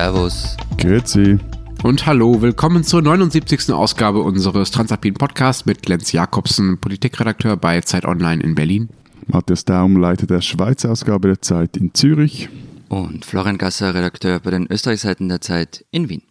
Servus. 0.00 0.56
Grüezi. 0.78 1.38
Und 1.82 2.06
hallo, 2.06 2.40
willkommen 2.40 2.84
zur 2.84 3.02
79. 3.02 3.70
Ausgabe 3.70 4.20
unseres 4.20 4.70
Transalpin 4.70 5.12
Podcasts 5.12 5.66
mit 5.66 5.86
Lenz 5.90 6.12
Jakobsen, 6.12 6.78
Politikredakteur 6.78 7.58
bei 7.58 7.82
Zeit 7.82 8.06
Online 8.06 8.42
in 8.42 8.54
Berlin. 8.54 8.88
Matthias 9.26 9.66
Daum, 9.66 9.98
Leiter 9.98 10.26
der 10.26 10.40
Schweizer 10.40 10.90
Ausgabe 10.90 11.28
der 11.28 11.42
Zeit 11.42 11.76
in 11.76 11.92
Zürich. 11.92 12.48
Und 12.88 13.26
Florian 13.26 13.58
Gasser, 13.58 13.92
Redakteur 13.92 14.40
bei 14.40 14.50
den 14.50 14.68
Österreichseiten 14.70 15.28
der 15.28 15.42
Zeit 15.42 15.84
in 15.90 16.08
Wien. 16.08 16.22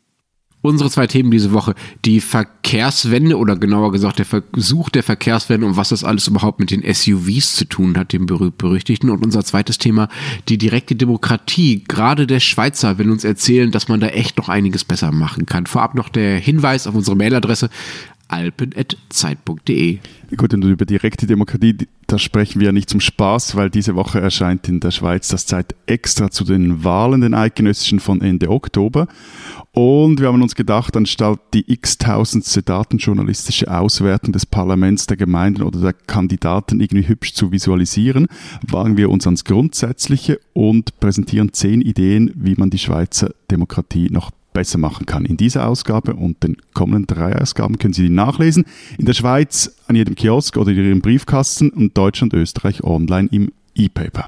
Unsere 0.62 0.90
zwei 0.90 1.08
Themen 1.08 1.32
diese 1.32 1.54
Woche, 1.54 1.74
die 2.04 2.20
Verkehrswende 2.20 3.38
oder 3.38 3.56
genauer 3.56 3.94
gesagt 3.94 4.20
der 4.20 4.26
Versuch 4.26 4.90
der 4.90 5.04
Verkehrswende 5.04 5.66
und 5.66 5.78
was 5.78 5.90
das 5.90 6.04
alles 6.04 6.28
überhaupt 6.28 6.60
mit 6.60 6.72
den 6.72 6.84
SUVs 6.84 7.56
zu 7.56 7.64
tun 7.64 7.98
hat, 7.98 8.12
dem 8.12 8.26
berühmt-berüchtigten. 8.26 9.10
Und 9.10 9.24
unser 9.24 9.46
zweites 9.46 9.78
Thema, 9.78 10.10
die 10.50 10.58
direkte 10.58 10.98
Demokratie. 10.98 11.86
Gerade 11.88 12.28
der 12.28 12.42
Schweizer 12.42 12.98
will 12.98 13.10
uns 13.10 13.24
erzählen, 13.24 13.72
dass 13.72 13.88
man 13.88 14.02
da 14.02 14.08
echt 14.08 14.38
noch 14.38 14.50
einiges 14.50 14.84
besser 14.84 15.14
machen 15.14 15.46
kann. 15.46 15.66
Vorab 15.66 15.96
noch 15.96 16.10
der 16.10 16.38
Hinweis 16.38 16.88
auf 16.88 16.96
unsere 16.96 17.16
Mailadresse 17.16 17.70
alpen.zeit.de. 18.30 20.00
Gut, 20.38 20.54
und 20.54 20.64
über 20.64 20.86
direkte 20.86 21.28
Demokratie, 21.28 21.76
da 22.08 22.18
sprechen 22.18 22.60
wir 22.60 22.68
ja 22.68 22.72
nicht 22.72 22.90
zum 22.90 23.02
Spaß, 23.02 23.56
weil 23.56 23.70
diese 23.70 23.96
Woche 23.96 24.20
erscheint 24.20 24.68
in 24.70 24.80
der 24.80 24.92
Schweiz 24.92 25.28
das 25.28 25.46
Zeit 25.46 25.76
extra 25.86 26.32
zu 26.32 26.44
den 26.44 26.84
Wahlen, 26.84 27.22
den 27.22 27.34
eidgenössischen 27.34 28.00
von 28.00 28.22
Ende 28.22 28.50
Oktober. 28.50 29.08
Und 29.74 30.20
wir 30.20 30.28
haben 30.28 30.42
uns 30.42 30.56
gedacht, 30.56 30.96
anstatt 30.96 31.40
die 31.54 31.72
x-tausendste 31.72 32.64
datenjournalistische 32.64 33.70
Auswertung 33.70 34.32
des 34.34 34.46
Parlaments, 34.46 35.08
der 35.08 35.18
Gemeinden 35.18 35.64
oder 35.64 35.80
der 35.80 35.94
Kandidaten 35.94 36.80
irgendwie 36.80 37.08
hübsch 37.08 37.34
zu 37.34 37.52
visualisieren, 37.52 38.28
wagen 38.62 38.98
wir 38.98 39.10
uns 39.10 39.26
ans 39.26 39.46
Grundsätzliche 39.46 40.40
und 40.54 41.00
präsentieren 41.00 41.54
zehn 41.54 41.82
Ideen, 41.82 42.32
wie 42.36 42.56
man 42.56 42.70
die 42.70 42.80
Schweizer 42.80 43.32
Demokratie 43.50 44.10
noch 44.12 44.32
besser 44.54 44.78
machen 44.78 45.06
kann. 45.06 45.26
In 45.26 45.38
dieser 45.38 45.68
Ausgabe 45.68 46.14
und 46.14 46.44
den 46.44 46.58
kommenden 46.74 47.08
drei 47.08 47.36
Ausgaben 47.40 47.78
können 47.78 47.94
Sie 47.94 48.04
die 48.04 48.10
nachlesen. 48.10 48.66
In 48.98 49.06
der 49.06 49.14
Schweiz 49.14 49.76
an 49.88 49.96
jedem 49.96 50.16
Kiosk 50.16 50.58
oder 50.58 50.72
in 50.72 50.78
Ihrem 50.78 51.02
Briefkasten 51.02 51.70
und 51.70 51.98
Deutschland, 51.98 52.34
Österreich 52.34 52.84
online 52.84 53.30
im 53.32 53.52
E-Paper. 53.76 54.26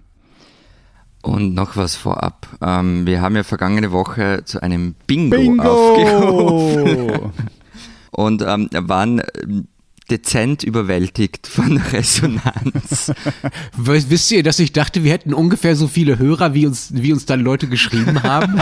Und 1.24 1.54
noch 1.54 1.76
was 1.76 1.96
vorab. 1.96 2.48
Ähm, 2.62 3.06
wir 3.06 3.22
haben 3.22 3.36
ja 3.36 3.44
vergangene 3.44 3.92
Woche 3.92 4.42
zu 4.46 4.62
einem 4.62 4.96
Bingo, 5.06 5.38
Bingo! 5.38 5.64
aufgerufen. 5.64 7.32
und 8.12 8.42
ähm, 8.42 8.70
waren 8.72 9.22
dezent 10.12 10.64
überwältigt 10.64 11.48
von 11.48 11.78
Resonanz. 11.78 13.12
Wisst 13.78 14.32
ihr, 14.32 14.44
dass 14.44 14.60
ich 14.60 14.74
dachte, 14.74 15.04
wir 15.04 15.12
hätten 15.12 15.34
ungefähr 15.34 15.76
so 15.76 15.88
viele 15.88 16.20
Hörer, 16.20 16.54
wie 16.54 16.68
uns, 16.68 16.92
wie 16.94 17.12
uns 17.12 17.26
dann 17.26 17.42
Leute 17.42 17.68
geschrieben 17.68 18.22
haben? 18.22 18.62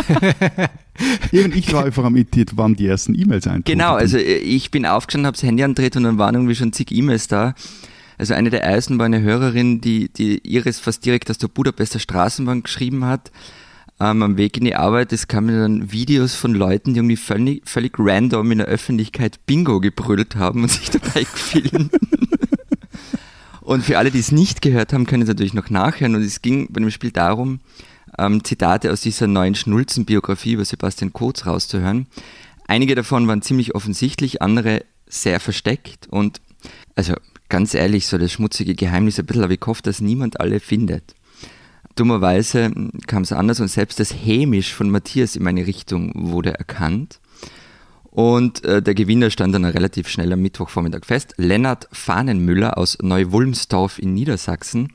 Eben, 1.31 1.53
ich 1.53 1.71
war 1.73 1.85
einfach 1.85 2.03
am 2.03 2.15
irritiert, 2.15 2.51
wann 2.55 2.75
die 2.75 2.87
ersten 2.87 3.15
E-Mails 3.15 3.47
eintrudeln. 3.47 3.77
Genau, 3.77 3.95
also 3.95 4.17
äh, 4.17 4.37
ich 4.37 4.71
bin 4.71 4.85
aufgestanden, 4.85 5.27
habe 5.27 5.35
das 5.35 5.43
Handy 5.43 5.63
andreht 5.63 5.95
und 5.95 6.03
dann 6.03 6.17
waren 6.17 6.35
irgendwie 6.35 6.55
schon 6.55 6.73
zig 6.73 6.91
E-Mails 6.91 7.27
da. 7.27 7.55
Also 8.17 8.33
eine 8.33 8.49
der 8.49 8.63
ersten 8.63 8.99
war 8.99 9.05
eine 9.05 9.21
Hörerin, 9.21 9.81
die, 9.81 10.09
die 10.11 10.39
ihres 10.39 10.79
fast 10.79 11.05
direkt 11.05 11.29
aus 11.29 11.37
der 11.37 11.47
Budapester 11.47 11.99
Straßenbahn 11.99 12.63
geschrieben 12.63 13.05
hat. 13.05 13.31
Ähm, 14.01 14.23
am 14.23 14.37
Weg 14.37 14.55
in 14.55 14.63
die 14.63 14.75
Arbeit, 14.75 15.11
es 15.11 15.27
kamen 15.27 15.59
dann 15.59 15.91
Videos 15.91 16.33
von 16.33 16.53
Leuten, 16.53 16.93
die 16.93 16.99
irgendwie 16.99 17.17
völlig, 17.17 17.67
völlig 17.67 17.93
random 17.99 18.51
in 18.51 18.59
der 18.59 18.67
Öffentlichkeit 18.67 19.45
Bingo 19.45 19.81
gebrüllt 19.81 20.37
haben 20.37 20.63
und 20.63 20.71
sich 20.71 20.89
dabei 20.89 21.23
gefilmt. 21.23 21.91
und 23.61 23.83
für 23.83 23.97
alle, 23.97 24.09
die 24.09 24.19
es 24.19 24.31
nicht 24.31 24.61
gehört 24.61 24.93
haben, 24.93 25.05
können 25.05 25.23
es 25.23 25.27
natürlich 25.27 25.53
noch 25.53 25.69
nachhören. 25.69 26.15
Und 26.15 26.21
es 26.21 26.41
ging 26.41 26.71
bei 26.71 26.79
dem 26.79 26.91
Spiel 26.91 27.11
darum, 27.11 27.59
ähm, 28.17 28.43
Zitate 28.43 28.91
aus 28.91 29.01
dieser 29.01 29.27
neuen 29.27 29.55
Schnulzen-Biografie 29.55 30.53
über 30.53 30.63
Sebastian 30.63 31.11
Kurz 31.11 31.45
rauszuhören. 31.45 32.07
Einige 32.67 32.95
davon 32.95 33.27
waren 33.27 33.41
ziemlich 33.41 33.75
offensichtlich, 33.75 34.41
andere 34.41 34.85
sehr 35.07 35.41
versteckt. 35.41 36.07
Und 36.09 36.39
also 36.95 37.15
ganz 37.49 37.73
ehrlich, 37.73 38.07
so 38.07 38.17
das 38.17 38.31
schmutzige 38.31 38.75
Geheimnis 38.75 39.19
ein 39.19 39.25
bisschen, 39.25 39.43
aber 39.43 39.53
ich 39.53 39.65
hoffe, 39.65 39.81
dass 39.81 39.99
niemand 39.99 40.39
alle 40.39 40.61
findet. 40.61 41.15
Dummerweise 41.99 42.71
kam 43.07 43.23
es 43.23 43.33
anders 43.33 43.59
und 43.59 43.67
selbst 43.67 43.99
das 43.99 44.13
Hämisch 44.13 44.73
von 44.73 44.89
Matthias 44.89 45.35
in 45.35 45.43
meine 45.43 45.67
Richtung 45.67 46.13
wurde 46.15 46.53
erkannt. 46.53 47.19
Und 48.09 48.63
äh, 48.63 48.81
der 48.81 48.95
Gewinner 48.95 49.29
stand 49.29 49.53
dann 49.53 49.65
relativ 49.65 50.07
schnell 50.07 50.31
am 50.31 50.41
Mittwochvormittag 50.41 51.05
fest. 51.05 51.33
Lennart 51.35 51.89
Fahnenmüller 51.91 52.77
aus 52.77 52.97
Neuwulmsdorf 53.01 53.99
in 53.99 54.13
Niedersachsen. 54.13 54.93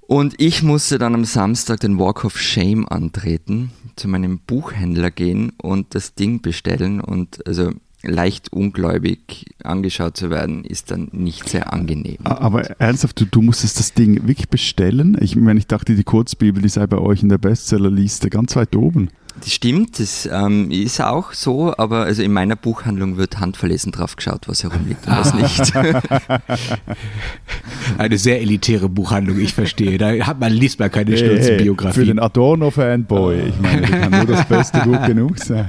Und 0.00 0.40
ich 0.40 0.62
musste 0.62 0.98
dann 0.98 1.14
am 1.14 1.26
Samstag 1.26 1.80
den 1.80 1.98
Walk 1.98 2.24
of 2.24 2.38
Shame 2.40 2.88
antreten, 2.88 3.70
zu 3.94 4.08
meinem 4.08 4.38
Buchhändler 4.38 5.10
gehen 5.10 5.52
und 5.60 5.94
das 5.94 6.14
Ding 6.14 6.40
bestellen. 6.40 7.02
Und 7.02 7.46
also 7.46 7.72
leicht 8.02 8.52
ungläubig 8.52 9.46
angeschaut 9.64 10.16
zu 10.16 10.30
werden, 10.30 10.64
ist 10.64 10.90
dann 10.90 11.08
nicht 11.12 11.48
sehr 11.48 11.72
angenehm. 11.72 12.18
Aber 12.24 12.62
ernsthaft, 12.80 13.20
du, 13.20 13.24
du 13.26 13.42
musstest 13.42 13.78
das 13.78 13.92
Ding 13.92 14.26
wirklich 14.28 14.48
bestellen? 14.48 15.16
Ich 15.20 15.36
meine, 15.36 15.58
ich 15.58 15.66
dachte, 15.66 15.94
die 15.94 16.04
Kurzbibel, 16.04 16.62
die 16.62 16.68
sei 16.68 16.86
bei 16.86 16.98
euch 16.98 17.22
in 17.22 17.28
der 17.28 17.38
Bestsellerliste 17.38 18.30
ganz 18.30 18.54
weit 18.56 18.76
oben. 18.76 19.08
Das 19.40 19.52
stimmt, 19.52 20.00
das 20.00 20.28
ähm, 20.30 20.70
ist 20.70 21.00
auch 21.00 21.32
so, 21.32 21.74
aber 21.76 22.04
also 22.04 22.22
in 22.22 22.32
meiner 22.32 22.56
Buchhandlung 22.56 23.16
wird 23.16 23.38
handverlesen 23.38 23.92
drauf 23.92 24.16
geschaut, 24.16 24.48
was 24.48 24.64
herumliegt 24.64 25.06
und 25.06 25.16
was 25.16 25.34
nicht. 25.58 25.76
Eine 27.98 28.18
sehr 28.18 28.40
elitäre 28.40 28.88
Buchhandlung, 28.88 29.38
ich 29.38 29.54
verstehe. 29.54 29.98
Da 29.98 30.10
hat 30.26 30.40
man, 30.40 30.52
liest 30.52 30.80
man 30.80 30.90
keine 30.90 31.12
hey, 31.12 31.58
Biografie. 31.58 32.00
Für 32.00 32.06
den 32.06 32.18
Adorno-Fanboy, 32.18 33.48
ich 33.48 33.60
meine, 33.60 33.82
da 33.82 33.98
kann 33.98 34.10
nur 34.10 34.26
das 34.26 34.44
Beste 34.46 34.80
gut 34.80 35.06
genug 35.06 35.38
sein. 35.38 35.68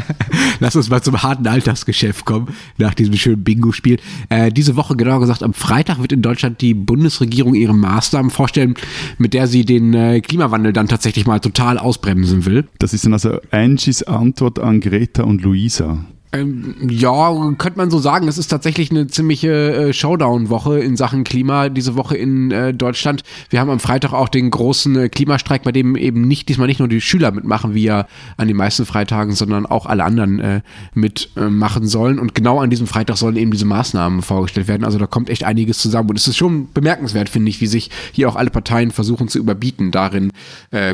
Lass 0.60 0.76
uns 0.76 0.88
mal 0.88 1.02
zum 1.02 1.22
harten 1.22 1.46
Alltagsgeschäft 1.46 2.24
kommen, 2.24 2.48
nach 2.78 2.94
diesem 2.94 3.14
schönen 3.14 3.44
Bingo-Spiel. 3.44 3.98
Äh, 4.28 4.50
diese 4.50 4.76
Woche, 4.76 4.96
genauer 4.96 5.20
gesagt, 5.20 5.42
am 5.42 5.52
Freitag 5.52 6.00
wird 6.00 6.12
in 6.12 6.22
Deutschland 6.22 6.60
die 6.60 6.74
Bundesregierung 6.74 7.54
ihre 7.54 7.74
Maßnahmen 7.74 8.30
vorstellen, 8.30 8.74
mit 9.18 9.34
der 9.34 9.46
sie 9.46 9.64
den 9.64 9.94
äh, 9.94 10.20
Klimawandel 10.20 10.72
dann 10.72 10.88
tatsächlich 10.88 11.26
mal 11.26 11.40
total 11.40 11.78
ausbremsen 11.78 12.46
will. 12.46 12.66
Das 12.78 12.93
ist 12.94 13.04
dann 13.04 13.12
also 13.12 13.40
Angies 13.50 14.02
Antwort 14.04 14.58
an 14.58 14.80
Greta 14.80 15.24
und 15.24 15.42
Luisa. 15.42 16.04
Ähm, 16.34 16.74
ja, 16.88 17.32
könnte 17.58 17.78
man 17.78 17.90
so 17.90 17.98
sagen. 17.98 18.26
Es 18.26 18.38
ist 18.38 18.48
tatsächlich 18.48 18.90
eine 18.90 19.06
ziemliche 19.06 19.72
äh, 19.72 19.92
Showdown-Woche 19.92 20.80
in 20.80 20.96
Sachen 20.96 21.22
Klima 21.22 21.68
diese 21.68 21.94
Woche 21.94 22.16
in 22.16 22.50
äh, 22.50 22.74
Deutschland. 22.74 23.22
Wir 23.50 23.60
haben 23.60 23.70
am 23.70 23.78
Freitag 23.78 24.12
auch 24.12 24.28
den 24.28 24.50
großen 24.50 24.96
äh, 24.96 25.08
Klimastreik, 25.08 25.62
bei 25.62 25.70
dem 25.70 25.94
eben 25.94 26.22
nicht 26.22 26.48
diesmal 26.48 26.66
nicht 26.66 26.80
nur 26.80 26.88
die 26.88 27.00
Schüler 27.00 27.30
mitmachen, 27.30 27.74
wie 27.74 27.84
ja 27.84 28.06
an 28.36 28.48
den 28.48 28.56
meisten 28.56 28.84
Freitagen, 28.84 29.34
sondern 29.34 29.66
auch 29.66 29.86
alle 29.86 30.04
anderen 30.04 30.62
mitmachen 30.94 31.86
sollen. 31.86 32.18
Und 32.18 32.34
genau 32.34 32.60
an 32.60 32.70
diesem 32.70 32.86
Freitag 32.86 33.16
sollen 33.16 33.36
eben 33.36 33.50
diese 33.50 33.64
Maßnahmen 33.64 34.22
vorgestellt 34.22 34.68
werden. 34.68 34.84
Also 34.84 34.98
da 34.98 35.06
kommt 35.06 35.30
echt 35.30 35.44
einiges 35.44 35.78
zusammen. 35.78 36.10
Und 36.10 36.18
es 36.18 36.26
ist 36.26 36.36
schon 36.36 36.72
bemerkenswert, 36.72 37.28
finde 37.28 37.50
ich, 37.50 37.60
wie 37.60 37.66
sich 37.66 37.90
hier 38.12 38.28
auch 38.28 38.36
alle 38.36 38.50
Parteien 38.50 38.90
versuchen 38.90 39.28
zu 39.28 39.38
überbieten, 39.38 39.90
darin 39.90 40.32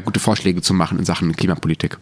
gute 0.05 0.21
Vorschläge 0.21 0.63
zu 0.63 0.75
machen 0.75 0.99
in 0.99 1.05
Sachen 1.05 1.35
Klimapolitik. 1.35 1.99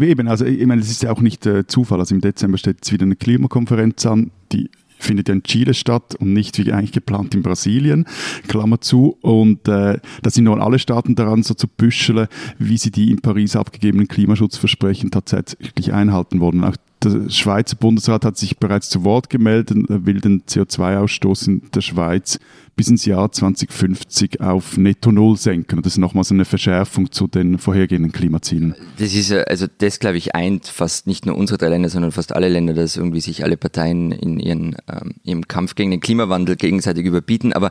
Eben, 0.00 0.28
also 0.28 0.44
ich 0.44 0.66
meine, 0.66 0.82
es 0.82 0.90
ist 0.90 1.02
ja 1.02 1.10
auch 1.10 1.20
nicht 1.20 1.46
äh, 1.46 1.66
Zufall. 1.66 2.00
Also 2.00 2.14
im 2.14 2.20
Dezember 2.20 2.58
steht 2.58 2.76
jetzt 2.76 2.92
wieder 2.92 3.04
eine 3.04 3.16
Klimakonferenz 3.16 4.04
an, 4.06 4.30
die 4.52 4.70
findet 4.98 5.28
ja 5.28 5.34
in 5.34 5.42
Chile 5.42 5.74
statt 5.74 6.14
und 6.14 6.32
nicht 6.32 6.58
wie 6.58 6.72
eigentlich 6.72 6.92
geplant 6.92 7.34
in 7.34 7.42
Brasilien, 7.42 8.06
Klammer 8.48 8.80
zu. 8.80 9.18
Und 9.20 9.68
äh, 9.68 9.98
da 10.22 10.30
sind 10.30 10.44
nun 10.44 10.60
alle 10.60 10.78
Staaten 10.78 11.14
daran, 11.14 11.42
so 11.42 11.54
zu 11.54 11.66
büscheln, 11.68 12.28
wie 12.58 12.78
sie 12.78 12.90
die 12.90 13.10
in 13.10 13.20
Paris 13.20 13.56
abgegebenen 13.56 14.08
Klimaschutzversprechen 14.08 15.10
tatsächlich 15.10 15.92
einhalten 15.92 16.40
wollen. 16.40 16.64
Auch 16.64 16.76
der 17.04 17.30
Schweizer 17.30 17.76
Bundesrat 17.76 18.24
hat 18.24 18.36
sich 18.36 18.58
bereits 18.58 18.88
zu 18.88 19.04
Wort 19.04 19.30
gemeldet 19.30 19.76
und 19.76 20.06
will 20.06 20.20
den 20.20 20.42
CO2-Ausstoß 20.42 21.48
in 21.48 21.62
der 21.74 21.80
Schweiz 21.80 22.38
bis 22.74 22.88
ins 22.88 23.04
Jahr 23.04 23.30
2050 23.30 24.40
auf 24.40 24.76
Netto 24.76 25.12
Null 25.12 25.36
senken. 25.36 25.82
Das 25.82 25.94
ist 25.94 25.98
nochmal 25.98 26.24
so 26.24 26.34
eine 26.34 26.44
Verschärfung 26.44 27.12
zu 27.12 27.26
den 27.26 27.58
vorhergehenden 27.58 28.12
Klimazielen. 28.12 28.74
Das 28.98 29.14
ist, 29.14 29.30
also 29.32 29.66
das 29.78 29.98
glaube 29.98 30.16
ich 30.16 30.34
eint 30.34 30.66
fast 30.66 31.06
nicht 31.06 31.26
nur 31.26 31.36
unsere 31.36 31.58
drei 31.58 31.68
Länder, 31.68 31.90
sondern 31.90 32.12
fast 32.12 32.34
alle 32.34 32.48
Länder, 32.48 32.72
dass 32.72 32.96
irgendwie 32.96 33.20
sich 33.20 33.44
alle 33.44 33.56
Parteien 33.56 34.12
in 34.12 34.40
ihren, 34.40 34.76
ähm, 34.88 35.14
ihrem 35.22 35.48
Kampf 35.48 35.74
gegen 35.74 35.90
den 35.90 36.00
Klimawandel 36.00 36.56
gegenseitig 36.56 37.04
überbieten. 37.04 37.52
Aber 37.52 37.70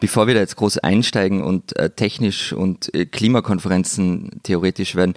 bevor 0.00 0.26
wir 0.26 0.34
da 0.34 0.40
jetzt 0.40 0.56
groß 0.56 0.78
einsteigen 0.78 1.42
und 1.42 1.74
äh, 1.76 1.90
technisch 1.90 2.52
und 2.52 2.94
äh, 2.94 3.06
Klimakonferenzen 3.06 4.30
theoretisch 4.42 4.96
werden, 4.96 5.14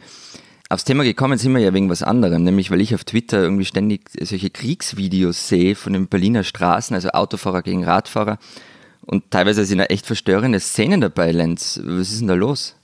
Aufs 0.68 0.84
Thema 0.84 1.04
gekommen 1.04 1.38
sind 1.38 1.54
wir 1.54 1.62
ja 1.62 1.74
wegen 1.76 1.92
was 1.92 2.02
anderem, 2.02 2.44
nämlich 2.44 2.72
weil 2.72 2.82
ich 2.82 2.96
auf 2.96 3.04
Twitter 3.04 3.40
irgendwie 3.40 3.66
ständig 3.66 4.10
solche 4.20 4.50
Kriegsvideos 4.50 5.48
sehe 5.48 5.76
von 5.76 5.94
den 5.94 6.08
Berliner 6.08 6.44
Straßen, 6.44 6.96
also 6.96 7.10
Autofahrer 7.10 7.62
gegen 7.62 7.84
Radfahrer. 7.84 8.40
Und 9.06 9.30
teilweise 9.30 9.64
sind 9.66 9.78
da 9.78 9.86
echt 9.86 10.08
verstörende 10.08 10.60
Szenen 10.60 11.02
dabei, 11.02 11.32
Lenz. 11.32 11.80
Was 11.84 12.12
ist 12.12 12.22
denn 12.22 12.30
da 12.30 12.34
los? 12.34 12.76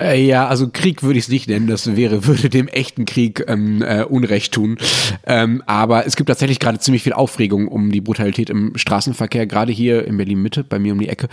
Äh, 0.00 0.24
ja, 0.24 0.46
also 0.48 0.70
Krieg 0.72 1.02
würde 1.02 1.18
ich 1.18 1.26
es 1.26 1.30
nicht 1.30 1.48
nennen, 1.48 1.66
das 1.66 1.96
wäre, 1.96 2.26
würde 2.26 2.48
dem 2.48 2.66
echten 2.66 3.04
Krieg 3.04 3.44
ähm, 3.46 3.82
äh, 3.82 4.04
Unrecht 4.04 4.54
tun. 4.54 4.78
Ähm, 5.26 5.62
aber 5.66 6.06
es 6.06 6.16
gibt 6.16 6.28
tatsächlich 6.28 6.60
gerade 6.60 6.78
ziemlich 6.78 7.02
viel 7.02 7.12
Aufregung 7.12 7.68
um 7.68 7.92
die 7.92 8.00
Brutalität 8.00 8.48
im 8.48 8.72
Straßenverkehr, 8.74 9.46
gerade 9.46 9.70
hier 9.70 10.06
in 10.06 10.16
Berlin-Mitte, 10.16 10.64
bei 10.64 10.78
mir 10.78 10.94
um 10.94 10.98
die 10.98 11.10
Ecke. 11.10 11.28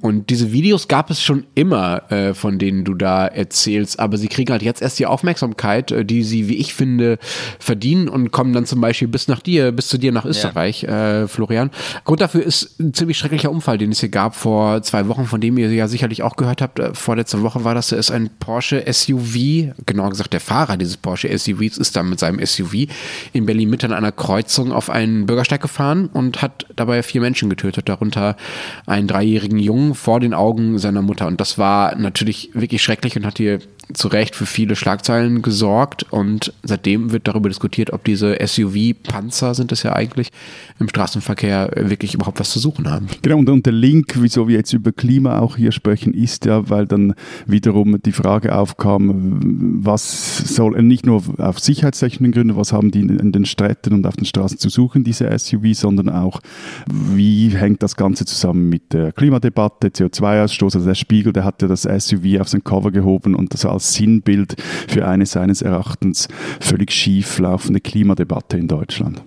Und 0.00 0.30
diese 0.30 0.52
Videos 0.52 0.88
gab 0.88 1.10
es 1.10 1.22
schon 1.22 1.46
immer, 1.54 2.10
äh, 2.10 2.34
von 2.34 2.58
denen 2.58 2.84
du 2.84 2.94
da 2.94 3.26
erzählst, 3.26 3.98
aber 4.00 4.16
sie 4.16 4.28
kriegen 4.28 4.50
halt 4.50 4.62
jetzt 4.62 4.80
erst 4.80 4.98
die 4.98 5.06
Aufmerksamkeit, 5.06 5.90
äh, 5.92 6.04
die 6.04 6.22
sie, 6.22 6.48
wie 6.48 6.56
ich 6.56 6.74
finde, 6.74 7.18
verdienen 7.58 8.08
und 8.08 8.30
kommen 8.30 8.52
dann 8.52 8.66
zum 8.66 8.80
Beispiel 8.80 9.08
bis 9.08 9.28
nach 9.28 9.40
dir, 9.40 9.72
bis 9.72 9.88
zu 9.88 9.98
dir 9.98 10.12
nach 10.12 10.24
Österreich, 10.24 10.82
ja. 10.82 11.22
äh, 11.22 11.28
Florian. 11.28 11.70
Grund 12.04 12.20
dafür 12.20 12.42
ist 12.42 12.80
ein 12.80 12.94
ziemlich 12.94 13.18
schrecklicher 13.18 13.50
Unfall, 13.50 13.78
den 13.78 13.92
es 13.92 14.00
hier 14.00 14.08
gab 14.08 14.34
vor 14.34 14.82
zwei 14.82 15.06
Wochen, 15.08 15.26
von 15.26 15.40
dem 15.40 15.58
ihr 15.58 15.70
ja 15.72 15.86
sicherlich 15.86 16.22
auch 16.22 16.36
gehört 16.36 16.62
habt. 16.62 16.78
Äh, 16.78 16.94
vorletzte 16.94 17.42
Woche 17.42 17.64
war 17.64 17.74
das, 17.74 17.88
da 17.88 17.96
ist 17.96 18.10
ein 18.10 18.30
Porsche 18.38 18.84
SUV, 18.90 19.74
genauer 19.86 20.10
gesagt 20.10 20.32
der 20.32 20.40
Fahrer 20.40 20.76
dieses 20.76 20.96
Porsche 20.96 21.36
SUVs 21.36 21.76
ist 21.76 21.96
dann 21.96 22.08
mit 22.08 22.18
seinem 22.18 22.44
SUV 22.44 22.86
in 23.32 23.46
Berlin 23.46 23.70
Mitte 23.70 23.86
an 23.86 23.92
einer 23.92 24.12
Kreuzung 24.12 24.72
auf 24.72 24.90
einen 24.90 25.26
Bürgersteig 25.26 25.60
gefahren 25.60 26.08
und 26.12 26.42
hat 26.42 26.66
dabei 26.74 27.02
vier 27.02 27.20
Menschen 27.20 27.50
getötet, 27.50 27.88
darunter 27.88 28.36
einen 28.86 29.06
dreijährigen 29.06 29.58
Jungen 29.58 29.89
vor 29.94 30.20
den 30.20 30.34
Augen 30.34 30.78
seiner 30.78 31.02
Mutter. 31.02 31.26
Und 31.26 31.40
das 31.40 31.58
war 31.58 31.96
natürlich 31.96 32.50
wirklich 32.54 32.82
schrecklich 32.82 33.16
und 33.16 33.26
hat 33.26 33.38
hier 33.38 33.60
zu 33.94 34.08
Recht 34.08 34.36
für 34.36 34.46
viele 34.46 34.76
Schlagzeilen 34.76 35.42
gesorgt 35.42 36.06
und 36.10 36.52
seitdem 36.62 37.12
wird 37.12 37.28
darüber 37.28 37.48
diskutiert, 37.48 37.92
ob 37.92 38.04
diese 38.04 38.36
SUV-Panzer 38.44 39.54
sind 39.54 39.72
es 39.72 39.82
ja 39.82 39.94
eigentlich 39.94 40.30
im 40.78 40.88
Straßenverkehr 40.88 41.70
wirklich 41.76 42.14
überhaupt 42.14 42.40
was 42.40 42.50
zu 42.50 42.58
suchen 42.58 42.90
haben. 42.90 43.08
Genau, 43.22 43.38
und, 43.38 43.48
und 43.48 43.66
der 43.66 43.72
Link, 43.72 44.14
wieso 44.18 44.48
wir 44.48 44.56
jetzt 44.56 44.72
über 44.72 44.92
Klima 44.92 45.38
auch 45.38 45.56
hier 45.56 45.72
sprechen, 45.72 46.14
ist 46.14 46.44
ja, 46.44 46.68
weil 46.68 46.86
dann 46.86 47.14
wiederum 47.46 48.00
die 48.02 48.12
Frage 48.12 48.54
aufkam, 48.54 49.40
was 49.82 50.38
soll 50.38 50.80
nicht 50.82 51.06
nur 51.06 51.22
auf 51.38 51.58
sicherheitstechnischen 51.58 52.32
Gründen, 52.32 52.56
was 52.56 52.72
haben 52.72 52.90
die 52.90 53.00
in 53.00 53.32
den 53.32 53.44
Städten 53.44 53.94
und 53.94 54.06
auf 54.06 54.16
den 54.16 54.26
Straßen 54.26 54.58
zu 54.58 54.68
suchen, 54.68 55.04
diese 55.04 55.36
SUV, 55.38 55.74
sondern 55.74 56.08
auch, 56.08 56.40
wie 56.86 57.50
hängt 57.50 57.82
das 57.82 57.96
Ganze 57.96 58.24
zusammen 58.24 58.68
mit 58.68 58.92
der 58.92 59.12
Klimadebatte, 59.12 59.88
CO2-Ausstoß, 59.88 60.76
also 60.76 60.86
der 60.86 60.94
Spiegel, 60.94 61.32
der 61.32 61.44
hat 61.44 61.62
ja 61.62 61.68
das 61.68 61.82
SUV 61.82 62.40
auf 62.40 62.48
sein 62.48 62.64
Cover 62.64 62.90
gehoben 62.90 63.34
und 63.34 63.52
das 63.52 63.64
als 63.64 63.79
Sinnbild 63.80 64.56
für 64.88 65.06
eine 65.06 65.26
seines 65.26 65.62
Erachtens 65.62 66.28
völlig 66.60 66.92
schief 66.92 67.38
laufende 67.38 67.80
Klimadebatte 67.80 68.56
in 68.56 68.68
Deutschland. 68.68 69.22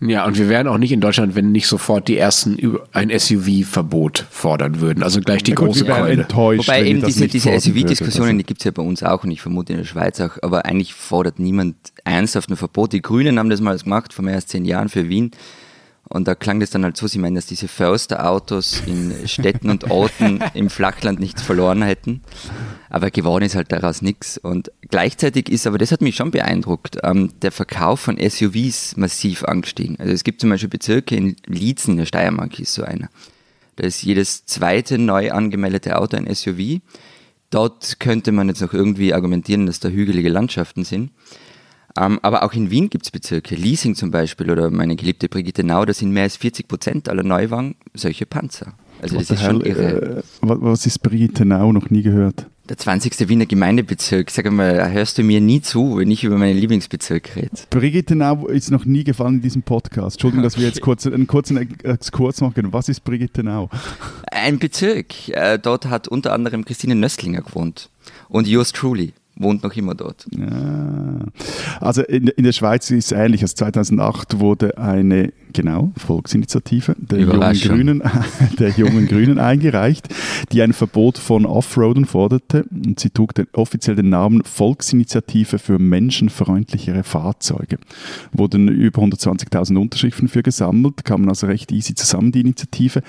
Ja, 0.00 0.26
und 0.26 0.38
wir 0.38 0.50
wären 0.50 0.68
auch 0.68 0.76
nicht 0.76 0.92
in 0.92 1.00
Deutschland, 1.00 1.34
wenn 1.36 1.52
nicht 1.52 1.66
sofort 1.66 2.06
die 2.08 2.18
ersten 2.18 2.58
ein 2.92 3.10
SUV-Verbot 3.10 4.26
fordern 4.30 4.80
würden. 4.80 5.02
Also 5.02 5.20
gleich 5.20 5.42
die 5.42 5.52
ja, 5.52 5.56
große 5.56 5.84
gut, 5.84 5.94
Keule. 5.94 6.22
Enttäuscht, 6.22 6.68
Wobei 6.68 6.84
eben 6.84 7.02
diese, 7.02 7.26
diese 7.28 7.58
SUV-Diskussionen, 7.58 8.36
die 8.36 8.44
gibt 8.44 8.60
es 8.60 8.64
ja 8.64 8.72
bei 8.72 8.82
uns 8.82 9.02
auch 9.02 9.24
und 9.24 9.30
ich 9.30 9.40
vermute 9.40 9.72
in 9.72 9.78
der 9.78 9.86
Schweiz 9.86 10.20
auch, 10.20 10.36
aber 10.42 10.66
eigentlich 10.66 10.92
fordert 10.92 11.38
niemand 11.38 11.76
ernsthaft 12.04 12.50
ein 12.50 12.56
Verbot. 12.56 12.92
Die 12.92 13.00
Grünen 13.00 13.38
haben 13.38 13.48
das 13.48 13.62
mal 13.62 13.76
gemacht, 13.78 14.12
vor 14.12 14.24
mehr 14.24 14.34
als 14.34 14.46
zehn 14.46 14.66
Jahren 14.66 14.90
für 14.90 15.08
Wien. 15.08 15.30
Und 16.08 16.28
da 16.28 16.34
klang 16.36 16.60
das 16.60 16.70
dann 16.70 16.84
halt 16.84 16.96
so, 16.96 17.08
sie 17.08 17.18
meinen, 17.18 17.34
dass 17.34 17.46
diese 17.46 17.66
Försterautos 17.66 18.82
in 18.86 19.12
Städten 19.26 19.70
und 19.70 19.90
Orten 19.90 20.40
im 20.54 20.70
Flachland 20.70 21.18
nichts 21.18 21.42
verloren 21.42 21.82
hätten. 21.82 22.22
Aber 22.88 23.10
geworden 23.10 23.44
ist 23.44 23.56
halt 23.56 23.72
daraus 23.72 24.02
nichts. 24.02 24.38
Und 24.38 24.70
gleichzeitig 24.88 25.48
ist, 25.48 25.66
aber 25.66 25.78
das 25.78 25.90
hat 25.90 26.02
mich 26.02 26.14
schon 26.14 26.30
beeindruckt, 26.30 26.98
ähm, 27.02 27.30
der 27.42 27.50
Verkauf 27.50 28.00
von 28.00 28.18
SUVs 28.18 28.96
massiv 28.96 29.44
angestiegen. 29.44 29.96
Also 29.98 30.12
es 30.12 30.22
gibt 30.22 30.40
zum 30.40 30.50
Beispiel 30.50 30.68
Bezirke 30.68 31.16
in 31.16 31.36
Liezen, 31.46 31.92
in 31.92 31.98
der 31.98 32.06
Steiermark 32.06 32.58
ist 32.60 32.74
so 32.74 32.84
einer. 32.84 33.08
Da 33.74 33.84
ist 33.84 34.02
jedes 34.02 34.46
zweite 34.46 34.98
neu 34.98 35.32
angemeldete 35.32 35.98
Auto 35.98 36.16
ein 36.16 36.32
SUV. 36.32 36.80
Dort 37.50 38.00
könnte 38.00 38.32
man 38.32 38.48
jetzt 38.48 38.60
noch 38.60 38.72
irgendwie 38.72 39.12
argumentieren, 39.12 39.66
dass 39.66 39.80
da 39.80 39.88
hügelige 39.88 40.28
Landschaften 40.28 40.84
sind. 40.84 41.10
Ähm, 41.98 42.18
aber 42.22 42.42
auch 42.42 42.52
in 42.52 42.70
Wien 42.70 42.90
gibt 42.90 43.06
es 43.06 43.10
Bezirke, 43.10 43.54
Leasing 43.54 43.94
zum 43.94 44.10
Beispiel 44.10 44.50
oder 44.50 44.70
meine 44.70 44.96
geliebte 44.96 45.28
Brigitte 45.28 45.64
Nau, 45.64 45.84
da 45.84 45.92
sind 45.92 46.10
mehr 46.10 46.24
als 46.24 46.36
40 46.36 46.68
Prozent 46.68 47.08
aller 47.08 47.22
Neuwagen 47.22 47.76
solche 47.94 48.26
Panzer. 48.26 48.74
Also 49.02 49.16
was 49.16 49.28
das 49.28 49.38
ist 49.38 49.46
schon 49.46 49.60
Hell, 49.62 49.70
irre. 49.70 50.16
Äh, 50.18 50.22
was 50.40 50.86
ist 50.86 51.02
Brigitte 51.02 51.44
Nau? 51.44 51.72
Noch 51.72 51.90
nie 51.90 52.02
gehört. 52.02 52.46
Der 52.68 52.76
20. 52.76 53.28
Wiener 53.28 53.46
Gemeindebezirk. 53.46 54.30
Sag 54.30 54.50
mal, 54.50 54.90
hörst 54.90 55.18
du 55.18 55.22
mir 55.22 55.40
nie 55.40 55.60
zu, 55.60 55.98
wenn 55.98 56.10
ich 56.10 56.24
über 56.24 56.36
meinen 56.36 56.58
Lieblingsbezirk 56.58 57.36
rede? 57.36 57.50
Brigitte 57.70 58.16
Nau 58.16 58.48
ist 58.48 58.70
noch 58.70 58.84
nie 58.84 59.04
gefallen 59.04 59.36
in 59.36 59.42
diesem 59.42 59.62
Podcast. 59.62 60.16
Entschuldigung, 60.16 60.44
okay. 60.44 60.54
dass 60.54 60.58
wir 60.58 60.66
jetzt 60.66 60.80
kurz, 60.80 61.06
einen 61.06 61.26
kurzen 61.26 61.58
Exkurs 61.84 62.40
machen. 62.40 62.72
Was 62.72 62.88
ist 62.88 63.04
Brigitte 63.04 63.44
Nau? 63.44 63.70
Ein 64.32 64.58
Bezirk. 64.58 65.28
Äh, 65.28 65.58
dort 65.58 65.86
hat 65.86 66.08
unter 66.08 66.32
anderem 66.32 66.64
Christine 66.64 66.96
Nöstlinger 66.96 67.42
gewohnt. 67.42 67.90
Und 68.28 68.48
yours 68.48 68.72
truly 68.72 69.12
wohnt 69.36 69.62
noch 69.62 69.74
immer 69.76 69.94
dort. 69.94 70.26
Ja. 70.36 71.20
Also 71.80 72.02
in, 72.02 72.28
in, 72.28 72.44
der 72.44 72.52
Schweiz 72.52 72.90
ist 72.90 73.06
es 73.06 73.12
ähnlich. 73.12 73.42
Also 73.42 73.54
2008 73.54 74.38
wurde 74.40 74.78
eine, 74.78 75.32
genau, 75.52 75.92
Volksinitiative 75.96 76.96
der 76.98 77.20
jungen, 77.20 77.52
Grünen, 77.52 78.02
der 78.58 78.70
jungen 78.70 79.06
Grünen 79.06 79.38
eingereicht, 79.38 80.08
die 80.52 80.62
ein 80.62 80.72
Verbot 80.72 81.18
von 81.18 81.44
Offroaden 81.44 82.06
forderte. 82.06 82.64
Und 82.70 82.98
sie 82.98 83.10
trug 83.10 83.34
den, 83.34 83.46
offiziell 83.52 83.96
den 83.96 84.08
Namen 84.08 84.42
Volksinitiative 84.42 85.58
für 85.58 85.78
menschenfreundlichere 85.78 87.04
Fahrzeuge. 87.04 87.78
Wurden 88.32 88.68
über 88.68 89.02
120.000 89.02 89.76
Unterschriften 89.78 90.28
für 90.28 90.42
gesammelt, 90.42 91.04
kamen 91.04 91.28
also 91.28 91.46
recht 91.46 91.72
easy 91.72 91.94
zusammen, 91.94 92.32
die 92.32 92.40
Initiative. 92.40 93.02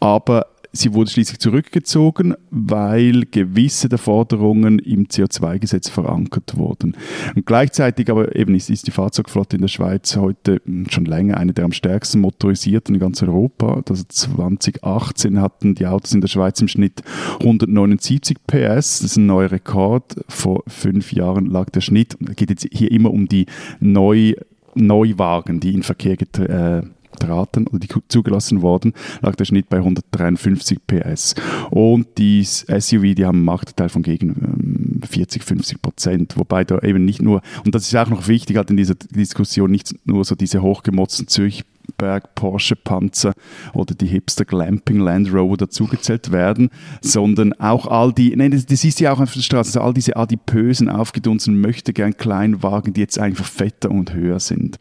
Aber 0.00 0.46
Sie 0.76 0.92
wurde 0.92 1.08
schließlich 1.08 1.38
zurückgezogen, 1.38 2.34
weil 2.50 3.26
gewisse 3.30 3.88
der 3.88 3.98
Forderungen 3.98 4.80
im 4.80 5.06
CO2-Gesetz 5.06 5.88
verankert 5.88 6.56
wurden. 6.56 6.96
Und 7.36 7.46
gleichzeitig 7.46 8.10
aber 8.10 8.34
eben 8.34 8.56
ist, 8.56 8.70
ist, 8.70 8.88
die 8.88 8.90
Fahrzeugflotte 8.90 9.54
in 9.54 9.62
der 9.62 9.68
Schweiz 9.68 10.16
heute 10.16 10.60
schon 10.90 11.04
länger 11.04 11.36
eine 11.36 11.52
der 11.52 11.64
am 11.64 11.70
stärksten 11.70 12.20
motorisierten 12.20 12.96
in 12.96 13.00
ganz 13.00 13.22
Europa. 13.22 13.82
Also 13.88 14.02
2018 14.08 15.40
hatten 15.40 15.76
die 15.76 15.86
Autos 15.86 16.12
in 16.12 16.20
der 16.20 16.28
Schweiz 16.28 16.60
im 16.60 16.66
Schnitt 16.66 17.02
179 17.38 18.38
PS. 18.44 18.98
Das 18.98 19.02
ist 19.02 19.16
ein 19.16 19.26
neuer 19.26 19.52
Rekord. 19.52 20.16
Vor 20.28 20.64
fünf 20.66 21.12
Jahren 21.12 21.46
lag 21.46 21.70
der 21.70 21.82
Schnitt. 21.82 22.16
Es 22.28 22.34
geht 22.34 22.50
jetzt 22.50 22.66
hier 22.72 22.90
immer 22.90 23.12
um 23.12 23.28
die 23.28 23.46
Neu 23.78 24.34
Neuwagen, 24.76 25.60
die 25.60 25.72
in 25.72 25.84
Verkehr 25.84 26.16
getreten 26.16 26.50
äh, 26.50 26.82
traten 27.18 27.66
oder 27.66 27.78
die 27.78 27.88
zugelassen 28.08 28.62
wurden, 28.62 28.92
lag 29.22 29.34
der 29.36 29.44
Schnitt 29.44 29.68
bei 29.68 29.78
153 29.78 30.78
PS. 30.86 31.34
Und 31.70 32.18
die 32.18 32.44
SUV, 32.44 33.14
die 33.14 33.24
haben 33.24 33.38
einen 33.38 33.44
Marktanteil 33.44 33.88
von 33.88 34.02
gegen 34.02 35.00
40, 35.08 35.42
ähm, 35.42 35.46
50 35.46 35.82
Prozent, 35.82 36.36
wobei 36.36 36.64
da 36.64 36.78
eben 36.80 37.04
nicht 37.04 37.22
nur, 37.22 37.40
und 37.64 37.74
das 37.74 37.86
ist 37.86 37.96
auch 37.96 38.08
noch 38.08 38.28
wichtig 38.28 38.56
halt 38.56 38.70
in 38.70 38.76
dieser 38.76 38.94
Diskussion, 38.94 39.70
nicht 39.70 39.94
nur 40.06 40.24
so 40.24 40.34
diese 40.34 40.62
hochgemotzten 40.62 41.28
Zürich 41.28 41.64
Berg 41.98 42.34
Porsche 42.34 42.76
Panzer 42.76 43.34
oder 43.72 43.94
die 43.94 44.06
Hipster 44.06 44.44
Glamping 44.44 45.00
Land 45.00 45.32
Rover 45.32 45.56
dazugezählt 45.56 46.32
werden, 46.32 46.70
sondern 47.00 47.52
auch 47.54 47.86
all 47.86 48.12
die, 48.12 48.34
nein, 48.34 48.50
das, 48.50 48.66
das 48.66 48.84
ist 48.84 49.00
ja 49.00 49.12
auch 49.12 49.20
auf 49.20 49.32
der 49.32 49.40
Straße, 49.40 49.68
also 49.68 49.80
all 49.80 49.94
diese 49.94 50.16
adipösen, 50.16 50.88
aufgedunsenen 50.88 51.60
Möchtegern 51.60 52.16
Kleinwagen, 52.16 52.94
die 52.94 53.00
jetzt 53.00 53.18
einfach 53.18 53.44
fetter 53.44 53.90
und 53.90 54.14
höher 54.14 54.40
sind. 54.40 54.78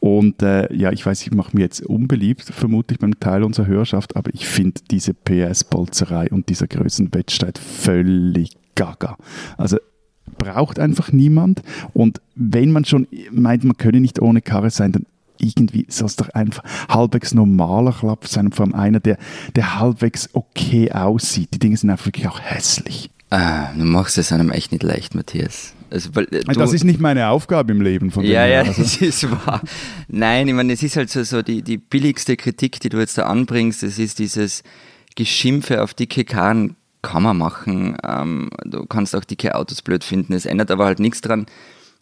Und 0.00 0.42
äh, 0.42 0.72
ja, 0.74 0.92
ich 0.92 1.04
weiß, 1.04 1.22
ich 1.22 1.32
mache 1.32 1.54
mir 1.54 1.62
jetzt 1.62 1.84
unbeliebt, 1.84 2.42
vermutlich 2.42 2.98
beim 2.98 3.20
Teil 3.20 3.44
unserer 3.44 3.66
Hörerschaft, 3.66 4.16
aber 4.16 4.34
ich 4.34 4.46
finde 4.46 4.80
diese 4.90 5.12
PS-Bolzerei 5.12 6.30
und 6.30 6.48
dieser 6.48 6.66
Größenwettstreit 6.66 7.58
völlig 7.58 8.56
gaga. 8.74 9.16
Also 9.58 9.76
braucht 10.38 10.78
einfach 10.78 11.12
niemand. 11.12 11.62
Und 11.92 12.20
wenn 12.34 12.72
man 12.72 12.86
schon 12.86 13.06
meint, 13.30 13.64
man 13.64 13.76
könne 13.76 14.00
nicht 14.00 14.20
ohne 14.22 14.40
Karre 14.40 14.70
sein, 14.70 14.92
dann 14.92 15.06
irgendwie 15.38 15.86
soll 15.88 16.06
es 16.06 16.16
doch 16.16 16.28
einfach 16.30 16.62
halbwegs 16.88 17.34
normaler 17.34 17.92
Klapp 17.92 18.26
sein, 18.26 18.52
vor 18.52 18.66
allem 18.66 18.74
einer, 18.74 19.00
der, 19.00 19.18
der 19.56 19.80
halbwegs 19.80 20.30
okay 20.32 20.92
aussieht. 20.92 21.50
Die 21.54 21.58
Dinge 21.58 21.76
sind 21.76 21.90
einfach 21.90 22.06
wirklich 22.06 22.28
auch 22.28 22.40
hässlich. 22.40 23.10
Ah, 23.30 23.72
du 23.74 23.84
machst 23.84 24.18
es 24.18 24.32
einem 24.32 24.50
echt 24.50 24.72
nicht 24.72 24.82
leicht, 24.82 25.14
Matthias. 25.14 25.74
Also, 25.90 26.14
weil, 26.14 26.24
äh, 26.30 26.40
du, 26.40 26.52
das 26.52 26.72
ist 26.72 26.84
nicht 26.84 27.00
meine 27.00 27.28
Aufgabe 27.28 27.72
im 27.72 27.80
Leben 27.80 28.10
von 28.10 28.24
Ja, 28.24 28.46
ja, 28.46 28.60
also. 28.60 28.72
das 28.82 28.96
ist 28.96 29.30
wahr. 29.30 29.60
Nein, 30.08 30.48
ich 30.48 30.54
meine, 30.54 30.72
es 30.72 30.82
ist 30.82 30.96
halt 30.96 31.10
so, 31.10 31.22
so 31.22 31.42
die, 31.42 31.62
die 31.62 31.78
billigste 31.78 32.36
Kritik, 32.36 32.80
die 32.80 32.88
du 32.88 32.98
jetzt 32.98 33.18
da 33.18 33.24
anbringst, 33.24 33.82
das 33.82 33.98
ist 33.98 34.18
dieses 34.18 34.62
Geschimpfe 35.16 35.82
auf 35.82 35.94
dicke 35.94 36.24
Karren 36.24 36.76
kann 37.02 37.22
man 37.22 37.38
machen. 37.38 37.96
Ähm, 38.04 38.50
du 38.64 38.84
kannst 38.86 39.16
auch 39.16 39.24
dicke 39.24 39.54
Autos 39.54 39.82
blöd 39.82 40.04
finden. 40.04 40.34
Es 40.34 40.46
ändert 40.46 40.70
aber 40.70 40.84
halt 40.84 41.00
nichts 41.00 41.20
dran, 41.20 41.46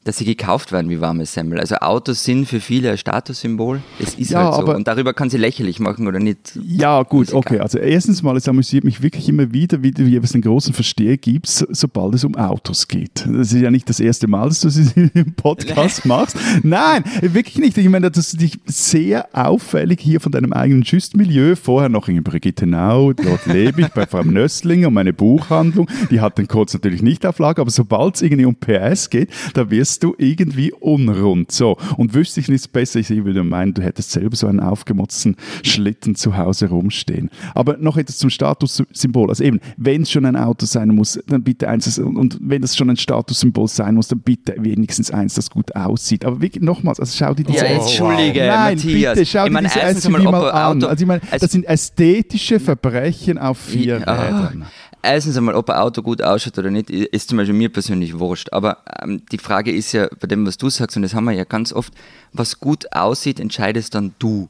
dass 0.08 0.16
sie 0.16 0.24
gekauft 0.24 0.72
werden 0.72 0.88
wie 0.88 1.02
warme 1.02 1.26
Semmel. 1.26 1.60
Also 1.60 1.76
Autos 1.76 2.24
sind 2.24 2.46
für 2.46 2.60
viele 2.60 2.90
ein 2.90 2.96
Statussymbol. 2.96 3.82
Es 3.98 4.14
ist 4.14 4.30
ja, 4.30 4.42
halt 4.42 4.66
so. 4.66 4.74
Und 4.74 4.88
darüber 4.88 5.12
kann 5.12 5.28
sie 5.28 5.36
lächerlich 5.36 5.80
machen 5.80 6.08
oder 6.08 6.18
nicht. 6.18 6.58
Ja, 6.64 7.02
gut, 7.02 7.34
okay. 7.34 7.58
Also 7.60 7.78
erstens 7.78 8.22
mal, 8.22 8.34
es 8.34 8.48
amüsiert 8.48 8.84
mich 8.84 9.02
wirklich 9.02 9.28
immer 9.28 9.52
wieder, 9.52 9.82
wie, 9.82 9.92
wie 9.98 10.16
es 10.16 10.32
einen 10.32 10.42
großen 10.42 10.72
Versteher 10.72 11.18
gibt, 11.18 11.46
so, 11.46 11.66
sobald 11.68 12.14
es 12.14 12.24
um 12.24 12.36
Autos 12.36 12.88
geht. 12.88 13.26
Das 13.26 13.52
ist 13.52 13.60
ja 13.60 13.70
nicht 13.70 13.86
das 13.90 14.00
erste 14.00 14.26
Mal, 14.28 14.48
dass 14.48 14.62
du 14.62 14.68
es 14.68 14.92
im 15.14 15.34
Podcast 15.34 16.04
machst. 16.06 16.38
Nein, 16.62 17.04
wirklich 17.20 17.58
nicht. 17.58 17.76
Ich 17.76 17.88
meine, 17.90 18.10
das 18.10 18.32
ist 18.32 18.40
dich 18.40 18.58
sehr 18.64 19.28
auffällig 19.34 20.00
hier 20.00 20.22
von 20.22 20.32
deinem 20.32 20.54
eigenen 20.54 20.86
Schüstmilieu. 20.86 21.54
Vorher 21.54 21.90
noch 21.90 22.08
in 22.08 22.22
Brigittenau, 22.22 23.12
dort 23.12 23.44
lebe 23.52 23.82
ich 23.82 23.88
bei 23.88 24.06
Frau 24.06 24.22
Nöstlinger 24.22 24.88
und 24.88 24.94
meine 24.94 25.12
Buchhandlung. 25.12 25.86
Die 26.10 26.22
hat 26.22 26.38
den 26.38 26.48
Kurz 26.48 26.72
natürlich 26.72 27.02
nicht 27.02 27.26
auf 27.26 27.38
Lager, 27.38 27.60
aber 27.60 27.70
sobald 27.70 28.14
es 28.14 28.22
irgendwie 28.22 28.46
um 28.46 28.54
PS 28.54 29.10
geht, 29.10 29.28
da 29.52 29.70
wirst 29.70 29.97
wirst 29.98 30.02
du 30.04 30.14
irgendwie 30.18 30.72
unrund. 30.72 31.50
So. 31.52 31.76
Und 31.96 32.14
wüsste 32.14 32.40
ich 32.40 32.48
nichts 32.48 32.68
besser, 32.68 33.00
ich 33.00 33.08
würde 33.10 33.42
meinen, 33.44 33.74
du 33.74 33.82
hättest 33.82 34.10
selber 34.12 34.36
so 34.36 34.46
einen 34.46 34.60
aufgemotzten 34.60 35.36
Schlitten 35.64 36.14
zu 36.14 36.36
Hause 36.36 36.68
rumstehen. 36.68 37.30
Aber 37.54 37.76
noch 37.78 37.96
etwas 37.96 38.18
zum 38.18 38.30
Statussymbol. 38.30 39.28
Also 39.30 39.44
eben, 39.44 39.60
wenn 39.76 40.02
es 40.02 40.10
schon 40.10 40.24
ein 40.24 40.36
Auto 40.36 40.66
sein 40.66 40.88
muss, 40.94 41.18
dann 41.26 41.42
bitte 41.42 41.68
eins, 41.68 41.98
und 41.98 42.38
wenn 42.40 42.62
das 42.62 42.76
schon 42.76 42.90
ein 42.90 42.96
Statussymbol 42.96 43.68
sein 43.68 43.94
muss, 43.94 44.08
dann 44.08 44.20
bitte 44.20 44.54
wenigstens 44.58 45.10
eins, 45.10 45.34
das 45.34 45.50
gut 45.50 45.74
aussieht. 45.74 46.24
Aber 46.24 46.40
wirklich, 46.40 46.62
nochmals, 46.62 47.00
also 47.00 47.16
schau 47.16 47.34
dir 47.34 47.44
diese... 47.44 47.64
Ja, 47.64 47.72
jetzt 47.72 47.88
entschuldige, 47.88 48.46
Nein, 48.46 48.76
Matthias. 48.76 49.14
bitte, 49.14 49.26
schau 49.26 49.46
ich 49.46 49.52
dir 49.52 49.62
diese 49.62 50.00
SUV 50.00 50.10
mal 50.22 50.50
ein 50.50 50.54
an. 50.54 50.76
Auto- 50.78 50.86
Also 50.88 51.02
ich 51.02 51.08
meine, 51.08 51.20
das 51.38 51.50
sind 51.52 51.64
ästhetische 51.64 52.60
Verbrechen 52.60 53.38
auf 53.38 53.58
vier 53.58 54.00
Ja. 54.06 54.12
Rädern. 54.12 54.66
Erstens 55.02 55.36
einmal, 55.36 55.54
ob 55.54 55.70
ein 55.70 55.76
Auto 55.76 56.02
gut 56.02 56.22
ausschaut 56.22 56.58
oder 56.58 56.70
nicht, 56.70 56.90
ist 56.90 57.28
zum 57.28 57.38
Beispiel 57.38 57.54
mir 57.54 57.72
persönlich 57.72 58.18
wurscht. 58.18 58.52
Aber 58.52 58.78
ähm, 59.00 59.22
die 59.30 59.38
Frage 59.38 59.72
ist 59.72 59.92
ja, 59.92 60.08
bei 60.20 60.26
dem, 60.26 60.46
was 60.46 60.58
du 60.58 60.68
sagst, 60.70 60.96
und 60.96 61.02
das 61.02 61.14
haben 61.14 61.24
wir 61.24 61.32
ja 61.32 61.44
ganz 61.44 61.72
oft, 61.72 61.92
was 62.32 62.58
gut 62.58 62.92
aussieht, 62.92 63.38
entscheidest 63.38 63.94
dann 63.94 64.14
du. 64.18 64.48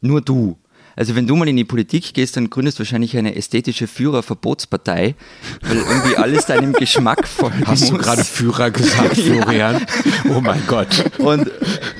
Nur 0.00 0.20
du. 0.20 0.58
Also 0.96 1.14
wenn 1.14 1.26
du 1.26 1.36
mal 1.36 1.48
in 1.48 1.56
die 1.56 1.64
Politik 1.64 2.14
gehst, 2.14 2.36
dann 2.36 2.50
gründest 2.50 2.78
du 2.78 2.80
wahrscheinlich 2.80 3.16
eine 3.16 3.34
ästhetische 3.34 3.86
Führerverbotspartei, 3.86 5.14
weil 5.62 5.76
irgendwie 5.76 6.16
alles 6.16 6.46
deinem 6.46 6.72
Geschmack 6.72 7.26
folgen 7.26 7.62
Hast 7.66 7.90
du 7.90 7.98
gerade 7.98 8.24
Führer 8.24 8.70
gesagt, 8.70 9.16
Florian? 9.20 9.86
Oh 10.28 10.40
mein 10.40 10.62
Gott. 10.66 11.10
Und, 11.18 11.50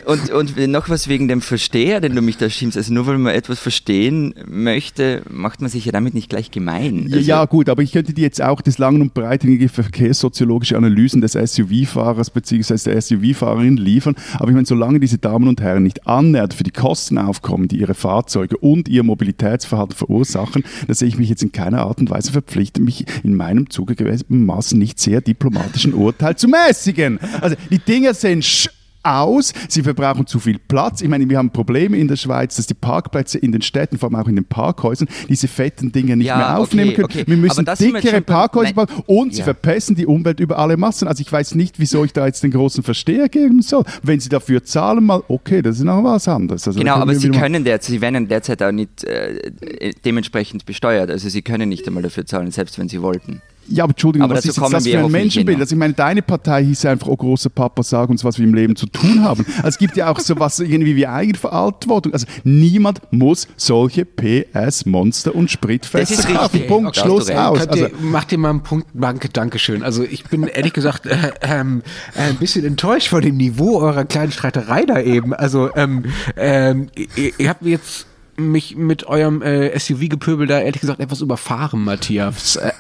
und, 0.05 0.31
und 0.31 0.57
noch 0.69 0.89
was 0.89 1.09
wegen 1.09 1.29
dem 1.29 1.41
Versteher, 1.41 2.01
den 2.01 2.15
du 2.15 2.23
mich 2.23 2.37
da 2.37 2.49
schimpfst. 2.51 2.77
Also 2.77 2.93
nur 2.93 3.07
weil 3.07 3.19
man 3.19 3.35
etwas 3.35 3.59
verstehen 3.59 4.35
möchte, 4.47 5.23
macht 5.31 5.61
man 5.61 5.71
sich 5.71 5.85
ja 5.85 5.93
damit 5.93 6.15
nicht 6.15 6.29
gleich 6.29 6.51
gemein. 6.51 7.07
Ja, 7.09 7.17
Also, 7.17 7.29
ja, 7.29 7.45
gut, 7.47 7.69
aber 7.69 7.83
ich 7.83 7.93
könnte 7.93 8.13
dir 8.13 8.23
jetzt 8.23 8.43
auch 8.43 8.61
des 8.61 8.79
langen 8.79 9.03
und 9.03 9.15
breiten 9.15 9.69
verkehrssoziologische 9.69 10.77
Analysen 10.77 11.21
des 11.21 11.33
SUV-Fahrers 11.33 12.31
bzw. 12.31 12.91
der 12.91 13.01
SUV-Fahrerin 13.01 13.77
liefern. 13.77 14.15
Aber 14.35 14.49
ich 14.49 14.55
meine, 14.55 14.67
solange 14.67 15.01
diese 15.01 15.19
Damen 15.19 15.49
und 15.49 15.61
Herren 15.61 15.83
nicht 15.83 16.07
annähernd 16.07 16.55
für 16.55 16.65
die 16.65 16.71
Kosten 16.71 17.19
aufkommen, 17.19 17.69
die 17.69 17.79
ihre 17.79 17.95
Fahrzeuge 17.95 18.57
und 18.57 18.82
ihr 18.89 19.03
Mobilitätsverhalten 19.03 19.97
verursachen, 19.97 20.65
da 20.87 20.95
sehe 20.95 21.09
ich 21.09 21.19
mich 21.19 21.29
jetzt 21.29 21.43
in 21.43 21.53
keiner 21.53 21.83
Art 21.83 22.01
und 22.01 22.11
Weise 22.11 22.33
verpflichtet, 22.33 22.85
mich 22.85 23.05
in 23.23 23.35
meinem 23.35 23.71
zugegebenermaßen 23.71 24.79
nicht 24.79 24.99
sehr 24.99 25.21
diplomatischen 25.21 25.95
Urteil 25.95 26.37
zu 26.37 26.49
mäßigen. 26.49 27.19
Also 27.41 27.57
die 27.71 27.79
Dinger 27.79 28.15
sehen 28.15 28.43
sch 28.43 28.69
aus, 29.03 29.53
sie 29.69 29.83
verbrauchen 29.83 30.27
zu 30.27 30.39
viel 30.39 30.59
Platz. 30.59 31.01
Ich 31.03 31.09
meine, 31.09 31.29
wir 31.29 31.39
haben 31.39 31.51
Probleme 31.51 31.97
in 31.97 32.09
der 32.09 32.17
Schweiz, 32.17 32.57
dass 32.57 32.67
die 32.67 32.75
Parkplätze 32.75 33.39
in 33.39 33.53
den 33.53 33.63
Städten, 33.63 33.99
vor 33.99 34.09
allem 34.09 34.17
auch 34.23 34.29
in 34.29 34.37
den 34.37 34.45
Parkhäusern, 34.45 35.09
diese 35.29 35.49
fetten 35.49 35.93
Dinger 35.93 36.17
nicht 36.17 36.27
Ja, 36.27 36.37
mehr 36.37 36.59
aufnehmen 36.59 36.91
okay, 36.91 36.97
können. 37.03 37.05
okay. 37.07 37.25
Wir 37.27 37.37
müssen 37.37 37.67
wir 37.67 37.75
dickere 37.75 38.13
bei- 38.13 38.21
Parkhäuser 38.21 38.73
bauen 38.75 38.89
und 39.07 39.33
sie 39.35 39.41
Ja. 39.41 39.45
verpesten 39.45 39.97
die 39.97 40.07
Umwelt 40.07 40.41
über 40.41 40.59
alle 40.59 40.77
Massen. 40.77 41.09
Also 41.09 41.21
ich 41.21 41.33
weiß 41.33 41.55
nicht, 41.55 41.79
wieso 41.79 42.05
ich 42.05 42.13
da 42.13 42.27
jetzt 42.27 42.43
den 42.43 42.51
großen 42.53 42.83
Versteher 42.83 43.29
geben 43.29 43.63
soll. 43.63 43.85
Wenn 44.03 44.21
sie 44.21 44.29
dafür 44.29 44.63
zahlen, 44.65 45.05
mal 45.05 45.23
okay, 45.29 45.63
das 45.63 45.79
ist 45.79 45.85
noch 45.85 46.03
was 46.05 46.29
anderes. 46.29 46.67
Also 46.67 46.79
Genau, 46.79 46.95
aber 46.97 47.13
wir 47.13 47.19
sie 47.19 47.31
können 47.31 47.65
derzeit, 47.65 47.91
sie 47.91 48.01
werden 48.01 48.29
derzeit 48.29 48.63
auch 48.63 48.73
nicht 48.73 49.05
äh, 49.05 49.93
dementsprechend 50.05 50.65
besteuert. 50.67 51.11
Also 51.11 51.29
sie 51.29 51.43
können 51.43 51.69
nicht 51.69 51.87
einmal 51.87 52.03
dafür 52.03 52.25
zahlen, 52.27 52.51
selbst 52.51 52.79
wenn 52.79 52.89
sie 52.89 53.03
wollten. 53.03 53.43
Ja, 53.69 53.85
aber 53.85 53.93
Entschuldigung, 53.93 54.25
Aber 54.25 54.35
was 54.35 54.45
ist 54.45 54.57
jetzt 54.57 54.73
das 54.73 54.87
für 54.87 54.99
ein 54.99 55.11
Menschenbild? 55.11 55.61
Also 55.61 55.75
ich 55.75 55.79
meine, 55.79 55.95
deine 55.95 56.23
Partei 56.23 56.65
hieß 56.65 56.85
einfach, 56.87 57.07
oh 57.07 57.17
großer 57.17 57.51
Papa, 57.51 57.83
sag 57.83 58.11
uns, 58.11 58.25
was 58.25 58.39
wir 58.39 58.45
im 58.45 58.55
Leben 58.55 58.77
zu 58.77 58.87
tun 58.87 59.23
haben. 59.23 59.47
Also 59.59 59.69
es 59.69 59.79
gibt 59.79 59.97
ja 59.97 60.11
auch 60.11 60.19
sowas 60.19 60.59
irgendwie 60.59 60.97
wie 60.97 61.07
Eigenverantwortung. 61.07 62.13
Also 62.13 62.27
niemand 62.45 63.01
muss 63.13 63.49
solche 63.57 64.05
PS-Monster 64.05 65.35
und 65.35 65.51
Spritfeste 65.51 66.17
Das 66.17 66.25
ist 66.25 66.35
kaufen. 66.35 66.53
richtig. 66.53 66.69
Punkt, 66.69 66.89
Okay, 66.89 67.01
Schluss, 67.01 67.31
aus. 67.31 67.67
Also, 67.67 67.87
ihr, 67.87 67.91
macht 68.01 68.33
ihr 68.33 68.39
mal 68.39 68.51
einen 68.51 68.63
Punkt, 68.63 68.89
danke, 68.95 69.29
Dankeschön. 69.29 69.83
Also 69.83 70.03
ich 70.03 70.25
bin 70.25 70.45
ehrlich 70.45 70.73
gesagt 70.73 71.07
äh, 71.07 71.17
ähm, 71.43 71.83
äh, 72.15 72.31
ein 72.31 72.37
bisschen 72.37 72.65
enttäuscht 72.65 73.09
von 73.09 73.23
dem 73.23 73.37
Niveau 73.37 73.79
eurer 73.81 74.05
kleinen 74.05 74.33
Streiterei 74.33 74.85
da 74.85 75.01
eben. 75.01 75.33
Also 75.35 75.75
ähm, 75.77 76.05
ähm, 76.37 76.89
ihr, 77.17 77.33
ihr 77.39 77.49
habt 77.49 77.65
jetzt 77.65 78.07
mich 78.37 78.77
mit 78.77 79.07
eurem 79.07 79.43
äh, 79.43 79.79
SUV-Gepöbel 79.79 80.47
da 80.47 80.61
ehrlich 80.61 80.81
gesagt 80.81 81.01
etwas 81.01 81.21
überfahren, 81.21 81.85
Matthias. 81.85 82.57
Äh, 82.57 82.73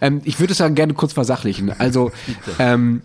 ähm, 0.00 0.20
ich 0.24 0.40
würde 0.40 0.52
es 0.52 0.58
ja 0.58 0.68
gerne 0.68 0.94
kurz 0.94 1.12
versachlichen. 1.12 1.72
Also 1.78 2.12
ähm, 2.58 3.02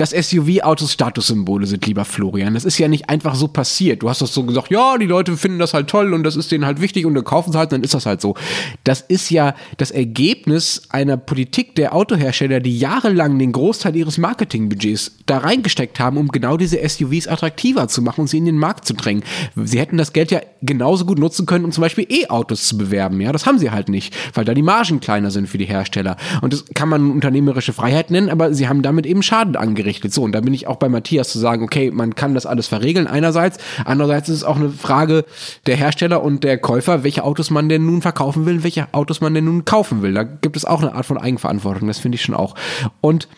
dass 0.00 0.12
SUV-Autos 0.12 0.92
Statussymbole 0.92 1.66
sind, 1.66 1.84
lieber 1.84 2.06
Florian. 2.06 2.54
Das 2.54 2.64
ist 2.64 2.78
ja 2.78 2.88
nicht 2.88 3.10
einfach 3.10 3.34
so 3.34 3.48
passiert. 3.48 4.02
Du 4.02 4.08
hast 4.08 4.22
das 4.22 4.32
so 4.32 4.44
gesagt, 4.44 4.70
ja, 4.70 4.96
die 4.96 5.04
Leute 5.04 5.36
finden 5.36 5.58
das 5.58 5.74
halt 5.74 5.88
toll 5.88 6.14
und 6.14 6.22
das 6.22 6.36
ist 6.36 6.50
denen 6.50 6.64
halt 6.64 6.80
wichtig 6.80 7.04
und 7.04 7.14
dann 7.14 7.24
kaufen 7.24 7.52
sie 7.52 7.58
halt, 7.58 7.70
dann 7.72 7.82
ist 7.82 7.92
das 7.92 8.06
halt 8.06 8.22
so. 8.22 8.34
Das 8.82 9.02
ist 9.02 9.28
ja 9.28 9.54
das 9.76 9.90
Ergebnis 9.90 10.84
einer 10.88 11.18
Politik 11.18 11.74
der 11.74 11.94
Autohersteller, 11.94 12.60
die 12.60 12.78
jahrelang 12.78 13.38
den 13.38 13.52
Großteil 13.52 13.94
ihres 13.94 14.16
Marketingbudgets 14.16 15.18
da 15.26 15.36
reingesteckt 15.36 16.00
haben, 16.00 16.16
um 16.16 16.28
genau 16.28 16.56
diese 16.56 16.78
SUVs 16.88 17.28
attraktiver 17.28 17.86
zu 17.86 18.00
machen 18.00 18.22
und 18.22 18.28
sie 18.28 18.38
in 18.38 18.46
den 18.46 18.56
Markt 18.56 18.86
zu 18.86 18.94
drängen. 18.94 19.22
Sie 19.54 19.78
hätten 19.78 19.98
das 19.98 20.14
Geld 20.14 20.30
ja 20.30 20.40
genauso 20.62 21.04
gut 21.04 21.18
nutzen 21.18 21.44
können, 21.44 21.66
um 21.66 21.72
zum 21.72 21.82
Beispiel 21.82 22.06
E-Autos 22.08 22.66
zu 22.68 22.78
bewerben. 22.78 23.20
Ja, 23.20 23.32
das 23.32 23.44
haben 23.44 23.58
sie 23.58 23.70
halt 23.70 23.90
nicht, 23.90 24.16
weil 24.32 24.46
da 24.46 24.54
die 24.54 24.62
Margen 24.62 25.00
kleiner 25.00 25.30
sind 25.30 25.46
für 25.46 25.58
die 25.58 25.66
Hersteller. 25.66 26.16
Und 26.40 26.54
das 26.54 26.64
kann 26.72 26.88
man 26.88 27.10
unternehmerische 27.10 27.74
Freiheit 27.74 28.10
nennen, 28.10 28.30
aber 28.30 28.54
sie 28.54 28.66
haben 28.66 28.80
damit 28.80 29.04
eben 29.04 29.22
Schaden 29.22 29.56
angerichtet. 29.56 29.89
So, 30.08 30.22
und 30.22 30.32
da 30.32 30.40
bin 30.40 30.54
ich 30.54 30.66
auch 30.66 30.76
bei 30.76 30.88
Matthias 30.88 31.30
zu 31.30 31.38
sagen, 31.38 31.62
okay, 31.62 31.90
man 31.90 32.14
kann 32.14 32.34
das 32.34 32.46
alles 32.46 32.68
verregeln 32.68 33.06
einerseits. 33.06 33.58
Andererseits 33.84 34.28
ist 34.28 34.36
es 34.36 34.44
auch 34.44 34.56
eine 34.56 34.70
Frage 34.70 35.24
der 35.66 35.76
Hersteller 35.76 36.22
und 36.22 36.44
der 36.44 36.58
Käufer, 36.58 37.02
welche 37.04 37.24
Autos 37.24 37.50
man 37.50 37.68
denn 37.68 37.84
nun 37.86 38.02
verkaufen 38.02 38.46
will, 38.46 38.62
welche 38.62 38.92
Autos 38.92 39.20
man 39.20 39.34
denn 39.34 39.44
nun 39.44 39.64
kaufen 39.64 40.02
will. 40.02 40.14
Da 40.14 40.22
gibt 40.22 40.56
es 40.56 40.64
auch 40.64 40.80
eine 40.80 40.94
Art 40.94 41.06
von 41.06 41.18
Eigenverantwortung. 41.18 41.88
Das 41.88 41.98
finde 41.98 42.16
ich 42.16 42.22
schon 42.22 42.34
auch. 42.34 42.54
Und 43.00 43.28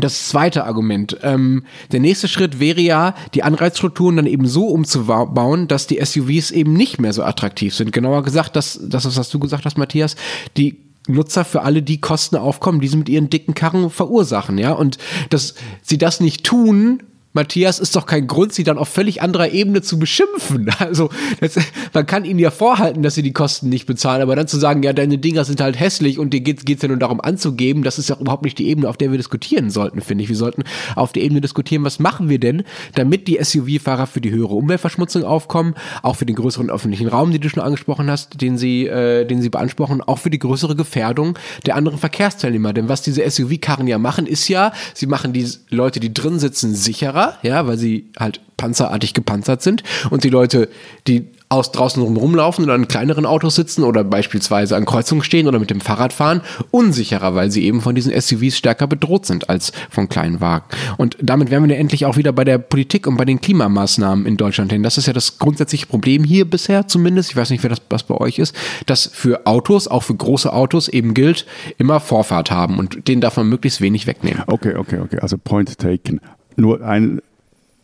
das 0.00 0.28
zweite 0.28 0.64
Argument. 0.64 1.18
Ähm, 1.22 1.64
der 1.92 2.00
nächste 2.00 2.28
Schritt 2.28 2.58
wäre 2.58 2.80
ja, 2.80 3.14
die 3.34 3.42
Anreizstrukturen 3.42 4.16
dann 4.16 4.26
eben 4.26 4.46
so 4.46 4.68
umzubauen, 4.68 5.68
dass 5.68 5.86
die 5.86 6.04
SUVs 6.04 6.50
eben 6.50 6.72
nicht 6.72 7.00
mehr 7.00 7.12
so 7.12 7.22
attraktiv 7.22 7.74
sind. 7.74 7.92
Genauer 7.92 8.22
gesagt, 8.22 8.56
das, 8.56 8.80
das 8.82 9.04
ist, 9.04 9.16
was 9.16 9.30
du 9.30 9.38
gesagt 9.38 9.64
hast, 9.64 9.78
Matthias, 9.78 10.16
die 10.56 10.78
Nutzer 11.06 11.44
für 11.44 11.62
alle 11.62 11.82
die 11.82 12.00
Kosten 12.00 12.36
aufkommen, 12.36 12.80
die 12.80 12.88
sie 12.88 12.96
mit 12.96 13.08
ihren 13.08 13.30
dicken 13.30 13.54
Karren 13.54 13.90
verursachen, 13.90 14.58
ja. 14.58 14.72
Und 14.72 14.98
dass 15.30 15.54
sie 15.82 15.98
das 15.98 16.20
nicht 16.20 16.44
tun, 16.44 17.02
Matthias, 17.34 17.80
ist 17.80 17.96
doch 17.96 18.06
kein 18.06 18.28
Grund, 18.28 18.54
sie 18.54 18.62
dann 18.62 18.78
auf 18.78 18.88
völlig 18.88 19.20
anderer 19.20 19.50
Ebene 19.50 19.82
zu 19.82 19.98
beschimpfen. 19.98 20.70
Also, 20.84 21.08
das, 21.40 21.56
man 21.94 22.04
kann 22.04 22.24
ihnen 22.24 22.38
ja 22.38 22.50
vorhalten, 22.50 23.02
dass 23.02 23.14
sie 23.14 23.22
die 23.22 23.32
Kosten 23.32 23.70
nicht 23.70 23.86
bezahlen, 23.86 24.20
aber 24.20 24.36
dann 24.36 24.48
zu 24.48 24.58
sagen, 24.58 24.82
ja, 24.82 24.92
deine 24.92 25.18
Dinger 25.18 25.44
sind 25.44 25.60
halt 25.60 25.78
hässlich 25.78 26.18
und 26.18 26.30
dir 26.30 26.40
geht 26.40 26.60
es 26.68 26.82
ja 26.82 26.88
nur 26.88 26.98
darum 26.98 27.20
anzugeben, 27.20 27.82
das 27.82 27.98
ist 27.98 28.10
ja 28.10 28.16
überhaupt 28.20 28.42
nicht 28.42 28.58
die 28.58 28.68
Ebene, 28.68 28.88
auf 28.88 28.98
der 28.98 29.10
wir 29.10 29.16
diskutieren 29.16 29.70
sollten, 29.70 30.02
finde 30.02 30.24
ich. 30.24 30.28
Wir 30.28 30.36
sollten 30.36 30.64
auf 30.94 31.12
der 31.12 31.22
Ebene 31.22 31.40
diskutieren, 31.40 31.84
was 31.84 32.00
machen 32.00 32.28
wir 32.28 32.38
denn, 32.38 32.64
damit 32.94 33.28
die 33.28 33.38
SUV-Fahrer 33.42 34.06
für 34.06 34.20
die 34.20 34.30
höhere 34.30 34.54
Umweltverschmutzung 34.54 35.24
aufkommen, 35.24 35.74
auch 36.02 36.16
für 36.16 36.26
den 36.26 36.36
größeren 36.36 36.70
öffentlichen 36.70 37.08
Raum, 37.08 37.32
den 37.32 37.40
du 37.40 37.48
schon 37.48 37.62
angesprochen 37.62 38.10
hast, 38.10 38.40
den 38.42 38.58
sie, 38.58 38.86
äh, 38.86 39.24
den 39.24 39.40
sie 39.40 39.48
beanspruchen, 39.48 40.02
auch 40.02 40.18
für 40.18 40.30
die 40.30 40.38
größere 40.38 40.76
Gefährdung 40.76 41.38
der 41.66 41.76
anderen 41.76 41.98
Verkehrsteilnehmer. 41.98 42.72
Denn 42.72 42.88
was 42.88 43.02
diese 43.02 43.28
SUV-Karren 43.28 43.86
ja 43.86 43.98
machen, 43.98 44.26
ist 44.26 44.48
ja, 44.48 44.72
sie 44.92 45.06
machen 45.06 45.32
die 45.32 45.48
Leute, 45.70 46.00
die 46.00 46.12
drin 46.12 46.38
sitzen, 46.38 46.74
sicherer, 46.74 47.23
ja, 47.42 47.66
weil 47.66 47.78
sie 47.78 48.10
halt 48.18 48.40
panzerartig 48.56 49.14
gepanzert 49.14 49.62
sind 49.62 49.82
und 50.10 50.24
die 50.24 50.30
Leute, 50.30 50.68
die 51.06 51.26
aus 51.54 51.70
draußen 51.70 52.02
rumlaufen 52.02 52.64
oder 52.64 52.74
in 52.74 52.88
kleineren 52.88 53.26
Autos 53.26 53.54
sitzen 53.54 53.84
oder 53.84 54.02
beispielsweise 54.02 54.76
an 54.76 54.86
Kreuzungen 54.86 55.22
stehen 55.22 55.46
oder 55.46 55.58
mit 55.58 55.70
dem 55.70 55.80
Fahrrad 55.80 56.12
fahren, 56.12 56.40
unsicherer, 56.70 57.34
weil 57.34 57.50
sie 57.50 57.64
eben 57.64 57.80
von 57.80 57.94
diesen 57.94 58.18
SUVs 58.18 58.56
stärker 58.56 58.86
bedroht 58.86 59.26
sind 59.26 59.48
als 59.48 59.72
von 59.90 60.08
kleinen 60.08 60.40
Wagen. 60.40 60.64
Und 60.96 61.16
damit 61.20 61.50
wären 61.50 61.68
wir 61.68 61.74
ja 61.74 61.80
endlich 61.80 62.06
auch 62.06 62.16
wieder 62.16 62.32
bei 62.32 62.44
der 62.44 62.58
Politik 62.58 63.06
und 63.06 63.16
bei 63.16 63.24
den 63.24 63.40
Klimamaßnahmen 63.40 64.26
in 64.26 64.36
Deutschland 64.36 64.72
hin. 64.72 64.82
Das 64.82 64.98
ist 64.98 65.06
ja 65.06 65.12
das 65.12 65.38
grundsätzliche 65.38 65.86
Problem 65.86 66.24
hier 66.24 66.44
bisher 66.44 66.88
zumindest. 66.88 67.30
Ich 67.30 67.36
weiß 67.36 67.50
nicht, 67.50 67.62
wer 67.62 67.70
das 67.70 67.82
was 67.88 68.02
bei 68.02 68.16
euch 68.16 68.38
ist, 68.38 68.56
dass 68.86 69.06
für 69.06 69.46
Autos, 69.46 69.86
auch 69.86 70.02
für 70.02 70.14
große 70.14 70.52
Autos 70.52 70.88
eben 70.88 71.14
gilt, 71.14 71.46
immer 71.78 72.00
Vorfahrt 72.00 72.50
haben 72.50 72.78
und 72.78 73.06
denen 73.06 73.20
darf 73.20 73.36
man 73.36 73.48
möglichst 73.48 73.80
wenig 73.80 74.06
wegnehmen. 74.06 74.42
Okay, 74.46 74.74
okay, 74.74 74.98
okay. 74.98 75.18
Also 75.20 75.38
Point 75.38 75.78
taken. 75.78 76.20
Nur 76.56 76.82
ein, 76.84 77.20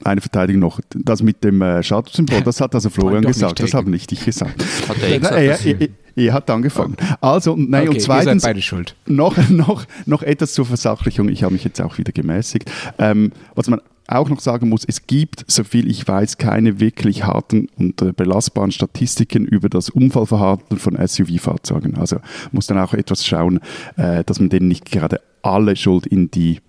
eine 0.04 0.20
Verteidigung 0.20 0.60
noch. 0.60 0.80
Das 0.94 1.22
mit 1.22 1.44
dem 1.44 1.62
äh, 1.62 1.82
Statussymbol, 1.82 2.42
das 2.42 2.60
hat 2.60 2.74
also 2.74 2.90
Florian 2.90 3.24
gesagt, 3.24 3.60
das 3.60 3.74
habe 3.74 3.90
nicht 3.90 4.10
ich 4.12 4.24
gesagt. 4.24 4.62
Hat 4.88 4.96
er 5.02 5.18
gesagt, 5.18 5.36
er, 5.36 5.80
er, 5.80 5.88
er, 6.16 6.32
hat 6.32 6.50
angefangen. 6.50 6.96
Also, 7.20 7.52
und, 7.52 7.70
nein, 7.70 7.88
Okay, 7.88 7.96
und 7.96 8.00
zweitens, 8.00 8.42
seid 8.42 8.50
beide 8.50 8.62
schuld. 8.62 8.94
noch, 9.06 9.36
noch, 9.48 9.84
noch 10.06 10.22
etwas 10.22 10.54
zur 10.54 10.66
Versachlichung. 10.66 11.28
Ich 11.28 11.42
habe 11.42 11.52
mich 11.52 11.64
jetzt 11.64 11.80
auch 11.80 11.98
wieder 11.98 12.12
gemäßigt. 12.12 12.70
Ähm, 12.98 13.32
was 13.54 13.68
man 13.68 13.80
auch 14.10 14.28
noch 14.28 14.40
sagen 14.40 14.68
muss, 14.68 14.84
es 14.86 15.06
gibt, 15.06 15.44
soviel 15.46 15.88
ich 15.88 16.06
weiß, 16.06 16.38
keine 16.38 16.80
wirklich 16.80 17.24
harten 17.24 17.68
und 17.76 18.02
äh, 18.02 18.12
belastbaren 18.12 18.72
Statistiken 18.72 19.44
über 19.44 19.68
das 19.68 19.88
Unfallverhalten 19.88 20.78
von 20.78 20.96
SUV-Fahrzeugen. 20.96 21.96
Also 21.96 22.16
muss 22.50 22.66
dann 22.66 22.78
auch 22.78 22.92
etwas 22.92 23.24
schauen, 23.24 23.60
äh, 23.96 24.24
dass 24.24 24.40
man 24.40 24.48
denen 24.48 24.68
nicht 24.68 24.90
gerade 24.90 25.20
alle 25.42 25.76
Schuld 25.76 26.06
in 26.06 26.30
die 26.30 26.60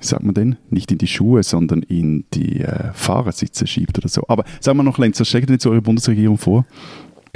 sagt 0.00 0.24
man 0.24 0.34
denn, 0.34 0.56
nicht 0.70 0.92
in 0.92 0.98
die 0.98 1.06
Schuhe, 1.06 1.42
sondern 1.42 1.82
in 1.82 2.24
die 2.34 2.60
äh, 2.60 2.92
Fahrersitze 2.92 3.66
schiebt 3.66 3.98
oder 3.98 4.08
so. 4.08 4.22
Aber 4.28 4.44
sagen 4.60 4.78
wir 4.78 4.82
noch, 4.82 4.98
Lenz, 4.98 5.20
was 5.20 5.28
schlägt 5.28 5.48
denn 5.48 5.54
jetzt 5.54 5.66
eure 5.66 5.82
Bundesregierung 5.82 6.38
vor? 6.38 6.64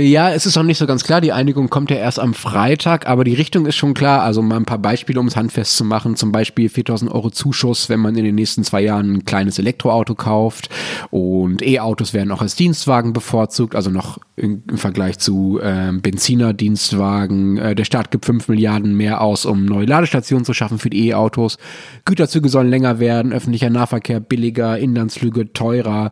Ja, 0.00 0.30
es 0.30 0.46
ist 0.46 0.56
noch 0.56 0.62
nicht 0.62 0.78
so 0.78 0.86
ganz 0.86 1.04
klar. 1.04 1.20
Die 1.20 1.32
Einigung 1.32 1.68
kommt 1.68 1.90
ja 1.90 1.96
erst 1.96 2.20
am 2.20 2.32
Freitag, 2.32 3.06
aber 3.06 3.22
die 3.22 3.34
Richtung 3.34 3.66
ist 3.66 3.76
schon 3.76 3.92
klar. 3.92 4.22
Also 4.22 4.40
mal 4.40 4.56
ein 4.56 4.64
paar 4.64 4.78
Beispiele, 4.78 5.20
um 5.20 5.26
es 5.26 5.36
handfest 5.36 5.76
zu 5.76 5.84
machen. 5.84 6.16
Zum 6.16 6.32
Beispiel 6.32 6.68
4000 6.70 7.12
Euro 7.12 7.30
Zuschuss, 7.30 7.90
wenn 7.90 8.00
man 8.00 8.16
in 8.16 8.24
den 8.24 8.34
nächsten 8.34 8.64
zwei 8.64 8.80
Jahren 8.80 9.12
ein 9.12 9.24
kleines 9.24 9.58
Elektroauto 9.58 10.14
kauft. 10.14 10.70
Und 11.10 11.60
E-Autos 11.60 12.14
werden 12.14 12.32
auch 12.32 12.40
als 12.40 12.56
Dienstwagen 12.56 13.12
bevorzugt, 13.12 13.74
also 13.74 13.90
noch 13.90 14.18
im, 14.40 14.62
Vergleich 14.74 15.18
zu 15.18 15.60
äh, 15.62 15.92
Benziner-Dienstwagen. 15.92 17.58
Äh, 17.58 17.74
der 17.74 17.84
Staat 17.84 18.10
gibt 18.10 18.24
5 18.26 18.48
Milliarden 18.48 18.96
mehr 18.96 19.20
aus, 19.20 19.46
um 19.46 19.64
neue 19.64 19.86
Ladestationen 19.86 20.44
zu 20.44 20.54
schaffen 20.54 20.78
für 20.78 20.90
die 20.90 21.08
E-Autos. 21.08 21.58
Güterzüge 22.04 22.48
sollen 22.48 22.70
länger 22.70 22.98
werden, 22.98 23.32
öffentlicher 23.32 23.70
Nahverkehr 23.70 24.20
billiger, 24.20 24.78
Inlandsflüge 24.78 25.52
teurer. 25.52 26.10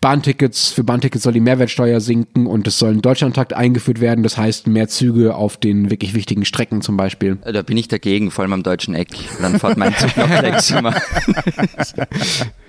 Bahntickets, 0.00 0.72
für 0.72 0.84
Bahntickets 0.84 1.24
soll 1.24 1.32
die 1.32 1.40
Mehrwertsteuer 1.40 2.00
sinken 2.00 2.46
und 2.46 2.66
es 2.66 2.78
sollen 2.78 3.02
Deutschland 3.02 3.28
Deutschlandtakt 3.28 3.52
eingeführt 3.52 4.00
werden. 4.00 4.22
Das 4.22 4.38
heißt, 4.38 4.66
mehr 4.68 4.88
Züge 4.88 5.34
auf 5.34 5.56
den 5.56 5.90
wirklich 5.90 6.14
wichtigen 6.14 6.44
Strecken 6.44 6.82
zum 6.82 6.96
Beispiel. 6.96 7.36
Da 7.44 7.62
bin 7.62 7.76
ich 7.76 7.88
dagegen, 7.88 8.30
vor 8.30 8.42
allem 8.42 8.52
am 8.52 8.62
deutschen 8.62 8.94
Eck. 8.94 9.08
Dann 9.40 9.58
fährt 9.58 9.76
mein 9.76 9.94
Zug 9.96 10.16
noch 10.16 10.28
Lexima. 10.42 10.94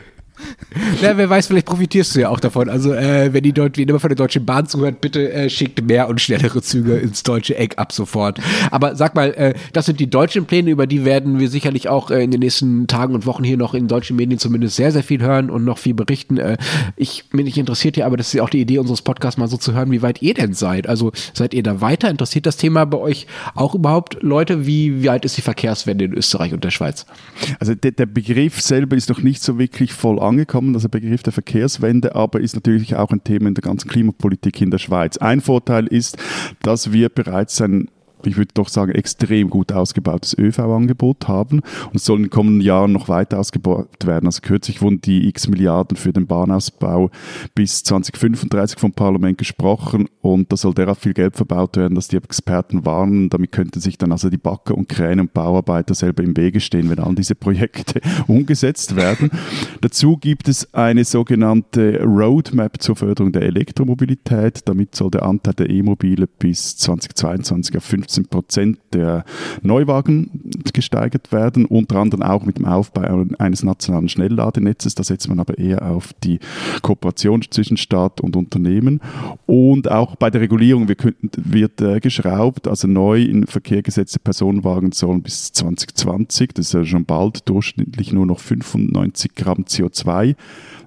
Na, 1.01 1.17
wer 1.17 1.29
weiß, 1.29 1.47
vielleicht 1.47 1.65
profitierst 1.65 2.15
du 2.15 2.21
ja 2.21 2.29
auch 2.29 2.39
davon. 2.39 2.69
Also, 2.69 2.93
äh, 2.93 3.33
wenn 3.33 3.43
die 3.43 3.53
Deut 3.53 3.77
wenn 3.77 3.87
immer 3.87 3.99
von 3.99 4.09
der 4.09 4.15
Deutschen 4.15 4.45
Bahn 4.45 4.67
zuhört, 4.67 5.01
bitte 5.01 5.31
äh, 5.31 5.49
schickt 5.49 5.81
mehr 5.83 6.09
und 6.09 6.21
schnellere 6.21 6.61
Züge 6.61 6.97
ins 6.97 7.23
deutsche 7.23 7.57
Eck 7.57 7.77
ab 7.77 7.91
sofort. 7.91 8.39
Aber 8.71 8.95
sag 8.95 9.15
mal, 9.15 9.33
äh, 9.33 9.53
das 9.73 9.85
sind 9.85 9.99
die 9.99 10.09
deutschen 10.09 10.45
Pläne, 10.45 10.69
über 10.69 10.87
die 10.87 11.05
werden 11.05 11.39
wir 11.39 11.49
sicherlich 11.49 11.89
auch 11.89 12.11
äh, 12.11 12.23
in 12.23 12.31
den 12.31 12.39
nächsten 12.41 12.87
Tagen 12.87 13.13
und 13.13 13.25
Wochen 13.25 13.43
hier 13.43 13.57
noch 13.57 13.73
in 13.73 13.87
deutschen 13.87 14.15
Medien 14.15 14.39
zumindest 14.39 14.75
sehr, 14.75 14.91
sehr 14.91 15.03
viel 15.03 15.21
hören 15.21 15.49
und 15.49 15.65
noch 15.65 15.77
viel 15.77 15.93
berichten. 15.93 16.37
Äh, 16.37 16.57
ich 16.95 17.29
bin 17.29 17.45
nicht 17.45 17.57
interessiert 17.57 17.95
hier, 17.95 18.05
aber 18.05 18.17
das 18.17 18.27
ist 18.27 18.33
ja 18.33 18.43
auch 18.43 18.49
die 18.49 18.61
Idee 18.61 18.79
unseres 18.79 19.01
Podcasts, 19.01 19.37
mal 19.37 19.47
so 19.47 19.57
zu 19.57 19.73
hören, 19.73 19.91
wie 19.91 20.01
weit 20.01 20.21
ihr 20.21 20.33
denn 20.33 20.53
seid. 20.53 20.87
Also, 20.87 21.11
seid 21.33 21.53
ihr 21.53 21.63
da 21.63 21.81
weiter? 21.81 22.09
Interessiert 22.09 22.45
das 22.45 22.57
Thema 22.57 22.85
bei 22.85 22.97
euch 22.97 23.27
auch 23.55 23.75
überhaupt 23.75 24.17
Leute? 24.21 24.65
Wie 24.65 25.05
weit 25.05 25.25
ist 25.25 25.37
die 25.37 25.41
Verkehrswende 25.41 26.05
in 26.05 26.13
Österreich 26.13 26.53
und 26.53 26.63
der 26.63 26.71
Schweiz? 26.71 27.05
Also, 27.59 27.75
der, 27.75 27.91
der 27.91 28.05
Begriff 28.05 28.61
selber 28.61 28.95
ist 28.95 29.09
noch 29.09 29.21
nicht 29.21 29.41
so 29.41 29.57
wirklich 29.57 29.93
voll 29.93 30.19
angekommen, 30.29 30.73
also 30.73 30.87
der 30.87 30.99
Begriff 30.99 31.23
der 31.23 31.33
Verkehrswende, 31.33 32.15
aber 32.15 32.39
ist 32.39 32.55
natürlich 32.55 32.95
auch 32.95 33.11
ein 33.11 33.23
Thema 33.23 33.47
in 33.47 33.55
der 33.55 33.61
ganzen 33.61 33.89
Klimapolitik 33.89 34.61
in 34.61 34.71
der 34.71 34.77
Schweiz. 34.77 35.17
Ein 35.17 35.41
Vorteil 35.41 35.87
ist, 35.87 36.17
dass 36.61 36.93
wir 36.93 37.09
bereits 37.09 37.61
ein 37.61 37.89
ich 38.25 38.37
würde 38.37 38.51
doch 38.53 38.69
sagen, 38.69 38.91
extrem 38.91 39.49
gut 39.49 39.71
ausgebautes 39.71 40.37
ÖV-Angebot 40.37 41.27
haben 41.27 41.61
und 41.91 42.01
soll 42.01 42.17
in 42.17 42.23
den 42.23 42.29
kommenden 42.29 42.61
Jahren 42.61 42.91
noch 42.91 43.07
weiter 43.07 43.39
ausgebaut 43.39 44.05
werden. 44.05 44.25
Also 44.25 44.41
kürzlich 44.41 44.81
wurden 44.81 45.01
die 45.01 45.27
x 45.27 45.47
Milliarden 45.47 45.97
für 45.97 46.11
den 46.11 46.27
Bahnausbau 46.27 47.09
bis 47.55 47.83
2035 47.83 48.79
vom 48.79 48.91
Parlament 48.91 49.37
gesprochen 49.37 50.07
und 50.21 50.51
da 50.51 50.57
soll 50.57 50.73
derart 50.73 50.99
viel 50.99 51.13
Geld 51.13 51.35
verbaut 51.35 51.77
werden, 51.77 51.95
dass 51.95 52.07
die 52.07 52.17
Experten 52.17 52.85
warnen, 52.85 53.29
damit 53.29 53.51
könnten 53.51 53.79
sich 53.79 53.97
dann 53.97 54.11
also 54.11 54.29
die 54.29 54.37
Backer 54.37 54.75
und 54.75 54.89
Kräne 54.89 55.21
und 55.21 55.33
Bauarbeiter 55.33 55.93
selber 55.93 56.23
im 56.23 56.35
Wege 56.35 56.59
stehen, 56.59 56.89
wenn 56.89 56.99
all 56.99 57.15
diese 57.15 57.35
Projekte 57.35 58.01
umgesetzt 58.27 58.95
werden. 58.95 59.31
Dazu 59.81 60.17
gibt 60.17 60.47
es 60.47 60.73
eine 60.73 61.05
sogenannte 61.05 62.03
Roadmap 62.03 62.81
zur 62.81 62.95
Förderung 62.95 63.31
der 63.31 63.43
Elektromobilität. 63.43 64.61
Damit 64.65 64.95
soll 64.95 65.11
der 65.11 65.23
Anteil 65.23 65.53
der 65.53 65.69
E-Mobile 65.69 66.27
bis 66.27 66.77
2022 66.77 67.77
auf 67.77 67.83
50 67.83 68.08
15 68.09 68.25
Prozent 68.25 68.79
der 68.93 69.23
Neuwagen 69.61 70.51
gesteigert 70.73 71.31
werden, 71.31 71.65
unter 71.65 71.97
anderem 71.97 72.23
auch 72.23 72.43
mit 72.43 72.57
dem 72.57 72.65
Aufbau 72.65 73.25
eines 73.37 73.63
nationalen 73.63 74.09
Schnellladenetzes. 74.09 74.95
Da 74.95 75.03
setzt 75.03 75.29
man 75.29 75.39
aber 75.39 75.57
eher 75.57 75.89
auf 75.89 76.13
die 76.23 76.39
Kooperation 76.81 77.43
zwischen 77.49 77.77
Staat 77.77 78.19
und 78.21 78.35
Unternehmen. 78.35 78.99
Und 79.45 79.91
auch 79.91 80.15
bei 80.15 80.31
der 80.31 80.41
Regulierung 80.41 80.87
wird 80.89 81.81
äh, 81.81 81.99
geschraubt, 81.99 82.67
also 82.67 82.87
neu 82.87 83.21
in 83.21 83.45
Verkehr 83.45 83.83
gesetzte 83.83 84.19
Personenwagen 84.19 84.91
sollen 84.91 85.21
bis 85.21 85.51
2020, 85.53 86.53
das 86.53 86.67
ist 86.67 86.73
ja 86.73 86.83
schon 86.83 87.05
bald, 87.05 87.47
durchschnittlich 87.47 88.11
nur 88.11 88.25
noch 88.25 88.39
95 88.39 89.35
Gramm 89.35 89.65
CO2 89.65 90.35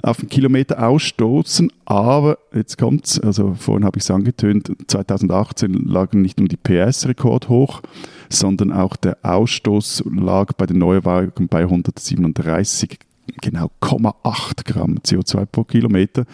auf 0.02 0.18
den 0.18 0.28
Kilometer 0.28 0.86
ausstoßen. 0.86 1.72
Aber 1.84 2.38
jetzt 2.52 2.78
kommt's, 2.78 3.18
also 3.20 3.54
vorhin 3.54 3.84
habe 3.84 3.98
ich 3.98 4.04
es 4.04 4.10
angetönt, 4.10 4.72
2018 4.86 5.72
lagen 5.72 6.22
nicht 6.22 6.38
nur 6.38 6.48
die 6.48 6.56
PS-Rekord 6.56 7.48
hoch, 7.48 7.82
sondern 8.28 8.72
auch 8.72 8.96
der 8.96 9.18
Ausstoß 9.22 10.04
lag 10.14 10.52
bei 10.54 10.66
den 10.66 10.78
Neuwagen 10.78 11.48
bei 11.48 11.62
137 11.62 12.98
genau 13.40 13.70
0,8 13.80 14.64
Gramm 14.64 14.98
CO2 14.98 15.46
pro 15.46 15.64
Kilometer. 15.64 16.24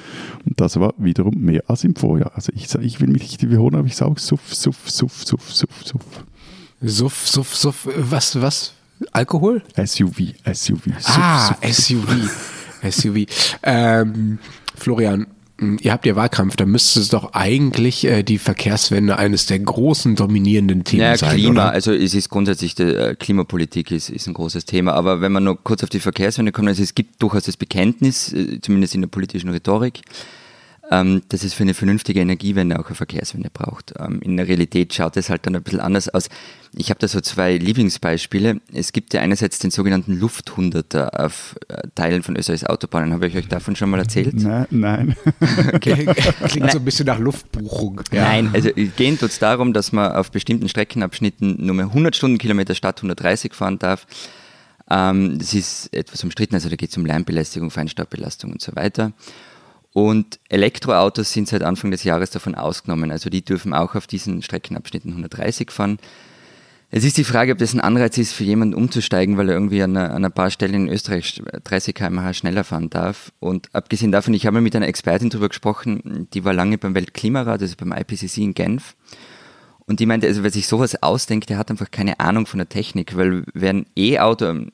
Und 0.44 0.61
das 0.61 0.81
war 0.81 0.94
wiederum 0.96 1.35
mehr 1.37 1.62
als 1.68 1.85
im 1.85 1.94
Vorjahr. 1.94 2.33
Also 2.35 2.52
ich, 2.54 2.74
ich 2.74 3.00
will 3.00 3.09
mich 3.09 3.22
nicht 3.22 3.42
wiederholen, 3.42 3.74
aber 3.74 3.87
ich 3.87 3.96
sage 3.96 4.18
Suff, 4.18 4.54
Suff, 4.54 4.90
Suff, 4.90 5.24
Suff, 5.24 5.52
Suff, 5.52 5.85
Suff. 5.85 6.24
Suff, 6.81 7.28
Suff, 7.28 7.57
Suff, 7.57 7.88
was, 7.96 8.40
was? 8.40 8.72
Alkohol? 9.12 9.62
SUV, 9.76 10.35
SUV. 10.52 10.85
Suff, 10.98 11.18
ah, 11.18 11.57
Suff, 11.61 11.74
SUV. 11.74 12.57
SUV. 12.82 13.26
Ähm, 13.62 14.38
Florian, 14.76 15.26
ihr 15.80 15.92
habt 15.92 16.06
ja 16.06 16.14
Wahlkampf, 16.14 16.56
da 16.56 16.66
müsste 16.66 17.00
es 17.00 17.08
doch 17.08 17.32
eigentlich 17.32 18.04
äh, 18.04 18.22
die 18.22 18.38
Verkehrswende 18.38 19.18
eines 19.18 19.46
der 19.46 19.58
großen 19.58 20.14
dominierenden 20.14 20.84
Themen 20.84 21.02
naja, 21.02 21.16
sein. 21.16 21.34
Klima, 21.36 21.50
oder? 21.50 21.72
also 21.72 21.92
es 21.92 22.14
ist 22.14 22.28
grundsätzlich, 22.28 22.74
die, 22.74 22.84
äh, 22.84 23.14
Klimapolitik 23.16 23.90
ist, 23.90 24.10
ist 24.10 24.28
ein 24.28 24.34
großes 24.34 24.64
Thema, 24.66 24.94
aber 24.94 25.20
wenn 25.20 25.32
man 25.32 25.44
nur 25.44 25.62
kurz 25.62 25.82
auf 25.82 25.88
die 25.88 26.00
Verkehrswende 26.00 26.52
kommt, 26.52 26.68
also 26.68 26.82
es 26.82 26.94
gibt 26.94 27.20
durchaus 27.22 27.44
das 27.44 27.56
Bekenntnis, 27.56 28.32
äh, 28.32 28.60
zumindest 28.60 28.94
in 28.94 29.00
der 29.00 29.08
politischen 29.08 29.50
Rhetorik, 29.50 30.02
dass 30.90 31.44
es 31.44 31.53
für 31.53 31.64
eine 31.64 31.74
vernünftige 31.74 32.20
Energiewende 32.20 32.79
auch 32.79 32.87
eine 32.87 32.94
Verkehrswende 32.94 33.51
braucht. 33.51 33.92
Ähm, 33.98 34.20
in 34.22 34.38
der 34.38 34.48
Realität 34.48 34.94
schaut 34.94 35.18
es 35.18 35.29
halt 35.29 35.44
dann 35.44 35.55
ein 35.55 35.62
bisschen 35.62 35.81
anders 35.81 36.09
aus. 36.09 36.29
Ich 36.74 36.88
habe 36.88 36.98
da 36.98 37.09
so 37.09 37.20
zwei 37.20 37.57
Lieblingsbeispiele. 37.57 38.61
Es 38.72 38.92
gibt 38.92 39.12
ja 39.12 39.20
einerseits 39.20 39.59
den 39.59 39.70
sogenannten 39.70 40.18
Lufthunderter 40.18 41.24
auf 41.24 41.57
äh, 41.68 41.88
Teilen 41.94 42.22
von 42.22 42.37
Österreichs 42.37 42.64
Autobahnen. 42.64 43.12
Habe 43.12 43.27
ich 43.27 43.37
euch 43.37 43.48
davon 43.48 43.77
schon 43.77 43.90
mal 43.90 44.01
erzählt? 44.01 44.35
Nein. 44.35 44.66
nein. 44.70 45.16
Okay. 45.72 46.07
Klingt 46.46 46.61
nein. 46.61 46.70
so 46.70 46.79
ein 46.79 46.85
bisschen 46.85 47.07
nach 47.07 47.18
Luftbuchung. 47.18 48.01
Ja. 48.12 48.24
Nein, 48.24 48.51
also 48.53 48.70
gehen 48.96 49.18
tut 49.18 49.31
es 49.31 49.38
darum, 49.38 49.72
dass 49.72 49.92
man 49.92 50.12
auf 50.12 50.31
bestimmten 50.31 50.68
Streckenabschnitten 50.68 51.64
nur 51.64 51.74
mehr 51.74 51.87
100 51.87 52.16
Stundenkilometer 52.16 52.74
statt 52.74 52.98
130 52.98 53.55
fahren 53.55 53.79
darf. 53.79 54.07
Ähm, 54.90 55.38
das 55.38 55.55
ist 55.55 55.92
etwas 55.92 56.24
umstritten, 56.24 56.55
also 56.55 56.68
da 56.68 56.77
geht 56.77 56.90
es 56.90 56.96
um 56.96 57.05
Lärmbelästigung, 57.05 57.70
Feinstaubbelastung 57.70 58.53
und 58.53 58.62
so 58.62 58.74
weiter. 58.74 59.12
Und 59.98 60.38
Elektroautos 60.48 61.32
sind 61.32 61.48
seit 61.48 61.64
Anfang 61.64 61.90
des 61.90 62.04
Jahres 62.04 62.30
davon 62.30 62.54
ausgenommen. 62.54 63.11
Also 63.11 63.30
die 63.30 63.44
dürfen 63.44 63.74
auch 63.74 63.96
auf 63.96 64.06
diesen 64.06 64.42
Streckenabschnitten 64.42 65.11
130 65.11 65.72
fahren. 65.72 65.98
Es 66.92 67.02
ist 67.02 67.16
die 67.16 67.24
Frage, 67.24 67.50
ob 67.50 67.58
das 67.58 67.74
ein 67.74 67.80
Anreiz 67.80 68.16
ist 68.16 68.32
für 68.32 68.44
jemanden 68.44 68.74
umzusteigen, 68.74 69.37
weil 69.37 69.48
er 69.48 69.56
irgendwie 69.56 69.82
an, 69.82 69.96
an 69.96 70.24
ein 70.24 70.30
paar 70.30 70.52
Stellen 70.52 70.87
in 70.87 70.88
Österreich 70.88 71.42
30 71.64 71.96
km/h 71.96 72.32
schneller 72.34 72.62
fahren 72.62 72.90
darf. 72.90 73.32
Und 73.40 73.74
abgesehen 73.74 74.12
davon, 74.12 74.34
ich 74.34 74.46
habe 74.46 74.61
mit 74.61 74.76
einer 74.76 74.87
Expertin 74.87 75.30
darüber 75.30 75.48
gesprochen, 75.48 76.28
die 76.32 76.44
war 76.44 76.52
lange 76.52 76.78
beim 76.78 76.94
Weltklimarat, 76.94 77.61
also 77.61 77.74
beim 77.76 77.90
IPCC 77.90 78.38
in 78.38 78.54
Genf. 78.54 78.94
Und 79.88 80.01
die 80.01 80.07
meinte, 80.07 80.27
also 80.27 80.42
wer 80.42 80.51
sich 80.51 80.66
sowas 80.66 81.03
ausdenkt, 81.03 81.48
der 81.48 81.57
hat 81.57 81.70
einfach 81.70 81.90
keine 81.90 82.20
Ahnung 82.20 82.44
von 82.44 82.59
der 82.59 82.68
Technik, 82.68 83.16
weil 83.16 83.44
wer 83.55 83.70
ein 83.70 83.87
E-Auto, 83.96 84.66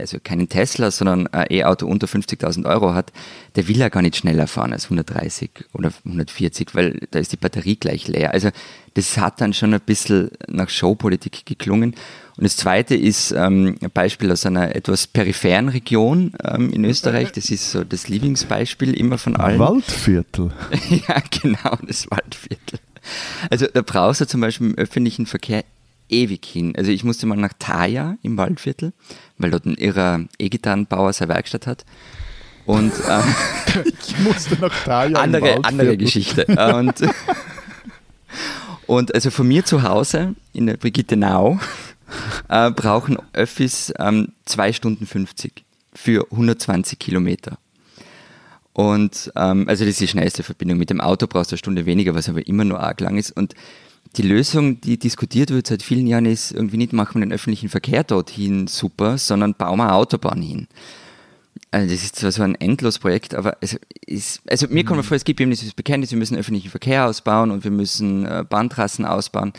also 0.00 0.18
keinen 0.22 0.48
Tesla, 0.48 0.90
sondern 0.90 1.28
ein 1.28 1.46
E-Auto 1.50 1.86
unter 1.86 2.08
50.000 2.08 2.68
Euro 2.68 2.92
hat, 2.92 3.12
der 3.54 3.68
will 3.68 3.76
ja 3.76 3.88
gar 3.90 4.02
nicht 4.02 4.16
schneller 4.16 4.48
fahren 4.48 4.72
als 4.72 4.86
130 4.86 5.50
oder 5.72 5.92
140, 6.04 6.74
weil 6.74 6.98
da 7.12 7.20
ist 7.20 7.30
die 7.30 7.36
Batterie 7.36 7.76
gleich 7.76 8.08
leer. 8.08 8.34
Also 8.34 8.50
das 8.94 9.16
hat 9.18 9.40
dann 9.40 9.52
schon 9.52 9.72
ein 9.72 9.80
bisschen 9.80 10.32
nach 10.48 10.68
Showpolitik 10.68 11.46
geklungen. 11.46 11.94
Und 12.36 12.44
das 12.44 12.56
zweite 12.56 12.96
ist 12.96 13.30
ähm, 13.30 13.76
ein 13.80 13.90
Beispiel 13.94 14.32
aus 14.32 14.46
einer 14.46 14.74
etwas 14.74 15.06
peripheren 15.06 15.68
Region 15.68 16.32
ähm, 16.42 16.72
in 16.72 16.84
Österreich. 16.84 17.30
Das 17.30 17.50
ist 17.50 17.70
so 17.70 17.84
das 17.84 18.08
Lieblingsbeispiel 18.08 18.94
immer 18.94 19.16
von 19.16 19.36
allen. 19.36 19.60
Waldviertel. 19.60 20.50
ja, 20.90 21.22
genau, 21.30 21.78
das 21.86 22.10
Waldviertel. 22.10 22.80
Also 23.50 23.66
da 23.72 23.82
brauchst 23.82 24.20
du 24.20 24.26
zum 24.26 24.40
Beispiel 24.40 24.68
im 24.68 24.74
öffentlichen 24.76 25.26
Verkehr 25.26 25.64
ewig 26.08 26.44
hin. 26.44 26.74
Also 26.76 26.90
ich 26.90 27.04
musste 27.04 27.26
mal 27.26 27.36
nach 27.36 27.52
Thaya 27.58 28.16
im 28.22 28.36
Waldviertel, 28.36 28.92
weil 29.38 29.50
dort 29.50 29.66
ein 29.66 29.74
irrer 29.74 30.20
E-Gitarrenbauer 30.38 31.12
seine 31.12 31.34
Werkstatt 31.34 31.66
hat. 31.66 31.84
Und 32.64 32.92
ähm, 33.08 33.34
ich 34.00 34.18
musste 34.20 34.56
nach 34.60 34.84
Thaya 34.84 35.18
andere, 35.18 35.64
andere 35.64 35.96
Geschichte. 35.96 36.46
Und, 36.46 36.94
und 38.86 39.14
also 39.14 39.30
von 39.30 39.46
mir 39.46 39.64
zu 39.64 39.82
Hause 39.82 40.34
in 40.52 40.66
der 40.66 40.76
Brigitte 40.76 41.16
Nau 41.16 41.58
äh, 42.48 42.70
brauchen 42.70 43.18
Öffis 43.32 43.92
ähm, 43.98 44.32
2 44.46 44.72
Stunden 44.72 45.06
50 45.06 45.64
für 45.94 46.26
120 46.30 46.98
Kilometer. 46.98 47.58
Und 48.76 49.32
ähm, 49.36 49.66
also 49.68 49.86
das 49.86 49.92
ist 49.92 50.00
die 50.02 50.08
schnellste 50.08 50.42
Verbindung. 50.42 50.76
Mit 50.76 50.90
dem 50.90 51.00
Auto 51.00 51.26
brauchst 51.26 51.50
du 51.50 51.54
eine 51.54 51.58
Stunde 51.58 51.86
weniger, 51.86 52.14
was 52.14 52.28
aber 52.28 52.46
immer 52.46 52.62
nur 52.62 52.78
arg 52.78 53.00
lang 53.00 53.16
ist. 53.16 53.30
Und 53.30 53.54
die 54.16 54.22
Lösung, 54.22 54.82
die 54.82 54.98
diskutiert 54.98 55.48
wird 55.48 55.66
seit 55.66 55.82
vielen 55.82 56.06
Jahren, 56.06 56.26
ist 56.26 56.52
irgendwie 56.52 56.76
nicht 56.76 56.92
machen 56.92 57.14
wir 57.14 57.26
den 57.26 57.32
öffentlichen 57.32 57.70
Verkehr 57.70 58.04
dorthin 58.04 58.66
super, 58.66 59.16
sondern 59.16 59.54
bauen 59.54 59.78
wir 59.78 59.84
eine 59.84 59.94
Autobahn 59.94 60.42
hin. 60.42 60.66
Also 61.70 61.90
das 61.90 62.04
ist 62.04 62.16
zwar 62.16 62.32
so 62.32 62.42
ein 62.42 62.54
Endlosprojekt, 62.54 63.34
aber 63.34 63.56
es 63.62 63.80
ist, 64.04 64.42
also 64.46 64.66
mir 64.68 64.84
kommt 64.84 64.98
mir 64.98 65.04
vor, 65.04 65.16
es 65.16 65.24
gibt 65.24 65.40
eben 65.40 65.50
dieses 65.50 65.72
Bekenntnis, 65.72 66.10
wir 66.10 66.18
müssen 66.18 66.36
öffentlichen 66.36 66.68
Verkehr 66.68 67.06
ausbauen 67.06 67.50
und 67.50 67.64
wir 67.64 67.70
müssen 67.70 68.26
äh, 68.26 68.44
Bahntrassen 68.46 69.06
ausbauen. 69.06 69.54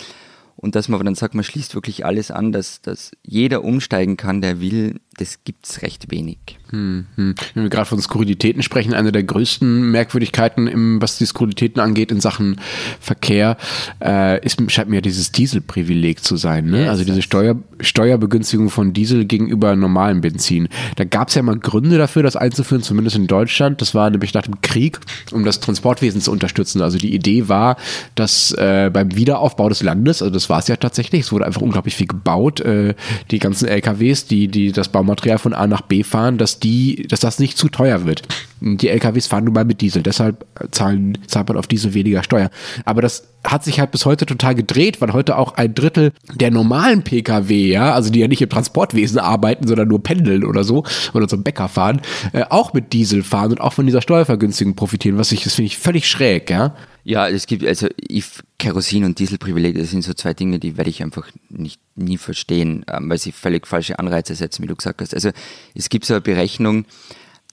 Und 0.58 0.76
dass 0.76 0.90
man 0.90 0.96
aber 0.96 1.06
dann 1.06 1.16
sagt, 1.16 1.34
man 1.34 1.44
schließt 1.44 1.74
wirklich 1.74 2.06
alles 2.06 2.30
an, 2.30 2.52
dass, 2.52 2.82
dass 2.82 3.12
jeder 3.24 3.64
umsteigen 3.64 4.16
kann, 4.16 4.42
der 4.42 4.62
will, 4.62 5.00
das 5.18 5.44
gibt 5.44 5.66
es 5.66 5.82
recht 5.82 6.12
wenig. 6.12 6.38
Hm, 6.70 7.08
hm. 7.16 7.36
Wenn 7.54 7.64
wir 7.64 7.70
gerade 7.70 7.88
von 7.88 8.00
Skurrilitäten 8.00 8.62
sprechen, 8.62 8.94
eine 8.94 9.12
der 9.12 9.24
größten 9.24 9.90
Merkwürdigkeiten, 9.90 10.68
im, 10.68 11.02
was 11.02 11.18
die 11.18 11.26
Skurrilitäten 11.26 11.82
angeht 11.82 12.12
in 12.12 12.22
Sachen 12.22 12.62
Verkehr, 13.00 13.58
äh, 14.04 14.44
ist, 14.46 14.60
scheint 14.72 14.90
mir 14.90 15.02
dieses 15.02 15.32
Dieselprivileg 15.32 16.24
zu 16.24 16.38
sein. 16.38 16.66
Ne? 16.70 16.82
Yes, 16.82 16.90
also 16.90 17.04
diese 17.04 17.24
Steuer, 17.24 17.56
Steuerbegünstigung 17.80 18.70
von 18.70 18.94
Diesel 18.94 19.26
gegenüber 19.26 19.76
normalem 19.76 20.22
Benzin. 20.22 20.70
Da 20.98 21.04
gab 21.04 21.30
es 21.30 21.36
ja 21.36 21.42
mal 21.42 21.58
Gründe 21.58 21.98
dafür, 21.98 22.22
das 22.22 22.36
einzuführen, 22.36 22.84
zumindest 22.84 23.16
in 23.16 23.26
Deutschland. 23.26 23.82
Das 23.82 23.96
war 23.96 24.10
nämlich 24.12 24.36
nach 24.36 24.44
dem 24.44 24.62
Krieg, 24.62 25.00
um 25.32 25.46
das 25.46 25.62
Transportwesen 25.62 26.22
zu 26.22 26.32
unterstützen. 26.32 26.82
Also 26.82 27.00
die 27.00 27.16
Idee 27.16 27.48
war, 27.48 27.78
dass 28.14 28.52
äh, 28.52 28.92
beim 28.94 29.16
Wiederaufbau 29.16 29.70
des 29.70 29.82
Landes, 29.82 30.22
also 30.22 30.32
das 30.32 30.48
war 30.50 30.60
es 30.60 30.68
ja 30.68 30.76
tatsächlich, 30.76 31.22
es 31.22 31.32
wurde 31.32 31.46
einfach 31.46 31.62
unglaublich 31.62 31.96
viel 31.96 32.08
gebaut, 32.08 32.60
äh, 32.60 32.94
die 33.32 33.40
ganzen 33.40 33.68
LKWs, 33.68 34.28
die, 34.28 34.48
die 34.48 34.72
das 34.72 34.90
Baumaterial 35.08 35.40
von 35.40 35.54
A 35.54 35.66
nach 35.66 35.82
B 35.82 36.04
fahren, 36.04 36.38
dass 36.38 36.60
die, 36.60 37.08
dass 37.08 37.20
das 37.20 37.40
nicht 37.40 37.58
zu 37.58 37.70
teuer 37.70 38.06
wird. 38.06 38.22
Die 38.60 38.90
LKWs 38.90 39.28
fahren 39.28 39.44
nun 39.44 39.54
mal 39.54 39.66
mit 39.66 39.82
Diesel, 39.82 40.04
deshalb 40.04 40.46
zahlen, 40.72 41.18
zahlt 41.28 41.48
man 41.48 41.58
auf 41.58 41.68
Diesel 41.68 41.94
weniger 41.94 42.24
Steuer. 42.24 42.50
Aber 42.86 43.02
das 43.02 43.28
hat 43.44 43.64
sich 43.64 43.80
halt 43.80 43.92
bis 43.92 44.06
heute 44.06 44.26
total 44.26 44.56
gedreht, 44.56 45.00
weil 45.00 45.14
heute 45.14 45.38
auch 45.38 45.54
ein 45.56 45.74
Drittel 45.74 46.12
der 46.34 46.52
normalen 46.52 47.04
Pkw, 47.04 47.68
ja, 47.68 47.94
also 47.94 48.12
die 48.12 48.20
ja 48.20 48.28
nicht 48.28 48.42
im 48.42 48.50
Transportwesen 48.50 49.20
arbeiten, 49.20 49.68
sondern 49.68 49.88
nur 49.88 50.04
pendeln 50.04 50.44
oder 50.44 50.64
so 50.64 50.84
oder 51.14 51.28
zum 51.28 51.44
Bäcker 51.44 51.70
fahren, 51.70 52.02
äh, 52.34 52.44
auch 52.50 52.74
mit 52.74 52.94
Diesel 52.94 53.24
fahren 53.24 53.52
und 53.52 53.62
auch 53.62 53.74
von 53.74 53.86
dieser 53.86 54.02
Steuervergünstigung 54.02 54.76
profitieren, 54.76 55.18
was 55.18 55.32
ich, 55.32 55.44
das 55.44 55.54
finde 55.54 55.68
ich 55.68 55.78
völlig 55.78 56.08
schräg, 56.08 56.50
ja. 56.50 56.76
Ja, 57.04 57.30
es 57.30 57.48
gibt, 57.48 57.66
also 57.66 57.88
ich, 57.96 58.26
Kerosin 58.60 59.06
und 59.06 59.18
Dieselprivileg, 59.18 59.78
das 59.78 59.92
sind 59.92 60.04
so 60.04 60.14
zwei 60.14 60.34
Dinge, 60.34 60.60
die 60.60 60.76
werde 60.76 60.90
ich 60.90 61.02
einfach 61.02 61.28
nicht 61.48 61.80
nie 61.96 62.18
verstehen, 62.18 62.84
ähm, 62.92 63.10
weil 63.10 63.18
sie 63.18 63.32
völlig 63.32 63.66
falsche 63.66 63.98
Anreize 63.98 64.36
setzen, 64.36 64.64
wie 64.64 64.68
du 64.68 64.76
gesagt 64.76 65.00
hast. 65.00 65.14
Also 65.14 65.30
es 65.74 65.88
gibt 65.88 66.04
so 66.04 66.16
eine 66.16 66.22
Berechnung, 66.22 66.84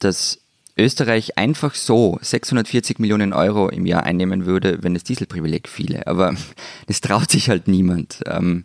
dass 0.00 0.40
Österreich 0.76 1.38
einfach 1.38 1.74
so 1.74 2.18
640 2.20 2.98
Millionen 2.98 3.32
Euro 3.32 3.68
im 3.68 3.86
Jahr 3.86 4.02
einnehmen 4.02 4.46
würde, 4.46 4.78
wenn 4.82 4.94
das 4.94 5.04
Dieselprivileg 5.04 5.68
fiele. 5.68 6.06
Aber 6.06 6.34
das 6.86 7.00
traut 7.00 7.30
sich 7.30 7.48
halt 7.48 7.68
niemand. 7.68 8.20
Ähm, 8.26 8.64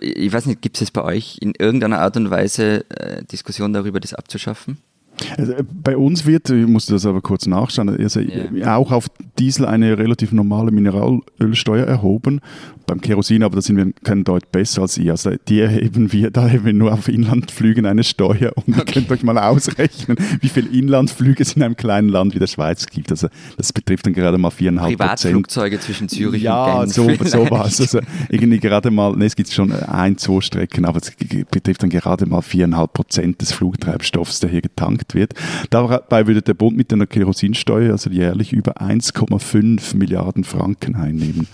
ich 0.00 0.32
weiß 0.32 0.46
nicht, 0.46 0.62
gibt 0.62 0.80
es 0.80 0.90
bei 0.90 1.02
euch 1.02 1.38
in 1.40 1.54
irgendeiner 1.58 2.00
Art 2.00 2.16
und 2.16 2.30
Weise 2.30 2.88
äh, 2.90 3.24
Diskussion 3.24 3.72
darüber, 3.72 4.00
das 4.00 4.14
abzuschaffen? 4.14 4.78
Also 5.36 5.52
äh, 5.52 5.62
bei 5.62 5.96
uns 5.96 6.26
wird, 6.26 6.50
ich 6.50 6.66
musste 6.66 6.94
das 6.94 7.06
aber 7.06 7.20
kurz 7.20 7.46
nachschauen, 7.46 7.88
also 7.88 8.20
yeah. 8.20 8.76
auch 8.76 8.92
auf 8.92 9.06
Diesel 9.38 9.66
eine 9.66 9.98
relativ 9.98 10.32
normale 10.32 10.70
Mineralölsteuer 10.70 11.86
erhoben. 11.86 12.40
Beim 12.86 13.00
Kerosin, 13.00 13.42
aber 13.42 13.56
da 13.56 13.62
sind 13.62 13.76
wir 13.76 13.92
kein 14.02 14.24
Deut 14.24 14.50
besser 14.52 14.82
als 14.82 14.98
ihr. 14.98 15.12
Also 15.12 15.32
die 15.48 15.60
erheben 15.60 16.12
wir, 16.12 16.30
da 16.30 16.50
wir 16.52 16.72
nur 16.72 16.92
auf 16.92 17.08
Inlandflügen 17.08 17.86
eine 17.86 18.04
Steuer 18.04 18.52
und 18.56 18.68
okay. 18.68 18.78
ihr 18.78 18.84
könnt 18.84 19.10
euch 19.10 19.22
mal 19.22 19.38
ausrechnen, 19.38 20.16
wie 20.40 20.48
viele 20.48 20.68
Inlandflüge 20.68 21.42
es 21.42 21.54
in 21.54 21.62
einem 21.62 21.76
kleinen 21.76 22.08
Land 22.08 22.34
wie 22.34 22.38
der 22.38 22.46
Schweiz 22.46 22.86
gibt. 22.86 23.10
Also 23.10 23.28
das 23.56 23.72
betrifft 23.72 24.06
dann 24.06 24.12
gerade 24.12 24.38
mal 24.38 24.50
viereinhalb 24.50 24.96
Prozent. 24.96 25.20
Privatflugzeuge 25.20 25.80
zwischen 25.80 26.08
Zürich 26.08 26.42
ja, 26.42 26.80
und 26.80 26.94
Genf. 26.94 27.18
Ja, 27.18 27.26
so, 27.26 27.44
so 27.44 27.50
was. 27.50 27.80
Also 27.80 28.00
irgendwie 28.28 28.58
gerade 28.58 28.90
mal, 28.90 29.16
ne, 29.16 29.26
es 29.26 29.36
gibt 29.36 29.50
schon 29.50 29.72
ein, 29.72 30.18
zwei 30.18 30.40
Strecken, 30.40 30.84
aber 30.84 30.98
es 30.98 31.12
betrifft 31.50 31.82
dann 31.82 31.90
gerade 31.90 32.26
mal 32.26 32.42
viereinhalb 32.42 32.92
Prozent 32.92 33.40
des 33.40 33.52
Flugtreibstoffs, 33.52 34.40
der 34.40 34.50
hier 34.50 34.62
getankt 34.62 35.14
wird. 35.14 35.34
Dabei 35.70 36.26
würde 36.26 36.42
der 36.42 36.54
Bund 36.54 36.76
mit 36.76 36.92
einer 36.92 37.06
Kerosinsteuer 37.06 37.92
also 37.92 38.10
jährlich 38.10 38.52
über 38.52 38.80
1,5 38.80 39.96
Milliarden 39.96 40.44
Franken 40.44 40.96
einnehmen. 40.96 41.46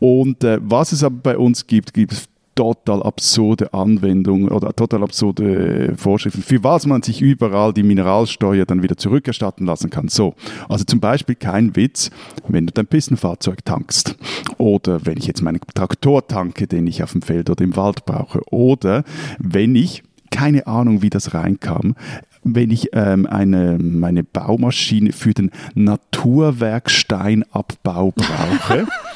Und 0.00 0.42
äh, 0.42 0.58
was 0.62 0.92
es 0.92 1.04
aber 1.04 1.16
bei 1.16 1.38
uns 1.38 1.66
gibt, 1.66 1.94
gibt 1.94 2.12
es 2.12 2.28
total 2.54 3.02
absurde 3.02 3.72
Anwendungen 3.72 4.48
oder 4.48 4.74
total 4.74 5.02
absurde 5.02 5.94
Vorschriften, 5.96 6.42
für 6.42 6.62
was 6.62 6.84
man 6.84 7.02
sich 7.02 7.22
überall 7.22 7.72
die 7.72 7.82
Mineralsteuer 7.82 8.66
dann 8.66 8.82
wieder 8.82 8.98
zurückerstatten 8.98 9.66
lassen 9.66 9.88
kann. 9.88 10.08
So, 10.08 10.34
also 10.68 10.84
zum 10.84 11.00
Beispiel 11.00 11.36
kein 11.36 11.74
Witz, 11.76 12.10
wenn 12.48 12.66
du 12.66 12.72
dein 12.72 12.86
Pistenfahrzeug 12.86 13.64
tankst 13.64 14.16
oder 14.58 15.06
wenn 15.06 15.16
ich 15.16 15.26
jetzt 15.26 15.42
meinen 15.42 15.60
Traktor 15.74 16.26
tanke, 16.26 16.66
den 16.66 16.86
ich 16.86 17.02
auf 17.02 17.12
dem 17.12 17.22
Feld 17.22 17.48
oder 17.48 17.64
im 17.64 17.76
Wald 17.76 18.04
brauche 18.04 18.42
oder 18.50 19.04
wenn 19.38 19.74
ich 19.74 20.02
keine 20.30 20.66
Ahnung, 20.66 21.00
wie 21.02 21.10
das 21.10 21.34
reinkam 21.34 21.94
wenn 22.42 22.70
ich 22.70 22.88
ähm, 22.94 23.26
eine, 23.26 23.76
meine 23.78 24.24
Baumaschine 24.24 25.12
für 25.12 25.34
den 25.34 25.50
Naturwerksteinabbau 25.74 28.12
brauche 28.12 28.86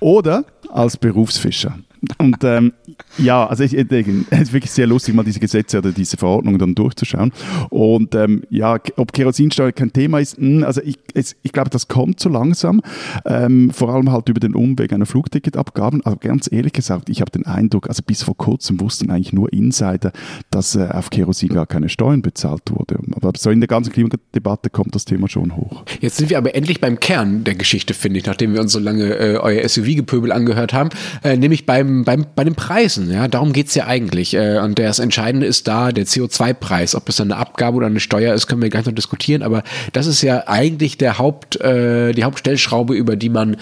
oder 0.00 0.44
als 0.70 0.96
Berufsfischer. 0.96 1.78
Und 2.18 2.42
ähm, 2.44 2.72
ja, 3.18 3.46
also 3.46 3.64
ich, 3.64 3.72
denke, 3.72 4.24
es 4.30 4.40
ist 4.40 4.52
wirklich 4.52 4.70
sehr 4.70 4.86
lustig, 4.86 5.14
mal 5.14 5.22
diese 5.22 5.40
Gesetze 5.40 5.78
oder 5.78 5.92
diese 5.92 6.16
Verordnungen 6.16 6.58
dann 6.58 6.74
durchzuschauen. 6.74 7.32
Und 7.68 8.14
ähm, 8.14 8.42
ja, 8.48 8.78
ob 8.96 9.12
Kerosinsteuer 9.12 9.72
kein 9.72 9.92
Thema 9.92 10.18
ist, 10.20 10.40
mh, 10.40 10.46
hm, 10.46 10.64
also 10.64 10.80
ich, 10.82 10.98
es, 11.14 11.36
ich 11.42 11.52
glaube, 11.52 11.70
das 11.70 11.88
kommt 11.88 12.20
so 12.20 12.28
langsam, 12.28 12.80
ähm, 13.26 13.70
vor 13.70 13.92
allem 13.92 14.10
halt 14.10 14.28
über 14.28 14.40
den 14.40 14.54
Umweg 14.54 14.92
einer 14.92 15.06
Flugticketabgaben. 15.06 16.04
Aber 16.04 16.16
ganz 16.16 16.50
ehrlich 16.50 16.72
gesagt, 16.72 17.10
ich 17.10 17.20
habe 17.20 17.30
den 17.30 17.46
Eindruck, 17.46 17.88
also 17.88 18.02
bis 18.04 18.22
vor 18.22 18.36
kurzem 18.36 18.80
wussten 18.80 19.10
eigentlich 19.10 19.32
nur 19.32 19.52
Insider, 19.52 20.12
dass 20.50 20.76
äh, 20.76 20.88
auf 20.90 21.10
Kerosin 21.10 21.50
gar 21.50 21.66
keine 21.66 21.88
Steuern 21.88 22.22
bezahlt 22.22 22.70
wurde. 22.70 22.98
Aber 23.12 23.32
so 23.36 23.50
in 23.50 23.60
der 23.60 23.68
ganzen 23.68 23.92
Klimadebatte 23.92 24.70
kommt 24.70 24.94
das 24.94 25.04
Thema 25.04 25.28
schon 25.28 25.56
hoch. 25.56 25.84
Jetzt 26.00 26.16
sind 26.16 26.30
wir 26.30 26.38
aber 26.38 26.54
endlich 26.54 26.80
beim 26.80 26.98
Kern 26.98 27.44
der 27.44 27.54
Geschichte, 27.54 27.92
finde 27.92 28.18
ich, 28.18 28.26
nachdem 28.26 28.54
wir 28.54 28.60
uns 28.60 28.72
so 28.72 28.78
lange 28.78 29.14
äh, 29.14 29.36
euer 29.36 29.68
SUV-Gepöbel 29.68 30.32
angehört 30.32 30.72
haben, 30.72 30.90
äh, 31.22 31.36
nämlich 31.36 31.66
beim 31.66 31.89
beim, 32.04 32.26
bei 32.34 32.44
den 32.44 32.54
Preisen, 32.54 33.10
ja, 33.10 33.28
darum 33.28 33.52
geht's 33.52 33.74
ja 33.74 33.86
eigentlich. 33.86 34.34
Äh, 34.34 34.58
und 34.58 34.78
das 34.78 34.98
Entscheidende 34.98 35.46
ist 35.46 35.68
da 35.68 35.92
der 35.92 36.06
CO2-Preis. 36.06 36.94
Ob 36.94 37.06
das 37.06 37.16
dann 37.16 37.32
eine 37.32 37.40
Abgabe 37.40 37.76
oder 37.76 37.86
eine 37.86 38.00
Steuer 38.00 38.34
ist, 38.34 38.46
können 38.46 38.62
wir 38.62 38.70
gleich 38.70 38.86
noch 38.86 38.94
diskutieren, 38.94 39.42
aber 39.42 39.62
das 39.92 40.06
ist 40.06 40.22
ja 40.22 40.44
eigentlich 40.46 40.98
der 40.98 41.18
Haupt, 41.18 41.60
äh, 41.60 42.12
die 42.12 42.24
Hauptstellschraube, 42.24 42.94
über 42.94 43.16
die 43.16 43.28
man 43.28 43.56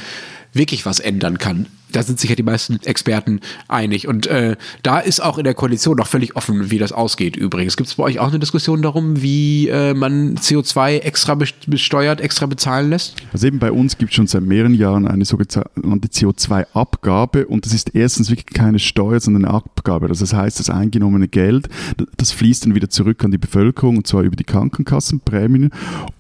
wirklich 0.53 0.87
was 0.87 1.01
ändern 1.01 1.39
kann 1.39 1.67
da 1.93 2.03
sind 2.03 2.21
sich 2.21 2.31
ja 2.31 2.37
die 2.37 2.43
meisten 2.43 2.79
Experten 2.83 3.41
einig. 3.69 4.09
Und 4.09 4.27
äh, 4.27 4.57
da 4.83 4.99
ist 4.99 5.21
auch 5.21 5.39
in 5.39 5.45
der 5.45 5.55
Koalition 5.55 5.97
noch 5.97 6.07
völlig 6.07 6.37
offen, 6.37 6.71
wie 6.71 6.79
das 6.79 6.93
ausgeht 6.93 7.37
übrigens. 7.37 7.77
Gibt 7.77 7.89
es 7.89 7.95
bei 7.95 8.05
euch 8.05 8.19
auch 8.19 8.29
eine 8.29 8.39
Diskussion 8.39 8.83
darum, 8.83 9.23
wie 9.23 9.69
äh, 9.69 9.95
man 9.95 10.37
CO2 10.37 10.99
extra 10.99 11.35
besteuert, 11.35 12.21
extra 12.21 12.47
bezahlen 12.47 12.91
lässt? 12.91 13.17
Also 13.33 13.47
eben 13.47 13.59
bei 13.59 13.73
uns 13.73 13.99
gibt 13.99 14.11
es 14.11 14.17
schon 14.17 14.27
seit 14.27 14.43
mehreren 14.43 14.75
Jahren 14.75 15.07
eine 15.07 15.25
sogenannte 15.25 16.09
CO2-Abgabe 16.09 17.47
und 17.47 17.65
das 17.65 17.73
ist 17.73 17.95
erstens 17.95 18.31
wirklich 18.31 18.47
keine 18.47 18.79
Steuer, 18.79 19.21
sondern 19.21 19.45
eine 19.45 19.55
Abgabe. 19.55 20.09
Also 20.09 20.25
das 20.25 20.35
heißt, 20.35 20.59
das 20.59 20.71
eingenommene 20.71 21.29
Geld, 21.29 21.69
das 22.17 22.33
fließt 22.33 22.67
dann 22.67 22.75
wieder 22.75 22.91
zurück 22.91 23.25
an 23.25 23.31
die 23.31 23.39
Bevölkerung 23.39 23.97
und 23.99 24.07
zwar 24.07 24.23
über 24.23 24.37
die 24.37 24.45
Krankenkassenprämien. 24.45 25.71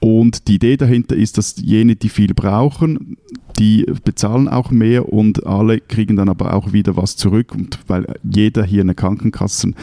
Und 0.00 0.48
die 0.48 0.54
Idee 0.57 0.76
dahinter 0.76 1.16
ist, 1.16 1.38
dass 1.38 1.57
jene, 1.57 1.96
die 1.96 2.09
viel 2.09 2.35
brauchen, 2.35 3.16
die 3.59 3.87
bezahlen 4.04 4.48
auch 4.48 4.70
mehr 4.70 5.12
und 5.12 5.44
alle 5.59 5.81
kriegen 5.81 6.16
dann 6.16 6.29
aber 6.29 6.55
auch 6.55 6.73
wieder 6.73 6.97
was 6.97 7.16
zurück. 7.16 7.55
Und 7.55 7.81
weil 7.87 8.07
jeder 8.23 8.64
hier 8.64 8.83
eine 8.83 8.94
Krankenkassen, 8.94 9.75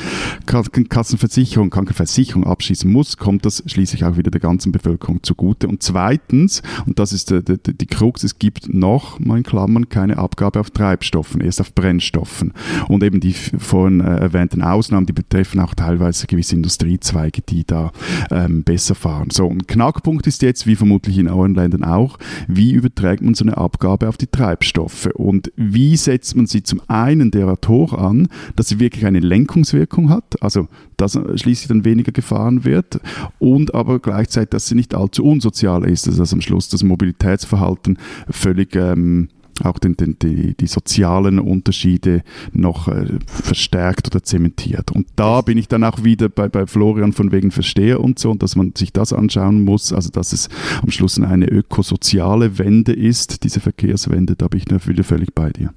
Krankenkassenversicherung, 0.46 1.70
Krankenversicherung 1.70 2.46
abschließen 2.46 2.92
muss, 2.92 3.18
kommt 3.18 3.46
das 3.46 3.64
schließlich 3.66 4.06
auch 4.06 4.18
wieder 4.18 4.32
der 4.32 4.42
ganzen 4.42 4.72
Bevölkerung 4.72 5.22
zugute. 5.24 5.68
Und 5.68 5.84
zweitens, 5.84 6.62
und 6.86 7.00
das 7.00 7.14
ist 7.14 7.30
die, 7.30 7.44
die, 7.44 7.58
die 7.78 7.86
Krux, 7.86 8.24
es 8.24 8.40
gibt 8.40 8.74
noch, 8.74 9.20
mal 9.20 9.38
in 9.38 9.44
Klammern, 9.44 9.90
keine 9.90 10.18
Abgabe 10.18 10.60
auf 10.60 10.72
Treibstoffen, 10.72 11.42
erst 11.42 11.62
auf 11.62 11.74
Brennstoffen. 11.74 12.54
Und 12.88 13.04
eben 13.04 13.20
die 13.20 13.34
vorhin 13.34 14.00
äh, 14.00 14.18
erwähnten 14.18 14.62
Ausnahmen, 14.62 15.06
die 15.06 15.14
betreffen 15.14 15.60
auch 15.60 15.74
teilweise 15.74 16.28
gewisse 16.28 16.56
Industriezweige, 16.56 17.42
die 17.42 17.66
da 17.66 17.92
ähm, 18.32 18.64
besser 18.64 18.96
fahren. 18.96 19.30
So, 19.32 19.50
ein 19.50 19.68
Knackpunkt 19.68 20.28
ist 20.28 20.42
jetzt, 20.42 20.68
wie 20.68 20.76
vermutlich 20.76 21.18
in 21.18 21.28
euren 21.28 21.56
Ländern 21.56 21.84
auch, 21.84 22.18
wie 22.48 22.72
überträgt 22.74 23.22
man 23.22 23.34
so 23.34 23.44
eine 23.44 23.58
Abgabe 23.58 24.08
auf 24.08 24.18
die 24.18 24.28
Treibstoffe 24.28 25.10
und 25.14 25.52
wie 25.74 25.96
setzt 25.98 26.36
man 26.36 26.48
sie 26.48 26.64
zum 26.64 26.82
einen 26.88 27.32
derart 27.32 27.68
hoch 27.68 27.94
an, 27.94 28.28
dass 28.56 28.68
sie 28.68 28.80
wirklich 28.80 29.06
eine 29.06 29.20
Lenkungswirkung 29.20 30.10
hat, 30.10 30.42
also 30.42 30.68
dass 30.98 31.14
schließlich 31.14 31.68
dann 31.68 31.86
weniger 31.86 32.12
gefahren 32.12 32.64
wird 32.64 33.00
und 33.40 33.74
aber 33.74 34.00
gleichzeitig, 34.00 34.50
dass 34.50 34.68
sie 34.68 34.76
nicht 34.76 34.96
allzu 34.96 35.24
unsozial 35.24 35.86
ist, 35.86 36.08
also 36.08 36.20
dass 36.20 36.34
am 36.34 36.42
Schluss 36.42 36.70
das 36.70 36.84
Mobilitätsverhalten 36.84 37.98
völlig 38.30 38.76
ähm, 38.76 39.30
auch 39.64 39.80
den, 39.80 39.96
den, 39.96 40.18
die, 40.20 40.56
die 40.56 40.68
sozialen 40.68 41.40
Unterschiede 41.40 42.24
noch 42.52 42.88
äh, 42.88 43.20
verstärkt 43.26 44.08
oder 44.08 44.24
zementiert. 44.24 44.92
Und 44.92 45.08
da 45.16 45.42
bin 45.42 45.58
ich 45.58 45.68
dann 45.68 45.84
auch 45.84 46.04
wieder 46.04 46.30
bei, 46.30 46.50
bei 46.50 46.68
Florian 46.68 47.14
von 47.14 47.32
wegen 47.32 47.52
Versteher 47.52 48.02
und 48.02 48.20
so, 48.20 48.32
und 48.32 48.44
dass 48.44 48.56
man 48.56 48.74
sich 48.76 48.92
das 48.92 49.14
anschauen 49.14 49.64
muss, 49.64 49.94
also 49.94 50.10
dass 50.10 50.34
es 50.34 50.50
am 50.82 50.92
Schluss 50.92 51.20
eine 51.20 51.48
ökosoziale 51.48 52.58
Wende 52.58 52.94
ist, 52.94 53.44
diese 53.44 53.60
Verkehrswende, 53.60 54.36
da 54.36 54.48
bin 54.48 54.60
ich 54.60 54.68
natürlich 54.68 55.06
völlig 55.06 55.34
bei 55.34 55.50
dir. 55.50 55.74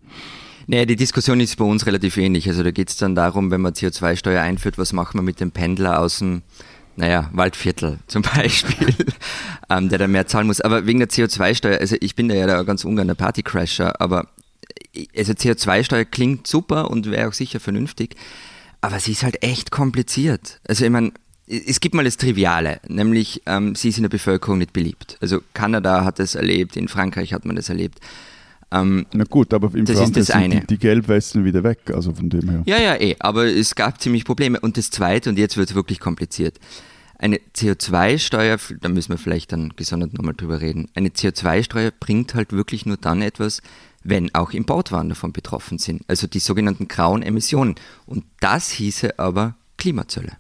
Nee, 0.66 0.84
die 0.84 0.96
Diskussion 0.96 1.40
ist 1.40 1.56
bei 1.56 1.64
uns 1.64 1.86
relativ 1.86 2.18
ähnlich. 2.18 2.46
Also 2.46 2.62
da 2.62 2.70
geht 2.70 2.90
es 2.90 2.98
dann 2.98 3.14
darum, 3.14 3.50
wenn 3.50 3.62
man 3.62 3.72
CO2-Steuer 3.72 4.42
einführt, 4.42 4.76
was 4.76 4.92
macht 4.92 5.14
man 5.14 5.24
mit 5.24 5.40
dem 5.40 5.50
Pendler 5.50 5.98
aus 5.98 6.18
dem 6.18 6.42
naja, 6.98 7.30
Waldviertel 7.32 7.98
zum 8.08 8.22
Beispiel, 8.22 8.94
ähm, 9.70 9.88
der 9.88 9.98
da 9.98 10.08
mehr 10.08 10.26
zahlen 10.26 10.48
muss. 10.48 10.60
Aber 10.60 10.86
wegen 10.86 10.98
der 10.98 11.08
CO2-Steuer, 11.08 11.78
also 11.78 11.96
ich 12.00 12.14
bin 12.14 12.28
da 12.28 12.34
ja 12.34 12.46
da 12.46 12.62
ganz 12.64 12.84
ungern 12.84 13.06
der 13.06 13.14
Partycrasher, 13.14 14.00
aber 14.00 14.26
also 15.16 15.32
CO2-Steuer 15.32 16.04
klingt 16.04 16.46
super 16.46 16.90
und 16.90 17.10
wäre 17.10 17.28
auch 17.28 17.32
sicher 17.32 17.60
vernünftig, 17.60 18.16
aber 18.80 19.00
sie 19.00 19.12
ist 19.12 19.22
halt 19.22 19.42
echt 19.42 19.70
kompliziert. 19.70 20.60
Also 20.66 20.84
ich 20.84 20.90
meine, 20.90 21.12
es 21.46 21.80
gibt 21.80 21.94
mal 21.94 22.04
das 22.04 22.16
Triviale, 22.16 22.80
nämlich 22.88 23.42
ähm, 23.46 23.74
sie 23.74 23.88
ist 23.88 23.96
in 23.96 24.02
der 24.02 24.10
Bevölkerung 24.10 24.58
nicht 24.58 24.72
beliebt. 24.72 25.16
Also 25.20 25.40
Kanada 25.54 26.04
hat 26.04 26.18
das 26.18 26.34
erlebt, 26.34 26.76
in 26.76 26.88
Frankreich 26.88 27.32
hat 27.32 27.44
man 27.44 27.56
das 27.56 27.68
erlebt. 27.68 28.00
Ähm, 28.70 29.06
Na 29.12 29.24
gut, 29.24 29.54
aber 29.54 29.74
im 29.74 29.86
das 29.86 29.98
ist 30.00 30.16
das 30.16 30.26
sind 30.26 30.36
eine. 30.36 30.60
Die, 30.60 30.66
die 30.66 30.78
Gelbwesten 30.78 31.44
wieder 31.44 31.62
weg, 31.62 31.90
also 31.92 32.12
von 32.12 32.28
dem 32.28 32.48
her. 32.48 32.62
Ja, 32.66 32.78
ja, 32.78 32.96
eh, 33.00 33.16
aber 33.18 33.46
es 33.46 33.74
gab 33.74 34.00
ziemlich 34.00 34.24
Probleme. 34.24 34.60
Und 34.60 34.76
das 34.76 34.90
Zweite, 34.90 35.30
und 35.30 35.38
jetzt 35.38 35.56
wird 35.56 35.70
es 35.70 35.74
wirklich 35.74 36.00
kompliziert, 36.00 36.58
eine 37.18 37.38
CO2-Steuer, 37.56 38.58
da 38.80 38.88
müssen 38.88 39.10
wir 39.10 39.18
vielleicht 39.18 39.52
dann 39.52 39.72
gesondert 39.74 40.12
nochmal 40.12 40.34
drüber 40.34 40.60
reden, 40.60 40.88
eine 40.94 41.08
CO2-Steuer 41.08 41.90
bringt 41.98 42.34
halt 42.34 42.52
wirklich 42.52 42.86
nur 42.86 42.96
dann 42.96 43.22
etwas, 43.22 43.60
wenn 44.04 44.32
auch 44.34 44.52
Importwaren 44.52 45.08
davon 45.08 45.32
betroffen 45.32 45.78
sind, 45.78 46.02
also 46.06 46.26
die 46.26 46.38
sogenannten 46.38 46.86
grauen 46.86 47.22
Emissionen. 47.22 47.74
Und 48.06 48.24
das 48.40 48.70
hieße 48.70 49.18
aber 49.18 49.56
Klimazölle. 49.78 50.32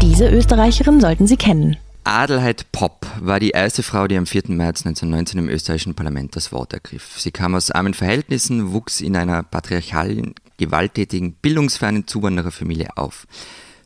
Diese 0.00 0.28
Österreicherin 0.30 1.00
sollten 1.00 1.26
Sie 1.26 1.36
kennen. 1.36 1.76
Adelheid 2.04 2.72
Popp 2.72 3.06
war 3.20 3.40
die 3.40 3.50
erste 3.50 3.82
Frau, 3.82 4.06
die 4.06 4.16
am 4.16 4.26
4. 4.26 4.44
März 4.48 4.86
1919 4.86 5.38
im 5.38 5.48
österreichischen 5.48 5.94
Parlament 5.94 6.34
das 6.34 6.50
Wort 6.50 6.72
ergriff. 6.72 7.20
Sie 7.20 7.30
kam 7.30 7.54
aus 7.54 7.70
armen 7.70 7.94
Verhältnissen, 7.94 8.72
wuchs 8.72 9.00
in 9.00 9.16
einer 9.16 9.42
patriarchalen, 9.42 10.34
gewalttätigen, 10.56 11.34
bildungsfernen 11.34 12.06
Zuwandererfamilie 12.06 12.96
auf. 12.96 13.26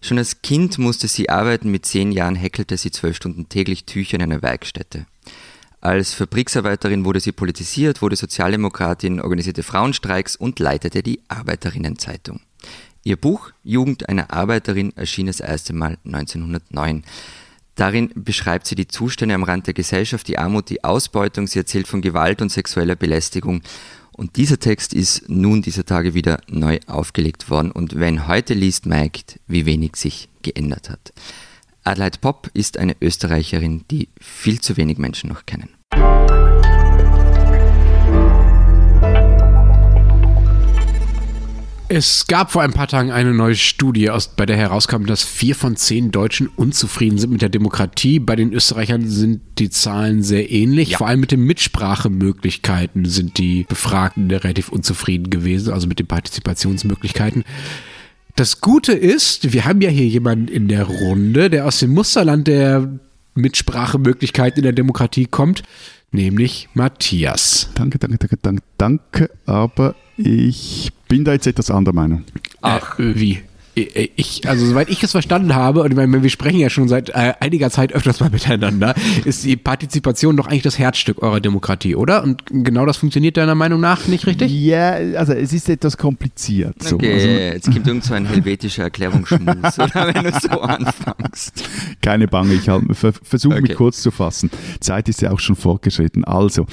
Schon 0.01 0.19
als 0.19 0.43
Kind 0.43 0.79
musste 0.79 1.09
sie 1.09 1.29
arbeiten, 1.29 1.71
mit 1.71 1.87
zehn 1.87 2.13
Jahren 2.13 2.37
häkelte 2.37 2.77
sie 2.77 2.91
zwölf 2.91 3.17
Stunden 3.17 3.49
täglich 3.49 3.85
Tücher 3.85 4.17
in 4.17 4.23
einer 4.23 4.43
Werkstätte. 4.43 5.07
Als 5.81 6.15
Fabriksarbeiterin 6.15 7.05
wurde 7.05 7.21
sie 7.21 7.33
politisiert, 7.33 8.01
wurde 8.01 8.17
Sozialdemokratin, 8.17 9.21
organisierte 9.21 9.63
Frauenstreiks 9.63 10.37
und 10.37 10.59
leitete 10.59 11.03
die 11.03 11.21
Arbeiterinnenzeitung. 11.29 12.41
Ihr 13.03 13.17
Buch 13.17 13.51
Jugend 13.63 14.09
einer 14.09 14.33
Arbeiterin 14.33 14.97
erschien 14.97 15.27
das 15.27 15.41
erste 15.41 15.75
Mal 15.75 15.99
1909. 16.07 17.05
Darin 17.75 18.11
beschreibt 18.15 18.67
sie 18.67 18.75
die 18.75 18.89
Zustände 18.89 19.35
am 19.35 19.43
Rand 19.43 19.67
der 19.67 19.75
Gesellschaft, 19.75 20.29
die 20.29 20.39
Armut, 20.39 20.71
die 20.71 20.85
Ausbeutung. 20.85 21.47
Sie 21.47 21.59
erzählt 21.59 21.89
von 21.89 22.03
Gewalt 22.03 22.41
und 22.41 22.51
sexueller 22.51 22.97
Belästigung. 22.97 23.63
Und 24.13 24.37
dieser 24.37 24.61
Text 24.61 24.95
ist 24.95 25.29
nun 25.29 25.61
dieser 25.61 25.85
Tage 25.85 26.15
wieder 26.15 26.41
neu 26.49 26.79
aufgelegt 26.87 27.51
worden. 27.51 27.73
Und 27.73 27.97
wer 27.97 28.09
ihn 28.09 28.29
heute 28.29 28.55
liest, 28.55 28.87
merkt, 28.87 29.41
wie 29.49 29.67
wenig 29.67 29.97
sich 29.97 30.29
geändert 30.43 30.89
hat. 30.89 31.13
Adelheid 31.83 32.21
Popp 32.21 32.49
ist 32.55 32.79
eine 32.79 32.97
Österreicherin, 33.01 33.85
die 33.91 34.09
viel 34.21 34.61
zu 34.61 34.77
wenig 34.77 34.99
Menschen 34.99 35.29
noch 35.29 35.45
kennen. 35.45 35.69
Es 41.89 42.27
gab 42.27 42.51
vor 42.51 42.63
ein 42.63 42.73
paar 42.73 42.89
Tagen 42.89 43.13
eine 43.13 43.35
neue 43.35 43.55
Studie, 43.55 44.09
aus, 44.09 44.29
bei 44.29 44.47
der 44.47 44.57
herauskam, 44.57 45.05
dass 45.05 45.23
vier 45.23 45.55
von 45.55 45.77
zehn 45.77 46.11
Deutschen 46.11 46.49
unzufrieden 46.49 47.19
sind 47.19 47.31
mit 47.31 47.43
der 47.43 47.51
Demokratie. 47.51 48.19
Bei 48.19 48.37
den 48.37 48.55
Österreichern 48.55 49.07
sind 49.07 49.43
die 49.59 49.69
Zahlen 49.69 50.23
sehr 50.23 50.51
ähnlich. 50.51 50.91
Ja. 50.91 50.99
Vor 50.99 51.09
allem 51.09 51.21
mit 51.21 51.31
den 51.31 51.43
Mitsprachemöglichkeiten 51.43 53.05
sind 53.05 53.37
die 53.37 53.65
Befragten 53.69 54.31
relativ 54.31 54.71
unzufrieden 54.71 55.29
gewesen, 55.29 55.75
also 55.75 55.87
mit 55.87 55.99
den 55.99 56.07
Partizipationsmöglichkeiten. 56.07 57.45
Das 58.35 58.63
Gute 58.63 58.93
ist, 58.93 59.53
wir 59.53 59.67
haben 59.67 59.83
ja 59.83 59.91
hier 59.91 60.07
jemanden 60.07 60.49
in 60.49 60.69
der 60.69 60.85
Runde, 60.85 61.51
der 61.51 61.67
aus 61.67 61.81
dem 61.81 61.93
Musterland 61.93 62.49
der 62.49 62.99
Mitsprachemöglichkeiten 63.35 64.59
in 64.59 64.65
der 64.65 64.73
Demokratie 64.73 65.27
kommt, 65.27 65.63
nämlich 66.13 66.69
Matthias. 66.73 67.69
Danke, 67.75 67.99
danke, 67.99 68.17
danke, 68.17 68.39
danke, 68.41 68.63
danke, 68.79 69.31
aber 69.45 69.95
ich 70.17 70.91
bin 71.15 71.25
da 71.25 71.33
jetzt 71.33 71.47
etwas 71.47 71.71
anderer 71.71 71.95
Meinung. 71.95 72.25
Ach, 72.61 72.99
wie? 72.99 73.39
ich, 73.77 74.49
also 74.49 74.67
soweit 74.67 74.89
ich 74.89 75.03
es 75.05 75.13
verstanden 75.13 75.55
habe, 75.55 75.83
und 75.83 75.91
ich 75.93 75.97
meine, 75.97 76.23
wir 76.23 76.31
sprechen 76.31 76.59
ja 76.59 76.71
schon 76.71 76.89
seit 76.89 77.11
äh, 77.11 77.35
einiger 77.39 77.71
Zeit 77.71 77.93
öfters 77.93 78.19
mal 78.19 78.31
miteinander, 78.33 78.97
ist 79.25 79.45
die 79.45 79.57
Partizipation 79.57 80.37
doch 80.37 80.49
eigentlich 80.49 80.63
das 80.63 80.79
Herzstück 80.79 81.23
eurer 81.23 81.41
Demokratie, 81.41 81.95
oder? 81.95 82.25
Und 82.25 82.43
genau 82.49 82.85
das 82.85 82.97
funktioniert 82.97 83.37
deiner 83.37 83.55
Meinung 83.55 83.81
nach 83.81 84.09
nicht 84.09 84.27
richtig? 84.27 84.53
Ja, 84.53 84.93
also 84.93 85.33
es 85.35 85.53
ist 85.53 85.69
etwas 85.69 85.97
kompliziert. 85.97 86.83
So. 86.83 86.97
Okay, 86.97 87.13
also, 87.15 87.29
jetzt 87.29 87.71
gibt 87.71 87.87
irgend 87.87 88.05
so 88.05 88.15
ein 88.15 88.27
helvetischer 88.27 88.83
Erklärungsschmus, 88.85 89.79
oder 89.79 90.15
wenn 90.15 90.25
du 90.25 90.33
so 90.41 90.61
anfängst. 90.61 91.65
Keine 92.01 92.27
Bange, 92.27 92.55
ich 92.55 92.69
halt, 92.69 92.85
versuche 92.97 93.55
okay. 93.55 93.63
mich 93.63 93.75
kurz 93.77 94.03
zu 94.03 94.11
fassen. 94.11 94.51
Zeit 94.81 95.09
ist 95.09 95.23
ja 95.23 95.31
auch 95.31 95.39
schon 95.39 95.55
fortgeschritten. 95.55 96.25
Also, 96.25 96.67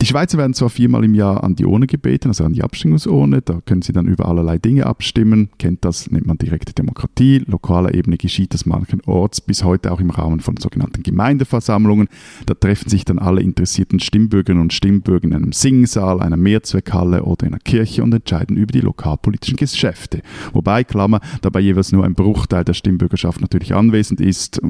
die 0.00 0.06
Schweizer 0.06 0.38
werden 0.38 0.54
zwar 0.54 0.70
viermal 0.70 1.04
im 1.04 1.14
Jahr 1.14 1.44
an 1.44 1.56
die 1.56 1.66
Urne 1.66 1.86
gebeten, 1.86 2.28
also 2.28 2.44
an 2.44 2.54
die 2.54 2.62
Abstimmungsurne, 2.62 3.42
da 3.42 3.60
können 3.66 3.82
sie 3.82 3.92
dann 3.92 4.06
über 4.06 4.26
allerlei 4.26 4.56
Dinge 4.56 4.86
abstimmen, 4.86 5.50
kennt 5.58 5.84
das, 5.84 6.10
nennt 6.10 6.26
man 6.26 6.38
direkte 6.38 6.72
Demokratie, 6.72 7.42
lokaler 7.46 7.92
Ebene 7.92 8.16
geschieht 8.16 8.54
das 8.54 8.64
manchenorts, 8.64 9.42
bis 9.42 9.62
heute 9.62 9.92
auch 9.92 10.00
im 10.00 10.08
Rahmen 10.08 10.40
von 10.40 10.56
sogenannten 10.56 11.02
Gemeindeversammlungen, 11.02 12.08
da 12.46 12.54
treffen 12.54 12.88
sich 12.88 13.04
dann 13.04 13.18
alle 13.18 13.42
interessierten 13.42 14.00
Stimmbürgerinnen 14.00 14.62
und 14.62 14.72
Stimmbürger 14.72 15.24
in 15.24 15.34
einem 15.34 15.52
Singsaal, 15.52 16.22
einer 16.22 16.38
Mehrzweckhalle 16.38 17.24
oder 17.24 17.46
in 17.46 17.52
einer 17.52 17.60
Kirche 17.60 18.02
und 18.02 18.14
entscheiden 18.14 18.56
über 18.56 18.72
die 18.72 18.80
lokalpolitischen 18.80 19.56
Geschäfte. 19.56 20.22
Wobei, 20.54 20.82
Klammer, 20.82 21.20
dabei 21.42 21.60
jeweils 21.60 21.92
nur 21.92 22.04
ein 22.06 22.14
Bruchteil 22.14 22.64
der 22.64 22.74
Stimmbürgerschaft 22.74 23.42
natürlich 23.42 23.74
anwesend 23.74 24.22
ist, 24.22 24.62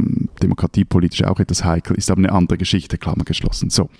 demokratiepolitisch 0.43 1.23
auch 1.23 1.39
etwas 1.39 1.65
heikel, 1.65 1.97
ist 1.97 2.11
aber 2.11 2.19
eine 2.19 2.33
andere 2.33 2.59
Geschichte, 2.59 2.99
Klammer 2.99 3.25
geschlossen. 3.25 3.71
So. 3.71 3.91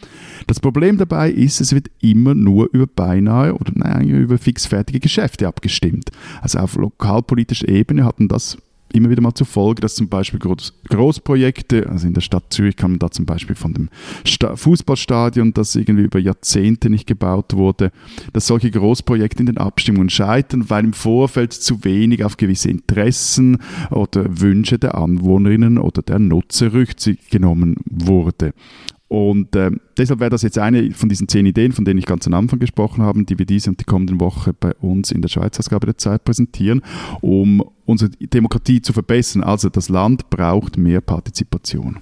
Das 0.49 0.59
Problem 0.59 0.99
dabei 0.99 1.20
dabei 1.21 1.31
ist, 1.31 1.61
es 1.61 1.75
wird 1.75 1.91
immer 2.01 2.35
nur 2.35 2.71
über 2.73 2.87
beinahe 2.87 3.55
oder 3.55 3.73
nein, 3.75 4.09
über 4.09 4.39
fixfertige 4.39 5.01
Geschäfte 5.01 5.47
abgestimmt. 5.47 6.11
Also 6.41 6.59
auf 6.59 6.77
lokalpolitischer 6.77 7.69
Ebene 7.69 8.05
hatten 8.05 8.29
das 8.29 8.57
immer 8.93 9.11
wieder 9.11 9.23
mal 9.23 9.35
zur 9.35 9.47
Folge, 9.47 9.83
dass 9.83 9.95
zum 9.95 10.09
Beispiel 10.09 10.41
Groß 10.41 10.73
Großprojekte, 10.89 11.89
also 11.89 12.09
in 12.09 12.15
der 12.15 12.23
Stadt 12.23 12.45
Zürich 12.51 12.75
kann 12.75 12.93
man 12.93 12.99
da 12.99 13.11
zum 13.11 13.25
Beispiel 13.25 13.55
von 13.55 13.73
dem 13.75 13.89
Sta 14.25 14.57
Fußballstadion, 14.57 15.53
das 15.53 15.77
irgendwie 15.77 16.05
über 16.05 16.19
Jahrzehnte 16.19 16.91
nicht 16.91 17.07
gebaut 17.07 17.55
wurde, 17.55 17.93
dass 18.33 18.49
solche 18.49 18.71
Großprojekte 18.71 19.41
in 19.41 19.47
den 19.47 19.59
Abstimmungen 19.59 20.11
scheitern, 20.11 20.71
weil 20.71 20.85
im 20.85 20.93
Vorfeld 20.93 21.53
zu 21.53 21.85
wenig 21.85 22.25
auf 22.25 22.37
gewisse 22.37 22.71
Interessen 22.71 23.59
oder 23.91 24.25
Wünsche 24.41 24.79
der 24.79 24.97
Anwohnerinnen 24.97 25.79
oder 25.79 26.03
der 26.03 26.19
Nutzer 26.19 26.73
Rücksicht 26.73 27.31
genommen 27.31 27.77
wurde. 27.85 28.55
Und 29.11 29.57
äh, 29.57 29.73
deshalb 29.99 30.21
wäre 30.21 30.31
das 30.31 30.43
jetzt 30.43 30.57
eine 30.57 30.93
von 30.93 31.09
diesen 31.09 31.27
zehn 31.27 31.45
Ideen, 31.45 31.73
von 31.73 31.85
denen 31.85 31.99
ich 31.99 32.07
ganz 32.07 32.29
am 32.29 32.35
Anfang 32.35 32.61
gesprochen 32.61 33.03
habe, 33.03 33.25
die 33.25 33.41
wir 33.41 33.45
diese 33.45 33.69
und 33.69 33.81
die 33.81 33.85
kommenden 33.85 34.21
Woche 34.21 34.53
bei 34.53 34.73
uns 34.77 35.11
in 35.11 35.21
der 35.21 35.29
Schweiz-Ausgabe 35.29 35.87
der 35.87 35.99
Zeit 35.99 36.23
präsentieren, 36.23 36.81
um 37.21 37.61
unsere 37.87 38.13
Demokratie 38.13 38.83
zu 38.83 38.93
verbessern. 38.93 39.43
Also 39.43 39.69
das 39.69 39.89
Land 39.89 40.31
braucht 40.31 40.77
mehr 40.77 41.01
Partizipation. 41.01 41.99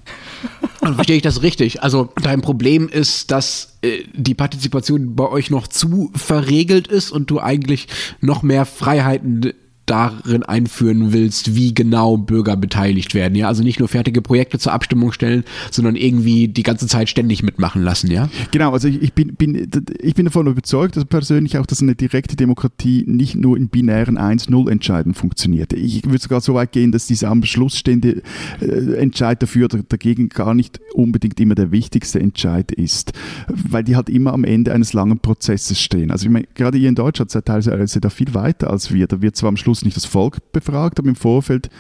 Und 0.83 0.97
verstehe 0.97 1.17
ich 1.17 1.23
das 1.23 1.43
richtig? 1.43 1.83
Also 1.83 2.11
dein 2.23 2.43
Problem 2.43 2.91
ist, 2.91 3.31
dass 3.31 3.79
äh, 3.81 4.03
die 4.13 4.35
Partizipation 4.35 5.17
bei 5.17 5.31
euch 5.31 5.49
noch 5.49 5.67
zu 5.67 6.11
verregelt 6.15 6.89
ist 6.89 7.11
und 7.11 7.31
du 7.31 7.41
eigentlich 7.41 7.89
noch 8.21 8.43
mehr 8.43 8.67
Freiheiten 8.67 9.55
darin 9.89 10.43
einführen 10.43 11.13
willst, 11.13 11.55
wie 11.57 11.75
genau 11.75 12.17
Bürger 12.17 12.57
beteiligt 12.57 13.15
werden. 13.15 13.35
Ja, 13.35 13.49
also 13.49 13.63
nicht 13.63 13.79
nur 13.79 13.89
fertige 13.89 14.23
Projekte 14.23 14.59
zur 14.59 14.73
Abstimmung 14.73 15.13
stellen, 15.13 15.45
sondern 15.71 15.97
irgendwie 15.97 16.49
die 16.49 16.63
ganze 16.63 16.87
Zeit 16.87 17.09
ständig 17.09 17.43
mitmachen 17.43 17.83
lassen. 17.83 18.11
Ja, 18.11 18.29
genau. 18.51 18.73
Also 18.73 18.89
ich, 18.89 19.13
bin, 19.13 19.35
bin, 19.35 19.71
ich 20.01 20.15
bin 20.15 20.27
davon 20.27 20.47
überzeugt, 20.47 20.97
dass 20.97 21.05
persönlich 21.05 21.59
auch, 21.59 21.67
dass 21.67 21.83
eine 21.83 21.95
direkte 21.95 22.37
Demokratie 22.37 23.05
nicht 23.07 23.35
nur 23.35 23.57
in 23.57 23.69
binären 23.69 24.19
1-0 24.19 24.71
Entscheiden 24.71 25.15
funktioniert. 25.15 25.73
Ich 25.73 26.05
würde 26.05 26.19
sogar 26.19 26.41
so 26.41 26.55
weit 26.55 26.73
gehen, 26.73 26.93
dass 26.93 27.07
dieser 27.07 27.31
am 27.31 27.43
Schluss 27.45 27.77
stehende 27.77 28.23
äh, 28.61 28.95
Entscheid 28.97 29.43
dafür 29.43 29.67
oder 29.67 29.83
dagegen 29.89 30.29
gar 30.29 30.55
nicht 30.55 30.81
unbedingt 30.95 31.41
immer 31.41 31.55
der 31.55 31.73
wichtigste 31.73 32.21
Entscheid 32.21 32.73
ist, 32.73 33.13
weil 33.49 33.85
die 33.85 33.97
halt 33.97 34.11
immer 34.11 34.33
am 34.33 34.45
Ende 34.45 34.73
eines 34.73 34.93
langen 34.93 35.19
Prozesses 35.19 35.81
stehen. 35.81 36.11
Also 36.11 36.27
ich 36.27 36.33
meine, 36.33 36.47
gerade 36.55 36.79
hier 36.79 36.89
in 36.89 36.95
Deutschland 36.95 37.31
seid 37.31 37.47
teilweise 37.47 38.01
da 38.01 38.11
viel 38.11 38.35
weiter 38.35 38.71
als 38.71 38.93
wir. 38.93 39.07
Da 39.07 39.23
wird 39.23 39.37
zwar 39.37 39.49
am 39.49 39.57
Schluss 39.57 39.78
Schluss 39.79 39.85
nicht 39.85 39.97
das 39.97 40.05
Volk 40.05 40.53
befragt, 40.53 40.99
aber 40.99 41.09
im 41.09 41.17
Vorfeld, 41.17 41.71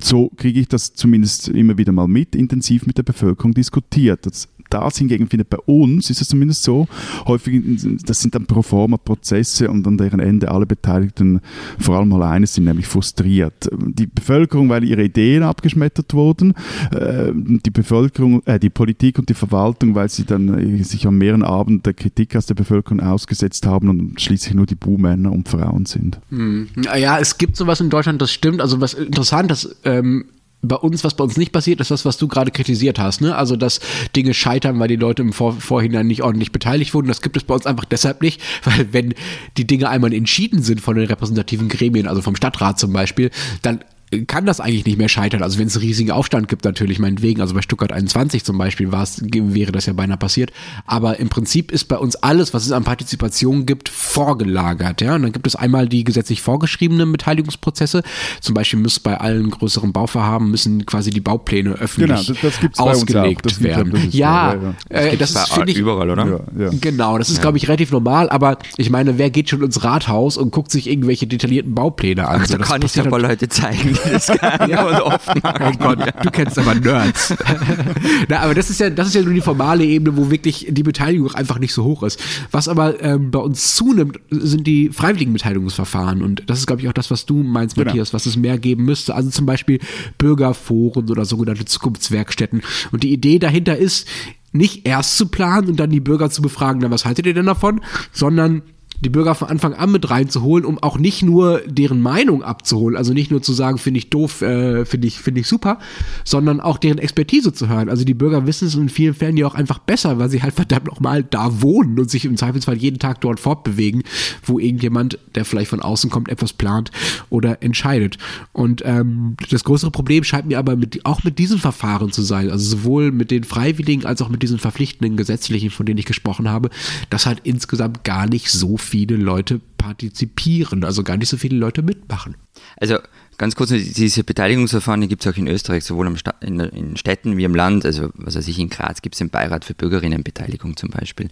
so 0.00 0.30
kriege 0.36 0.60
ich 0.60 0.68
das 0.68 0.94
zumindest 0.94 1.48
immer 1.48 1.76
wieder 1.78 1.92
mal 1.92 2.08
mit, 2.08 2.34
intensiv 2.34 2.86
mit 2.86 2.98
der 2.98 3.02
Bevölkerung 3.02 3.52
diskutiert. 3.52 4.26
Das 4.26 4.48
das 4.72 4.98
hingegen 4.98 5.28
findet 5.28 5.50
bei 5.50 5.58
uns, 5.58 6.10
ist 6.10 6.20
es 6.20 6.28
zumindest 6.28 6.62
so, 6.62 6.86
häufig, 7.26 7.62
das 8.04 8.20
sind 8.20 8.34
dann 8.34 8.46
pro 8.46 8.62
forma 8.62 8.96
Prozesse 8.96 9.70
und 9.70 9.86
an 9.86 9.98
deren 9.98 10.20
Ende 10.20 10.50
alle 10.50 10.66
Beteiligten 10.66 11.40
vor 11.78 11.98
allem 11.98 12.08
mal 12.08 12.22
eines 12.22 12.54
sind, 12.54 12.64
nämlich 12.64 12.86
frustriert. 12.86 13.68
Die 13.72 14.06
Bevölkerung, 14.06 14.68
weil 14.68 14.84
ihre 14.84 15.04
Ideen 15.04 15.42
abgeschmettert 15.42 16.14
wurden, 16.14 16.54
äh, 16.92 17.32
die 17.34 17.70
Bevölkerung, 17.70 18.42
äh, 18.46 18.58
die 18.58 18.70
Politik 18.70 19.18
und 19.18 19.28
die 19.28 19.34
Verwaltung, 19.34 19.94
weil 19.94 20.08
sie 20.08 20.24
dann 20.24 20.78
äh, 20.78 20.82
sich 20.82 21.06
am 21.06 21.18
mehreren 21.18 21.42
Abend 21.42 21.86
der 21.86 21.94
Kritik 21.94 22.36
aus 22.36 22.46
der 22.46 22.54
Bevölkerung 22.54 23.00
ausgesetzt 23.00 23.66
haben 23.66 23.88
und 23.88 24.20
schließlich 24.20 24.54
nur 24.54 24.66
die 24.66 24.74
Buhmänner 24.74 25.32
und 25.32 25.48
Frauen 25.48 25.86
sind. 25.86 26.20
Hm. 26.30 26.68
Ja, 26.82 27.18
es 27.18 27.38
gibt 27.38 27.56
sowas 27.56 27.80
in 27.80 27.90
Deutschland, 27.90 28.22
das 28.22 28.32
stimmt. 28.32 28.60
Also 28.60 28.80
was 28.80 28.94
interessant, 28.94 29.50
dass 29.50 29.76
ähm, 29.84 30.26
bei 30.62 30.76
uns, 30.76 31.02
was 31.02 31.14
bei 31.14 31.24
uns 31.24 31.36
nicht 31.36 31.52
passiert, 31.52 31.80
ist 31.80 31.90
das, 31.90 32.04
was 32.04 32.16
du 32.16 32.28
gerade 32.28 32.52
kritisiert 32.52 32.98
hast. 32.98 33.20
Ne? 33.20 33.34
Also, 33.34 33.56
dass 33.56 33.80
Dinge 34.14 34.32
scheitern, 34.32 34.78
weil 34.78 34.88
die 34.88 34.96
Leute 34.96 35.22
im 35.22 35.32
Vor 35.32 35.52
Vorhinein 35.54 36.06
nicht 36.06 36.22
ordentlich 36.22 36.52
beteiligt 36.52 36.94
wurden. 36.94 37.08
Das 37.08 37.20
gibt 37.20 37.36
es 37.36 37.42
bei 37.42 37.54
uns 37.54 37.66
einfach 37.66 37.84
deshalb 37.84 38.22
nicht, 38.22 38.40
weil 38.64 38.92
wenn 38.92 39.14
die 39.56 39.66
Dinge 39.66 39.88
einmal 39.88 40.14
entschieden 40.14 40.62
sind 40.62 40.80
von 40.80 40.96
den 40.96 41.06
repräsentativen 41.06 41.68
Gremien, 41.68 42.06
also 42.06 42.22
vom 42.22 42.36
Stadtrat 42.36 42.78
zum 42.78 42.92
Beispiel, 42.92 43.30
dann 43.62 43.80
kann 44.26 44.44
das 44.44 44.60
eigentlich 44.60 44.84
nicht 44.84 44.98
mehr 44.98 45.08
scheitern. 45.08 45.42
Also 45.42 45.58
wenn 45.58 45.68
es 45.68 45.76
einen 45.76 45.84
riesigen 45.84 46.10
Aufstand 46.10 46.48
gibt, 46.48 46.64
natürlich 46.64 46.98
meinetwegen, 46.98 47.40
also 47.40 47.54
bei 47.54 47.62
Stuttgart 47.62 47.92
21 47.92 48.44
zum 48.44 48.58
Beispiel 48.58 48.92
wäre 48.92 49.72
das 49.72 49.86
ja 49.86 49.94
beinahe 49.94 50.18
passiert. 50.18 50.52
Aber 50.86 51.18
im 51.18 51.28
Prinzip 51.28 51.72
ist 51.72 51.84
bei 51.84 51.96
uns 51.96 52.16
alles, 52.16 52.52
was 52.52 52.66
es 52.66 52.72
an 52.72 52.84
Partizipation 52.84 53.64
gibt, 53.64 53.88
vorgelagert. 53.88 55.00
Ja? 55.00 55.14
Und 55.14 55.22
dann 55.22 55.32
gibt 55.32 55.46
es 55.46 55.56
einmal 55.56 55.88
die 55.88 56.04
gesetzlich 56.04 56.42
vorgeschriebenen 56.42 57.10
Beteiligungsprozesse. 57.10 58.02
Zum 58.40 58.54
Beispiel 58.54 58.80
muss 58.80 59.00
bei 59.00 59.18
allen 59.18 59.50
größeren 59.50 59.92
Bauvorhaben 59.92 60.50
müssen 60.50 60.84
quasi 60.84 61.10
die 61.10 61.20
Baupläne 61.20 61.70
öffentlich 61.72 62.26
genau, 62.26 62.38
das, 62.42 62.60
das 62.60 62.78
ausgelegt 62.78 63.62
werden. 63.62 63.92
Das 63.92 64.02
ja, 64.12 64.54
ja, 64.54 64.74
ja. 64.90 64.98
Äh, 64.98 65.16
das, 65.16 65.30
ist 65.30 65.52
finde 65.52 65.72
ich 65.72 65.78
überall, 65.78 66.10
oder? 66.10 66.44
Ja, 66.58 66.70
genau, 66.80 67.16
das 67.16 67.30
ist 67.30 67.40
glaube 67.40 67.56
ich 67.56 67.66
relativ 67.68 67.90
normal. 67.92 68.28
Aber 68.28 68.58
ich 68.76 68.90
meine, 68.90 69.16
wer 69.16 69.30
geht 69.30 69.48
schon 69.48 69.62
ins 69.62 69.84
Rathaus 69.84 70.36
und 70.36 70.50
guckt 70.50 70.70
sich 70.70 70.88
irgendwelche 70.88 71.26
detaillierten 71.26 71.74
Baupläne 71.74 72.28
an? 72.28 72.42
Ach, 72.42 72.46
da 72.46 72.58
kann 72.58 72.82
ich 72.82 72.94
ja 72.94 73.08
mal 73.08 73.20
Leute 73.20 73.48
zeigen 73.48 73.96
das 74.10 74.28
ja. 74.68 74.84
und 74.84 75.00
offen 75.00 75.40
Oh 75.44 75.72
Gott, 75.78 75.98
du 76.22 76.30
kennst 76.30 76.58
aber 76.58 76.74
Nerds. 76.74 77.34
Na, 78.28 78.40
aber 78.40 78.54
das 78.54 78.70
ist 78.70 78.80
ja, 78.80 78.90
das 78.90 79.08
ist 79.08 79.14
ja 79.14 79.22
nur 79.22 79.34
die 79.34 79.40
formale 79.40 79.84
Ebene, 79.84 80.16
wo 80.16 80.30
wirklich 80.30 80.66
die 80.70 80.82
Beteiligung 80.82 81.32
einfach 81.34 81.58
nicht 81.58 81.72
so 81.72 81.84
hoch 81.84 82.02
ist. 82.02 82.22
Was 82.50 82.68
aber 82.68 83.02
ähm, 83.02 83.30
bei 83.30 83.38
uns 83.38 83.74
zunimmt, 83.74 84.18
sind 84.30 84.66
die 84.66 84.90
freiwilligen 84.90 85.32
Beteiligungsverfahren. 85.32 86.22
Und 86.22 86.42
das 86.46 86.58
ist, 86.58 86.66
glaube 86.66 86.82
ich, 86.82 86.88
auch 86.88 86.92
das, 86.92 87.10
was 87.10 87.26
du 87.26 87.42
meinst, 87.42 87.74
genau. 87.74 87.86
Matthias, 87.86 88.14
was 88.14 88.26
es 88.26 88.36
mehr 88.36 88.58
geben 88.58 88.84
müsste. 88.84 89.14
Also 89.14 89.30
zum 89.30 89.46
Beispiel 89.46 89.80
Bürgerforen 90.18 91.10
oder 91.10 91.24
sogenannte 91.24 91.64
Zukunftswerkstätten. 91.64 92.62
Und 92.90 93.02
die 93.02 93.12
Idee 93.12 93.38
dahinter 93.38 93.76
ist, 93.76 94.06
nicht 94.52 94.86
erst 94.86 95.16
zu 95.16 95.26
planen 95.26 95.68
und 95.68 95.80
dann 95.80 95.90
die 95.90 96.00
Bürger 96.00 96.30
zu 96.30 96.42
befragen, 96.42 96.80
na, 96.82 96.90
was 96.90 97.04
haltet 97.04 97.26
ihr 97.26 97.34
denn 97.34 97.46
davon, 97.46 97.80
sondern 98.12 98.62
die 99.04 99.08
Bürger 99.08 99.34
von 99.34 99.48
Anfang 99.48 99.74
an 99.74 99.90
mit 99.90 100.08
reinzuholen, 100.10 100.64
um 100.64 100.78
auch 100.78 100.96
nicht 100.96 101.22
nur 101.22 101.60
deren 101.66 102.00
Meinung 102.00 102.44
abzuholen, 102.44 102.96
also 102.96 103.12
nicht 103.12 103.32
nur 103.32 103.42
zu 103.42 103.52
sagen, 103.52 103.78
finde 103.78 103.98
ich 103.98 104.10
doof, 104.10 104.42
äh, 104.42 104.84
finde 104.84 105.08
ich, 105.08 105.18
finde 105.18 105.40
ich 105.40 105.48
super, 105.48 105.78
sondern 106.24 106.60
auch 106.60 106.78
deren 106.78 106.98
Expertise 106.98 107.52
zu 107.52 107.68
hören. 107.68 107.88
Also 107.88 108.04
die 108.04 108.14
Bürger 108.14 108.46
wissen 108.46 108.68
es 108.68 108.76
in 108.76 108.88
vielen 108.88 109.14
Fällen 109.14 109.36
ja 109.36 109.46
auch 109.46 109.56
einfach 109.56 109.80
besser, 109.80 110.18
weil 110.20 110.30
sie 110.30 110.42
halt 110.42 110.54
verdammt 110.54 110.86
nochmal 110.86 111.24
da 111.24 111.60
wohnen 111.60 111.98
und 111.98 112.10
sich 112.10 112.24
im 112.24 112.36
Zweifelsfall 112.36 112.76
jeden 112.76 113.00
Tag 113.00 113.20
dort 113.20 113.40
fortbewegen, 113.40 114.04
wo 114.44 114.60
irgendjemand, 114.60 115.18
der 115.34 115.44
vielleicht 115.44 115.70
von 115.70 115.82
außen 115.82 116.08
kommt, 116.08 116.28
etwas 116.28 116.52
plant 116.52 116.92
oder 117.28 117.60
entscheidet. 117.60 118.18
Und 118.52 118.82
ähm, 118.84 119.36
das 119.50 119.64
größere 119.64 119.90
Problem 119.90 120.22
scheint 120.22 120.46
mir 120.46 120.60
aber 120.60 120.76
mit, 120.76 121.04
auch 121.04 121.24
mit 121.24 121.40
diesen 121.40 121.58
Verfahren 121.58 122.12
zu 122.12 122.22
sein, 122.22 122.50
also 122.50 122.64
sowohl 122.76 123.10
mit 123.10 123.32
den 123.32 123.42
Freiwilligen 123.42 124.06
als 124.06 124.22
auch 124.22 124.28
mit 124.28 124.44
diesen 124.44 124.60
verpflichtenden 124.60 125.16
gesetzlichen, 125.16 125.70
von 125.70 125.86
denen 125.86 125.98
ich 125.98 126.06
gesprochen 126.06 126.48
habe, 126.48 126.70
dass 127.10 127.26
halt 127.26 127.40
insgesamt 127.42 128.04
gar 128.04 128.28
nicht 128.28 128.48
so 128.48 128.76
viel 128.76 128.91
viele 128.92 129.16
Leute 129.16 129.58
partizipieren, 129.78 130.84
also 130.84 131.02
gar 131.02 131.16
nicht 131.16 131.30
so 131.30 131.38
viele 131.38 131.56
Leute 131.56 131.82
mitmachen. 131.82 132.36
Also 132.76 132.98
ganz 133.38 133.56
kurz, 133.56 133.70
diese 133.70 134.22
Beteiligungsverfahren 134.22 135.00
die 135.00 135.08
gibt 135.08 135.24
es 135.24 135.32
auch 135.32 135.38
in 135.38 135.48
Österreich, 135.48 135.82
sowohl 135.82 136.14
in, 136.42 136.60
in, 136.60 136.96
Städten 136.98 137.38
wie 137.38 137.44
im 137.44 137.54
Land. 137.54 137.86
Also 137.86 138.10
was 138.14 138.36
weiß 138.36 138.46
ich, 138.48 138.58
in 138.58 138.68
Graz 138.68 139.00
gibt 139.00 139.14
es 139.14 139.18
den 139.20 139.30
Beirat 139.30 139.64
für 139.64 139.72
Bürgerinnenbeteiligung 139.72 140.76
zum 140.76 140.90
Beispiel. 140.90 141.30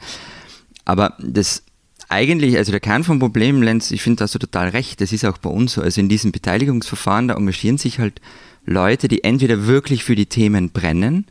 Aber 0.86 1.18
das 1.18 1.62
eigentlich, 2.08 2.56
also 2.56 2.72
der 2.72 2.80
Kern 2.80 3.04
vom 3.04 3.18
Problem, 3.18 3.60
Lenz, 3.60 3.90
ich 3.90 4.00
finde, 4.00 4.20
da 4.20 4.24
hast 4.24 4.34
du 4.34 4.38
total 4.38 4.70
recht, 4.70 5.02
das 5.02 5.12
ist 5.12 5.26
auch 5.26 5.36
bei 5.36 5.50
uns 5.50 5.74
so. 5.74 5.82
Also 5.82 6.00
in 6.00 6.08
diesen 6.08 6.32
Beteiligungsverfahren, 6.32 7.28
da 7.28 7.34
engagieren 7.34 7.76
sich 7.76 7.98
halt 7.98 8.22
Leute, 8.64 9.06
die 9.06 9.22
entweder 9.22 9.66
wirklich 9.66 10.02
für 10.02 10.16
die 10.16 10.26
Themen 10.26 10.70
brennen 10.70 11.26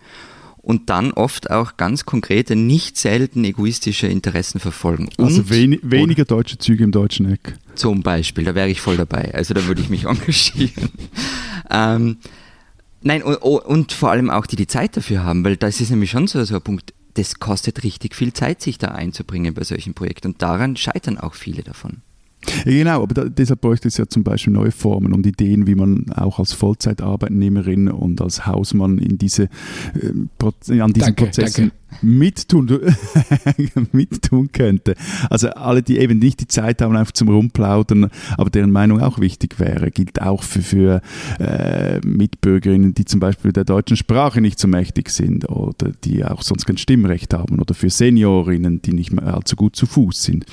und 0.62 0.89
dann 0.89 1.12
oft 1.12 1.50
auch 1.52 1.78
ganz 1.78 2.06
konkrete, 2.06 2.56
nicht 2.56 2.98
selten 2.98 3.43
egoistische 3.43 4.08
Interessen 4.08 4.60
verfolgen. 4.60 5.10
Also 5.17 5.22
und, 5.22 5.28
also 5.28 5.50
wen, 5.50 5.80
weniger 5.82 6.26
deutsche 6.26 6.58
Züge 6.58 6.84
im 6.84 6.91
deutschen 6.91 7.32
Eck. 7.32 7.58
Zum 7.76 8.04
Beispiel, 8.04 8.43
da 8.43 8.56
wäre 8.56 8.69
ich 8.69 8.82
voll 8.82 8.98
dabei. 8.98 9.34
Also 9.34 9.54
da 9.54 9.65
würde 9.65 9.82
ich 9.82 9.89
mich 9.89 10.04
engagieren. 10.06 10.89
ähm, 11.69 12.17
nein, 13.02 13.24
und, 13.24 13.36
und, 13.36 13.93
vor 13.93 14.12
allem 14.12 14.30
auch 14.30 14.45
die 14.45 14.58
die 14.58 14.67
Zeit 14.67 14.98
dafür 14.98 15.24
haben, 15.24 15.43
weil 15.45 15.56
das 15.56 15.80
ist 15.82 15.91
nämlich 15.91 16.12
schon 16.12 16.28
so, 16.28 16.43
so 16.43 16.56
ein 16.56 16.62
Punkt, 16.62 16.93
das 17.13 17.39
kostet 17.39 17.84
richtig 17.84 18.15
viel 18.15 18.34
Zeit, 18.34 18.62
sich 18.62 18.78
da 18.78 18.89
einzubringen 18.89 19.54
bei 19.54 19.63
solchen 19.63 19.93
Projekten 19.93 20.28
und 20.28 20.41
daran 20.41 20.76
scheitern 20.76 21.17
auch 21.17 21.36
viele 21.36 21.63
davon. 21.63 22.02
Ja, 22.65 22.71
genau, 22.71 23.04
aber 23.04 23.13
da, 23.13 23.25
deshalb 23.25 23.62
bräuchte 23.62 23.88
es 23.88 23.97
ja 23.97 24.08
zum 24.08 24.23
Beispiel 24.23 24.54
neue 24.54 24.71
Formen 24.71 25.13
und 25.13 25.25
Ideen, 25.25 25.67
wie 25.67 25.75
man 25.75 26.12
auch 26.12 26.39
als 26.39 26.54
Vollzeitarbeitnehmerin 26.54 27.89
und 27.89 28.21
als 28.21 28.45
Hausmann 28.45 28.97
in 28.97 29.17
diese, 29.17 29.43
äh, 29.43 30.80
an 30.80 30.93
diesen 30.93 30.93
danke, 30.93 31.25
Prozessen 31.25 31.71
danke. 31.71 31.80
Mittun, 32.02 32.69
mittun 33.91 34.52
könnte. 34.52 34.95
Also 35.30 35.49
alle, 35.49 35.84
die 35.84 35.97
eben 35.97 36.19
nicht 36.19 36.39
die 36.39 36.47
Zeit 36.47 36.82
haben, 36.82 36.95
einfach 36.95 37.12
zum 37.12 37.30
Rumplaudern, 37.30 38.10
aber 38.38 38.49
deren 38.49 38.71
Meinung 38.71 39.02
auch 39.02 39.19
wichtig 39.19 39.60
wäre, 39.60 39.91
gilt 39.91 40.21
auch 40.21 40.43
für, 40.43 40.62
für 40.62 41.02
äh, 41.39 41.99
Mitbürgerinnen, 42.06 42.93
die 42.93 43.06
zum 43.06 43.19
Beispiel 43.19 43.52
der 43.52 43.65
deutschen 43.65 43.97
Sprache 43.97 44.39
nicht 44.39 44.60
so 44.60 44.67
mächtig 44.67 45.10
sind 45.10 45.49
oder 45.49 45.91
die 46.04 46.23
auch 46.23 46.41
sonst 46.41 46.65
kein 46.65 46.78
Stimmrecht 46.78 47.34
haben 47.34 47.60
oder 47.60 47.73
für 47.73 47.89
Seniorinnen, 47.89 48.82
die 48.82 48.93
nicht 48.93 49.12
mehr 49.12 49.34
allzu 49.34 49.56
gut 49.56 49.75
zu 49.75 49.86
Fuß 49.86 50.23
sind. 50.23 50.45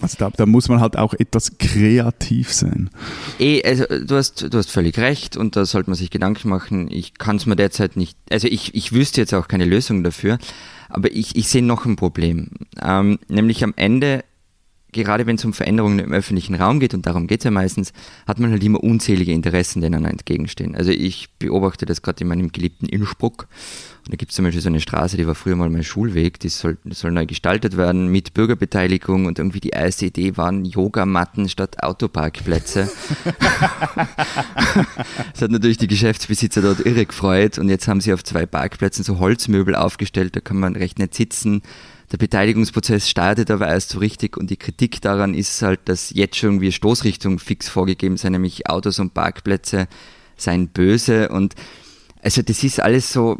Also 0.00 0.16
da, 0.18 0.30
da, 0.30 0.44
muss 0.44 0.68
man 0.68 0.80
halt 0.80 0.96
auch 0.96 1.14
etwas 1.14 1.58
kreativ 1.58 2.52
sein. 2.52 2.90
Eh, 3.38 3.62
also 3.64 3.84
du 3.86 4.16
hast, 4.16 4.52
du 4.52 4.58
hast 4.58 4.70
völlig 4.70 4.98
recht 4.98 5.36
und 5.36 5.56
da 5.56 5.64
sollte 5.64 5.88
man 5.88 5.96
sich 5.96 6.10
Gedanken 6.10 6.48
machen. 6.48 6.90
Ich 6.90 7.14
kann 7.14 7.36
es 7.36 7.46
mir 7.46 7.56
derzeit 7.56 7.96
nicht, 7.96 8.18
also 8.30 8.46
ich, 8.46 8.74
ich 8.74 8.92
wüsste 8.92 9.22
jetzt 9.22 9.32
auch 9.32 9.48
keine 9.48 9.64
Lösung 9.64 10.04
dafür, 10.04 10.38
aber 10.90 11.10
ich, 11.12 11.36
ich 11.36 11.48
sehe 11.48 11.62
noch 11.62 11.86
ein 11.86 11.96
Problem. 11.96 12.50
Ähm, 12.82 13.18
nämlich 13.28 13.64
am 13.64 13.72
Ende, 13.76 14.24
gerade 14.92 15.26
wenn 15.26 15.36
es 15.36 15.44
um 15.44 15.52
Veränderungen 15.52 15.98
im 15.98 16.12
öffentlichen 16.12 16.54
Raum 16.54 16.80
geht, 16.80 16.94
und 16.94 17.06
darum 17.06 17.26
geht 17.26 17.40
es 17.40 17.44
ja 17.44 17.50
meistens, 17.50 17.92
hat 18.26 18.38
man 18.38 18.50
halt 18.50 18.64
immer 18.64 18.82
unzählige 18.82 19.32
Interessen, 19.32 19.80
denen 19.80 20.04
entgegenstehen. 20.04 20.74
Also 20.74 20.90
ich 20.90 21.28
beobachte 21.38 21.86
das 21.86 22.02
gerade 22.02 22.20
in 22.22 22.28
meinem 22.28 22.52
geliebten 22.52 22.86
Innsbruck 22.86 23.48
da 24.08 24.16
gibt 24.16 24.30
es 24.30 24.36
zum 24.36 24.44
Beispiel 24.44 24.62
so 24.62 24.68
eine 24.68 24.80
Straße, 24.80 25.16
die 25.16 25.26
war 25.26 25.34
früher 25.34 25.56
mal 25.56 25.68
mein 25.68 25.82
Schulweg, 25.82 26.38
die 26.38 26.48
soll, 26.48 26.78
die 26.84 26.94
soll 26.94 27.10
neu 27.10 27.26
gestaltet 27.26 27.76
werden 27.76 28.06
mit 28.06 28.34
Bürgerbeteiligung 28.34 29.26
und 29.26 29.40
irgendwie 29.40 29.58
die 29.58 29.70
erste 29.70 30.06
Idee 30.06 30.36
waren 30.36 30.64
Yogamatten 30.64 31.48
statt 31.48 31.82
Autoparkplätze. 31.82 32.88
das 35.32 35.42
hat 35.42 35.50
natürlich 35.50 35.78
die 35.78 35.88
Geschäftsbesitzer 35.88 36.62
dort 36.62 36.86
irre 36.86 37.04
gefreut 37.06 37.58
und 37.58 37.68
jetzt 37.68 37.88
haben 37.88 38.00
sie 38.00 38.12
auf 38.12 38.22
zwei 38.22 38.46
Parkplätzen 38.46 39.02
so 39.02 39.18
Holzmöbel 39.18 39.74
aufgestellt, 39.74 40.36
da 40.36 40.40
kann 40.40 40.58
man 40.58 40.76
recht 40.76 41.00
nicht 41.00 41.14
sitzen. 41.14 41.62
Der 42.12 42.18
Beteiligungsprozess 42.18 43.08
startet 43.08 43.50
aber 43.50 43.68
erst 43.68 43.90
so 43.90 43.98
richtig 43.98 44.36
und 44.36 44.50
die 44.50 44.56
Kritik 44.56 45.00
daran 45.00 45.34
ist 45.34 45.60
halt, 45.62 45.80
dass 45.86 46.10
jetzt 46.10 46.36
schon 46.36 46.50
irgendwie 46.50 46.72
Stoßrichtung 46.72 47.38
fix 47.38 47.68
vorgegeben 47.68 48.16
sind, 48.16 48.32
nämlich 48.32 48.68
Autos 48.68 48.98
und 48.98 49.12
Parkplätze 49.12 49.88
seien 50.36 50.68
böse 50.68 51.30
und 51.30 51.54
also 52.22 52.42
das 52.42 52.62
ist 52.64 52.80
alles 52.80 53.12
so, 53.12 53.38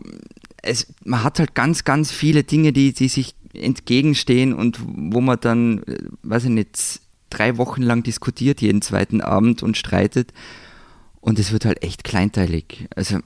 es, 0.62 0.86
man 1.04 1.22
hat 1.22 1.38
halt 1.38 1.54
ganz, 1.54 1.84
ganz 1.84 2.10
viele 2.10 2.44
Dinge, 2.44 2.72
die, 2.72 2.92
die 2.92 3.08
sich 3.08 3.34
entgegenstehen 3.52 4.52
und 4.52 4.78
wo 4.86 5.20
man 5.20 5.38
dann, 5.40 5.82
äh, 5.84 5.98
weiß 6.22 6.44
ich 6.44 6.50
nicht, 6.50 7.00
drei 7.30 7.56
Wochen 7.58 7.82
lang 7.82 8.02
diskutiert, 8.02 8.60
jeden 8.60 8.82
zweiten 8.82 9.20
Abend 9.20 9.62
und 9.62 9.76
streitet. 9.76 10.32
Und 11.20 11.38
es 11.38 11.52
wird 11.52 11.64
halt 11.64 11.82
echt 11.82 12.04
kleinteilig. 12.04 12.86
Also. 12.94 13.18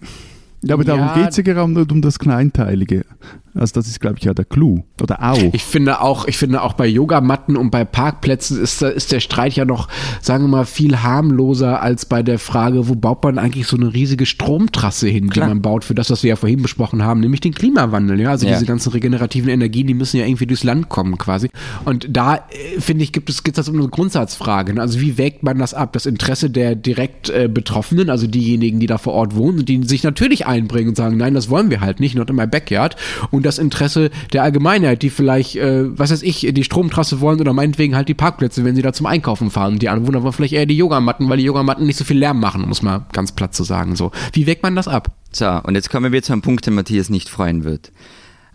Ja, 0.63 0.75
aber 0.75 0.85
darum 0.85 1.07
ja, 1.07 1.15
geht 1.15 1.31
es 1.31 1.37
ja 1.37 1.43
gerade 1.43 1.63
um 1.63 2.03
das 2.03 2.19
Kleinteilige. 2.19 3.05
Also 3.55 3.75
das 3.75 3.89
ist, 3.89 4.01
glaube 4.01 4.17
ich, 4.19 4.25
ja 4.25 4.35
der 4.35 4.45
Clou. 4.45 4.85
Oder 5.03 5.23
auch. 5.23 5.39
Ich 5.53 5.65
finde 5.65 6.01
auch, 6.01 6.27
ich 6.27 6.37
finde 6.37 6.63
auch 6.63 6.75
bei 6.75 6.87
Yogamatten 6.87 7.57
und 7.57 7.71
bei 7.71 7.85
Parkplätzen 7.85 8.61
ist, 8.61 8.81
ist 8.83 9.11
der 9.11 9.21
Streit 9.21 9.55
ja 9.55 9.65
noch, 9.65 9.89
sagen 10.21 10.45
wir 10.45 10.49
mal, 10.49 10.67
viel 10.67 11.03
harmloser 11.03 11.83
als 11.83 12.07
bei 12.07 12.23
der 12.23 12.39
Frage, 12.39 12.89
wo 12.89 12.95
baut 12.95 13.25
man 13.25 13.39
eigentlich 13.39 13.67
so 13.67 13.77
eine 13.77 13.93
riesige 13.93 14.27
Stromtrasse 14.27 15.09
hin, 15.09 15.31
Klar. 15.31 15.47
die 15.47 15.55
man 15.55 15.63
baut 15.63 15.85
für 15.85 15.95
das, 15.95 16.11
was 16.11 16.23
wir 16.23 16.31
ja 16.31 16.37
vorhin 16.37 16.63
besprochen 16.63 17.03
haben, 17.03 17.21
nämlich 17.21 17.41
den 17.41 17.55
Klimawandel. 17.55 18.21
Ja, 18.21 18.31
also 18.31 18.47
ja. 18.47 18.53
diese 18.53 18.67
ganzen 18.67 18.91
regenerativen 18.93 19.51
Energien, 19.51 19.87
die 19.87 19.95
müssen 19.95 20.19
ja 20.19 20.27
irgendwie 20.27 20.47
durchs 20.47 20.65
Land 20.65 20.89
kommen 20.89 21.19
quasi. 21.19 21.51
Und 21.85 22.07
da 22.09 22.37
äh, 22.37 22.81
finde 22.81 23.05
ich, 23.05 23.13
gibt 23.13 23.29
es 23.31 23.43
geht 23.43 23.59
das 23.59 23.69
um 23.69 23.79
eine 23.79 23.89
Grundsatzfrage. 23.89 24.75
Ne? 24.75 24.81
Also 24.81 25.01
wie 25.01 25.19
wägt 25.19 25.43
man 25.43 25.59
das 25.59 25.75
ab? 25.75 25.93
Das 25.93 26.07
Interesse 26.07 26.51
der 26.51 26.77
direkt 26.77 27.31
äh, 27.31 27.49
Betroffenen, 27.53 28.11
also 28.11 28.27
diejenigen, 28.27 28.81
die 28.81 28.87
da 28.87 28.99
vor 28.99 29.15
Ort 29.15 29.35
wohnen 29.35 29.61
und 29.61 29.69
die 29.69 29.83
sich 29.85 30.03
natürlich 30.03 30.47
einbringen 30.47 30.91
und 30.91 30.97
sagen, 30.97 31.17
nein, 31.17 31.35
das 31.35 31.51
wollen 31.51 31.71
wir 31.71 31.81
halt 31.81 32.01
nicht, 32.01 32.15
not 32.15 32.31
in 32.31 32.37
my 32.37 32.47
backyard. 32.47 32.97
Und 33.31 33.40
und 33.41 33.47
das 33.47 33.59
Interesse 33.59 34.11
der 34.35 34.43
Allgemeinheit, 34.43 35.01
die 35.01 35.09
vielleicht, 35.09 35.57
äh, 35.57 35.99
was 35.99 36.11
weiß 36.11 36.23
ich, 36.23 36.47
die 36.53 36.63
Stromtrasse 36.63 37.23
wollen 37.23 37.41
oder 37.41 37.55
meinetwegen 37.55 37.97
halt 37.97 38.07
die 38.07 38.15
Parkplätze, 38.15 38.67
wenn 38.67 38.77
sie 38.77 38.83
da 38.83 38.93
zum 38.93 39.07
Einkaufen 39.07 39.51
fahren. 39.51 39.79
Die 39.79 39.89
anderen 39.89 40.07
wundern 40.07 40.31
vielleicht 40.35 40.53
eher 40.53 40.67
die 40.67 40.77
Yogamatten, 40.77 41.27
weil 41.31 41.39
die 41.39 41.45
Yogamatten 41.45 41.87
nicht 41.87 41.97
so 41.97 42.05
viel 42.05 42.19
Lärm 42.19 42.39
machen, 42.39 42.69
muss 42.69 42.83
man 42.83 43.07
ganz 43.15 43.33
platt 43.33 43.55
zu 43.55 43.65
sagen. 43.65 43.97
So, 43.97 44.13
wie 44.35 44.47
weckt 44.47 44.63
man 44.63 44.77
das 44.77 44.89
ab? 44.89 45.17
So, 45.33 45.49
und 45.49 45.75
jetzt 45.75 45.89
kommen 45.89 46.13
wir 46.13 46.23
zu 46.23 46.35
einem 46.35 46.43
Punkt, 46.43 46.67
den 46.67 46.75
Matthias 46.75 47.09
nicht 47.09 47.31
freuen 47.31 47.65
wird. 47.65 47.93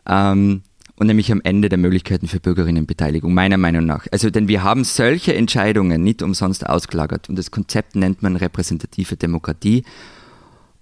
Ähm, 0.05 0.61
und 0.97 1.07
nämlich 1.07 1.31
am 1.31 1.41
Ende 1.43 1.67
der 1.67 1.79
Möglichkeiten 1.79 2.27
für 2.27 2.39
Bürgerinnenbeteiligung, 2.39 3.33
meiner 3.33 3.57
Meinung 3.57 3.87
nach. 3.87 4.05
Also, 4.11 4.29
denn 4.29 4.47
wir 4.47 4.61
haben 4.61 4.83
solche 4.83 5.33
Entscheidungen 5.33 6.03
nicht 6.03 6.21
umsonst 6.21 6.69
ausgelagert 6.69 7.27
und 7.27 7.37
das 7.37 7.49
Konzept 7.49 7.95
nennt 7.95 8.21
man 8.21 8.35
repräsentative 8.35 9.17
Demokratie. 9.17 9.83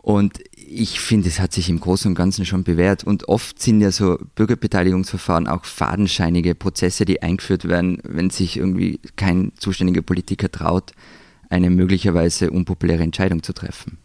Und 0.03 0.39
ich 0.73 0.99
finde, 0.99 1.27
es 1.27 1.39
hat 1.39 1.53
sich 1.53 1.69
im 1.69 1.79
Großen 1.79 2.09
und 2.09 2.15
Ganzen 2.15 2.45
schon 2.45 2.63
bewährt. 2.63 3.03
Und 3.03 3.27
oft 3.27 3.61
sind 3.61 3.81
ja 3.81 3.91
so 3.91 4.17
Bürgerbeteiligungsverfahren 4.35 5.47
auch 5.47 5.65
fadenscheinige 5.65 6.55
Prozesse, 6.55 7.05
die 7.05 7.21
eingeführt 7.21 7.67
werden, 7.67 7.99
wenn 8.03 8.29
sich 8.29 8.57
irgendwie 8.57 8.99
kein 9.15 9.51
zuständiger 9.57 10.01
Politiker 10.01 10.51
traut, 10.51 10.91
eine 11.49 11.69
möglicherweise 11.69 12.51
unpopuläre 12.51 13.03
Entscheidung 13.03 13.43
zu 13.43 13.53
treffen. 13.53 13.97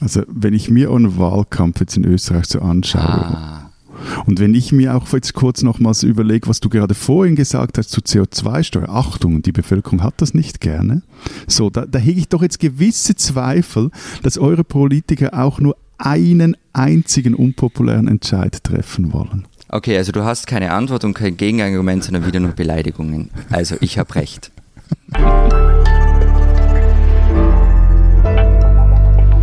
Also, 0.00 0.22
wenn 0.28 0.54
ich 0.54 0.70
mir 0.70 0.90
einen 0.90 1.18
Wahlkampf 1.18 1.80
jetzt 1.80 1.96
in 1.96 2.04
Österreich 2.04 2.46
so 2.46 2.60
anschaue, 2.60 3.02
ah 3.02 3.68
und 4.26 4.40
wenn 4.40 4.54
ich 4.54 4.72
mir 4.72 4.94
auch 4.94 5.12
jetzt 5.12 5.34
kurz 5.34 5.62
nochmals 5.62 6.02
überlege, 6.02 6.48
was 6.48 6.60
du 6.60 6.68
gerade 6.68 6.94
vorhin 6.94 7.36
gesagt 7.36 7.78
hast 7.78 7.90
zu 7.90 8.00
CO2-Steuer, 8.00 8.88
Achtung, 8.88 9.42
die 9.42 9.52
Bevölkerung 9.52 10.02
hat 10.02 10.20
das 10.20 10.34
nicht 10.34 10.60
gerne. 10.60 11.02
So, 11.46 11.70
da, 11.70 11.86
da 11.86 11.98
hege 11.98 12.20
ich 12.20 12.28
doch 12.28 12.42
jetzt 12.42 12.60
gewisse 12.60 13.16
Zweifel, 13.16 13.90
dass 14.22 14.38
eure 14.38 14.64
Politiker 14.64 15.34
auch 15.34 15.60
nur 15.60 15.76
einen 15.98 16.56
einzigen 16.72 17.34
unpopulären 17.34 18.08
Entscheid 18.08 18.62
treffen 18.62 19.12
wollen. 19.12 19.46
Okay, 19.68 19.96
also 19.98 20.12
du 20.12 20.24
hast 20.24 20.46
keine 20.46 20.72
Antwort 20.72 21.04
und 21.04 21.14
kein 21.14 21.36
Gegenargument, 21.36 22.04
sondern 22.04 22.26
wieder 22.26 22.40
nur 22.40 22.52
Beleidigungen. 22.52 23.30
Also 23.50 23.76
ich 23.80 23.98
habe 23.98 24.14
recht. 24.14 24.50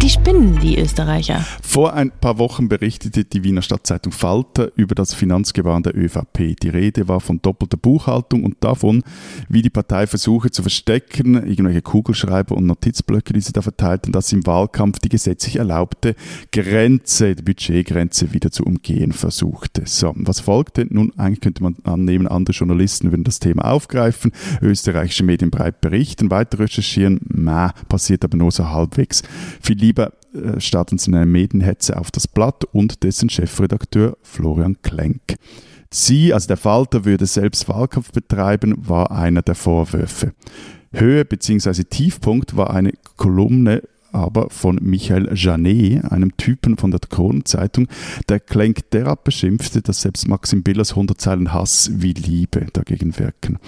Die 0.05 0.11
spinnen, 0.11 0.59
die 0.61 0.77
Österreicher. 0.77 1.43
Vor 1.63 1.93
ein 1.93 2.11
paar 2.11 2.37
Wochen 2.37 2.69
berichtete 2.69 3.25
die 3.25 3.43
Wiener 3.43 3.63
Stadtzeitung 3.63 4.11
Falter 4.11 4.69
über 4.75 4.93
das 4.93 5.15
Finanzgebaren 5.15 5.81
der 5.81 5.97
ÖVP. 5.97 6.55
Die 6.61 6.69
Rede 6.69 7.07
war 7.07 7.19
von 7.19 7.41
doppelter 7.41 7.77
Buchhaltung 7.77 8.43
und 8.43 8.63
davon, 8.63 9.01
wie 9.49 9.63
die 9.63 9.71
Partei 9.71 10.05
versuche 10.05 10.51
zu 10.51 10.61
verstecken, 10.61 11.33
irgendwelche 11.33 11.81
Kugelschreiber 11.81 12.55
und 12.55 12.67
Notizblöcke, 12.67 13.33
die 13.33 13.41
sie 13.41 13.51
da 13.51 13.63
verteilten, 13.63 14.11
dass 14.11 14.27
sie 14.27 14.35
im 14.35 14.45
Wahlkampf 14.45 14.99
die 14.99 15.09
gesetzlich 15.09 15.55
erlaubte 15.55 16.13
Grenze, 16.51 17.33
die 17.33 17.41
Budgetgrenze 17.41 18.31
wieder 18.31 18.51
zu 18.51 18.63
umgehen 18.63 19.11
versuchte. 19.11 19.81
So, 19.85 20.13
was 20.17 20.39
folgte? 20.39 20.85
Nun, 20.87 21.13
eigentlich 21.17 21.41
könnte 21.41 21.63
man 21.63 21.77
annehmen, 21.83 22.27
andere 22.27 22.55
Journalisten 22.55 23.11
würden 23.11 23.23
das 23.23 23.39
Thema 23.39 23.71
aufgreifen, 23.71 24.33
österreichische 24.61 25.23
Medien 25.23 25.49
breit 25.49 25.81
berichten, 25.81 26.29
weiter 26.29 26.59
recherchieren, 26.59 27.21
na, 27.27 27.73
passiert 27.89 28.23
aber 28.23 28.37
nur 28.37 28.51
so 28.51 28.69
halbwegs. 28.69 29.23
Äh, 29.23 29.94
starten 30.59 30.97
sie 30.97 31.13
eine 31.13 31.25
Medienhetze 31.25 31.97
auf 31.97 32.11
das 32.11 32.27
Blatt 32.27 32.63
und 32.65 33.03
dessen 33.03 33.29
Chefredakteur 33.29 34.17
Florian 34.21 34.81
Klenk. 34.81 35.35
Sie, 35.91 36.33
also 36.33 36.47
der 36.47 36.57
Falter, 36.57 37.05
würde 37.05 37.25
selbst 37.25 37.69
Wahlkampf 37.69 38.11
betreiben, 38.11 38.75
war 38.77 39.11
einer 39.11 39.41
der 39.41 39.55
Vorwürfe. 39.55 40.33
Höhe 40.91 41.25
bzw. 41.25 41.83
Tiefpunkt 41.83 42.57
war 42.57 42.71
eine 42.71 42.93
Kolumne 43.17 43.81
aber 44.15 44.49
von 44.49 44.79
Michael 44.81 45.29
Janet, 45.35 46.05
einem 46.05 46.35
Typen 46.37 46.77
von 46.77 46.91
der 46.91 47.01
Kronenzeitung, 47.01 47.87
der 48.29 48.39
Klenk 48.39 48.89
derart 48.91 49.23
beschimpfte, 49.23 49.81
dass 49.81 50.01
selbst 50.01 50.27
Maxim 50.27 50.63
Billers 50.63 50.91
100 50.91 51.19
Zeilen 51.19 51.53
Hass 51.53 51.91
wie 51.93 52.13
Liebe 52.13 52.67
dagegen 52.73 53.19
wirken. 53.19 53.59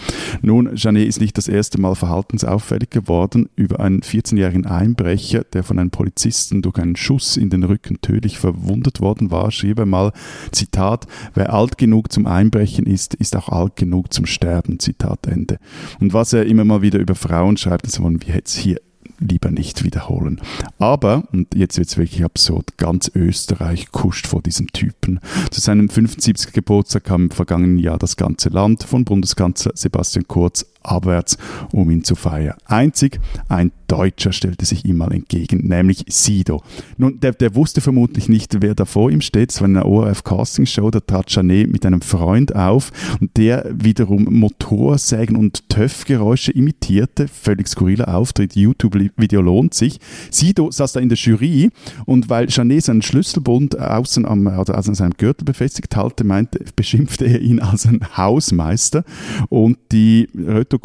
Nun, 0.41 0.71
Janet 0.75 1.07
ist 1.07 1.19
nicht 1.19 1.37
das 1.37 1.47
erste 1.47 1.79
Mal 1.79 1.95
verhaltensauffällig 1.95 2.89
geworden. 2.89 3.49
Über 3.55 3.79
einen 3.79 4.01
14-jährigen 4.01 4.65
Einbrecher, 4.65 5.43
der 5.43 5.63
von 5.63 5.79
einem 5.79 5.91
Polizisten 5.91 6.61
durch 6.61 6.77
einen 6.77 6.95
Schuss 6.95 7.37
in 7.37 7.49
den 7.49 7.63
Rücken 7.63 8.01
tödlich 8.01 8.39
verwundet 8.39 9.01
worden 9.01 9.31
war, 9.31 9.51
schrieb 9.51 9.79
er 9.79 9.85
mal, 9.85 10.13
Zitat, 10.51 11.07
wer 11.33 11.53
alt 11.53 11.77
genug 11.77 12.11
zum 12.11 12.25
Einbrechen 12.25 12.85
ist, 12.85 13.13
ist 13.15 13.35
auch 13.35 13.49
alt 13.49 13.75
genug 13.75 14.13
zum 14.13 14.25
Sterben, 14.25 14.79
Zitat 14.79 15.27
Ende. 15.27 15.59
Und 15.99 16.13
was 16.13 16.33
er 16.33 16.45
immer 16.45 16.63
mal 16.63 16.81
wieder 16.81 16.99
über 16.99 17.15
Frauen 17.15 17.57
schreibt, 17.57 17.85
das 17.85 18.01
wollen 18.01 18.21
wir 18.25 18.35
jetzt 18.35 18.55
hier 18.55 18.77
lieber 19.19 19.51
nicht 19.51 19.83
wiederholen. 19.83 20.41
Aber, 20.79 21.23
und 21.31 21.55
jetzt 21.55 21.77
wird 21.77 21.89
es 21.89 21.97
wirklich 21.97 22.23
absurd, 22.23 22.77
ganz 22.77 23.11
Österreich 23.13 23.91
kuscht 23.91 24.27
vor 24.27 24.41
diesem 24.41 24.67
Typen. 24.67 25.19
Zu 25.51 25.61
seinem 25.61 25.89
75. 25.89 26.53
Geburtstag 26.53 27.05
kam 27.05 27.23
im 27.23 27.31
vergangenen 27.31 27.77
Jahr 27.77 27.97
das 27.97 28.17
ganze 28.17 28.49
Land 28.49 28.83
von 28.83 29.05
Bundeskanzler 29.05 29.71
Sebastian 29.75 30.27
Kurz 30.27 30.65
abwärts, 30.83 31.37
um 31.71 31.89
ihn 31.89 32.03
zu 32.03 32.15
feiern. 32.15 32.55
Einzig 32.65 33.19
ein 33.47 33.71
Deutscher 33.87 34.33
stellte 34.33 34.65
sich 34.65 34.83
ihm 34.83 34.97
mal 34.97 35.13
entgegen, 35.13 35.67
nämlich 35.67 36.03
Sido. 36.09 36.61
Nun, 36.97 37.19
der, 37.21 37.31
der 37.31 37.55
wusste 37.55 37.79
vermutlich 37.79 38.27
nicht, 38.27 38.61
wer 38.61 38.75
da 38.75 38.83
vor 38.83 39.09
ihm 39.09 39.21
steht. 39.21 39.51
Es 39.51 39.61
war 39.61 39.67
eine 39.67 39.85
ORF-Casting-Show, 39.85 40.91
da 40.91 40.99
trat 40.99 41.31
Janet 41.31 41.71
mit 41.71 41.85
einem 41.85 42.01
Freund 42.01 42.53
auf 42.53 42.91
und 43.21 43.37
der 43.37 43.65
wiederum 43.71 44.25
Motorsägen 44.29 45.37
und 45.37 45.69
Töffgeräusche 45.69 46.51
imitierte. 46.51 47.29
Völlig 47.29 47.69
skurriler 47.69 48.13
Auftritt, 48.13 48.55
YouTube-Video 48.55 49.41
lohnt 49.41 49.73
sich. 49.73 49.99
Sido 50.31 50.69
saß 50.69 50.93
da 50.93 50.99
in 50.99 51.09
der 51.09 51.17
Jury 51.17 51.69
und 52.05 52.29
weil 52.29 52.47
Janet 52.49 52.83
seinen 52.83 53.01
Schlüsselbund 53.01 53.79
außen 53.79 54.25
am, 54.25 54.47
also 54.47 54.73
an 54.73 54.95
seinem 54.95 55.13
Gürtel 55.17 55.45
befestigt 55.45 55.95
halte, 55.95 56.25
meinte, 56.25 56.59
beschimpfte 56.75 57.25
er 57.25 57.39
ihn 57.39 57.61
als 57.61 57.85
ein 57.85 58.01
Hausmeister 58.17 59.05
und 59.47 59.77
die 59.93 60.27
Retokutsche 60.35 60.76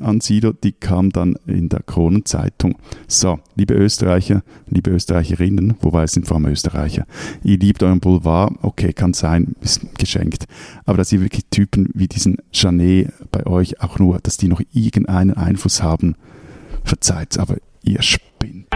an 0.00 0.20
Sido, 0.20 0.52
die 0.52 0.72
kam 0.72 1.10
dann 1.10 1.36
in 1.46 1.68
der 1.68 1.82
Kronenzeit 1.82 2.36
Zeitung. 2.46 2.76
So, 3.08 3.38
liebe 3.54 3.74
Österreicher, 3.74 4.42
liebe 4.68 4.90
Österreicherinnen, 4.90 5.74
wobei 5.80 6.04
es 6.04 6.12
sind 6.12 6.26
vor 6.26 6.36
allem 6.36 6.46
Österreicher, 6.46 7.06
ihr 7.42 7.58
liebt 7.58 7.82
euren 7.82 8.00
Boulevard, 8.00 8.52
okay, 8.62 8.92
kann 8.92 9.14
sein, 9.14 9.54
ist 9.60 9.80
geschenkt. 9.98 10.46
Aber 10.84 10.98
dass 10.98 11.12
ihr 11.12 11.20
wirklich 11.20 11.46
Typen 11.50 11.88
wie 11.94 12.08
diesen 12.08 12.38
Janet 12.52 13.12
bei 13.30 13.46
euch 13.46 13.80
auch 13.80 13.98
nur, 13.98 14.18
dass 14.18 14.36
die 14.36 14.48
noch 14.48 14.60
irgendeinen 14.72 15.34
Einfluss 15.34 15.82
haben, 15.82 16.16
verzeiht, 16.84 17.38
aber 17.38 17.56
ihr 17.82 18.02
spinnt. 18.02 18.66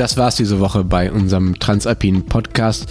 Das 0.00 0.16
war's 0.16 0.36
diese 0.36 0.60
Woche 0.60 0.82
bei 0.82 1.12
unserem 1.12 1.58
Transalpinen 1.58 2.24
Podcast. 2.24 2.86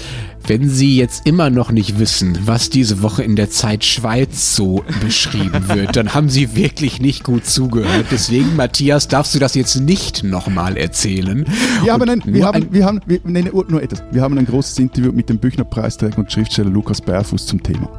Wenn 0.45 0.69
Sie 0.69 0.95
jetzt 0.95 1.25
immer 1.25 1.49
noch 1.49 1.71
nicht 1.71 1.97
wissen, 1.97 2.37
was 2.45 2.69
diese 2.69 3.01
Woche 3.01 3.23
in 3.23 3.35
der 3.35 3.49
Zeit 3.49 3.83
Schweiz 3.83 4.55
so 4.55 4.83
beschrieben 5.01 5.69
wird, 5.69 5.95
dann 5.95 6.13
haben 6.13 6.29
Sie 6.29 6.55
wirklich 6.55 7.01
nicht 7.01 7.23
gut 7.23 7.47
zugehört. 7.47 8.05
Deswegen, 8.11 8.55
Matthias, 8.55 9.07
darfst 9.07 9.33
du 9.33 9.39
das 9.39 9.55
jetzt 9.55 9.77
nicht 9.77 10.23
nochmal 10.23 10.77
erzählen. 10.77 11.45
Ja, 11.83 11.95
aber 11.95 12.05
nein, 12.05 12.21
wir 12.27 12.45
haben, 12.45 12.71
wir 12.71 12.85
haben, 12.85 13.01
wir, 13.07 13.19
nein, 13.23 13.49
nur 13.51 13.81
etwas. 13.81 14.03
Wir 14.11 14.21
haben 14.21 14.37
ein 14.37 14.45
großes 14.45 14.77
Interview 14.77 15.11
mit 15.11 15.29
dem 15.29 15.39
Büchner-Preisträger 15.39 16.19
und 16.19 16.31
Schriftsteller 16.31 16.69
Lukas 16.69 17.01
Berfuß 17.01 17.43
zum 17.43 17.63
Thema. 17.63 17.89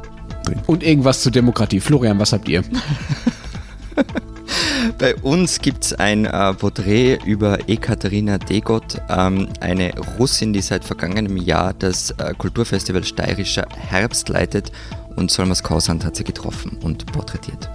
Drin. 0.45 0.59
Und 0.67 0.83
irgendwas 0.83 1.21
zur 1.21 1.33
Demokratie. 1.33 1.81
Florian, 1.81 2.17
was 2.17 2.31
habt 2.31 2.47
ihr? 2.47 2.63
Bei 4.97 5.15
uns 5.15 5.59
gibt 5.59 5.85
es 5.85 5.93
ein 5.93 6.25
äh, 6.25 6.53
Porträt 6.53 7.19
über 7.25 7.69
Ekaterina 7.69 8.37
Degot, 8.37 9.01
ähm, 9.09 9.47
eine 9.59 9.93
Russin, 10.17 10.53
die 10.53 10.61
seit 10.61 10.83
vergangenem 10.83 11.37
Jahr 11.37 11.73
das 11.73 12.11
äh, 12.11 12.33
Kulturfestival 12.37 13.03
Steirischer 13.03 13.67
Herbst 13.75 14.29
leitet 14.29 14.71
und 15.15 15.31
Solmas 15.31 15.63
Korsand 15.63 16.05
hat 16.05 16.15
sie 16.15 16.23
getroffen 16.23 16.77
und 16.83 17.05
porträtiert. 17.11 17.69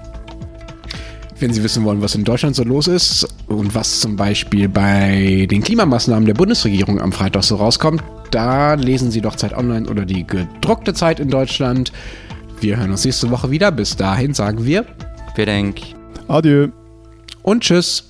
Wenn 1.38 1.52
Sie 1.52 1.62
wissen 1.62 1.84
wollen, 1.84 2.00
was 2.00 2.14
in 2.14 2.24
Deutschland 2.24 2.56
so 2.56 2.64
los 2.64 2.86
ist 2.86 3.28
und 3.46 3.74
was 3.74 4.00
zum 4.00 4.16
Beispiel 4.16 4.70
bei 4.70 5.46
den 5.50 5.62
Klimamaßnahmen 5.62 6.24
der 6.24 6.32
Bundesregierung 6.32 6.98
am 6.98 7.12
Freitag 7.12 7.44
so 7.44 7.56
rauskommt, 7.56 8.02
da 8.30 8.72
lesen 8.72 9.10
Sie 9.10 9.20
doch 9.20 9.36
Zeit 9.36 9.52
Online 9.52 9.86
oder 9.86 10.06
die 10.06 10.26
gedruckte 10.26 10.94
Zeit 10.94 11.20
in 11.20 11.28
Deutschland. 11.28 11.92
Wir 12.60 12.78
hören 12.78 12.90
uns 12.90 13.04
nächste 13.04 13.30
Woche 13.30 13.50
wieder. 13.50 13.70
Bis 13.70 13.96
dahin 13.96 14.32
sagen 14.32 14.64
wir. 14.64 14.86
Vielen 15.34 15.46
Dank. 15.46 15.80
Adieu. 16.28 16.68
Und 17.46 17.62
tschüss. 17.62 18.02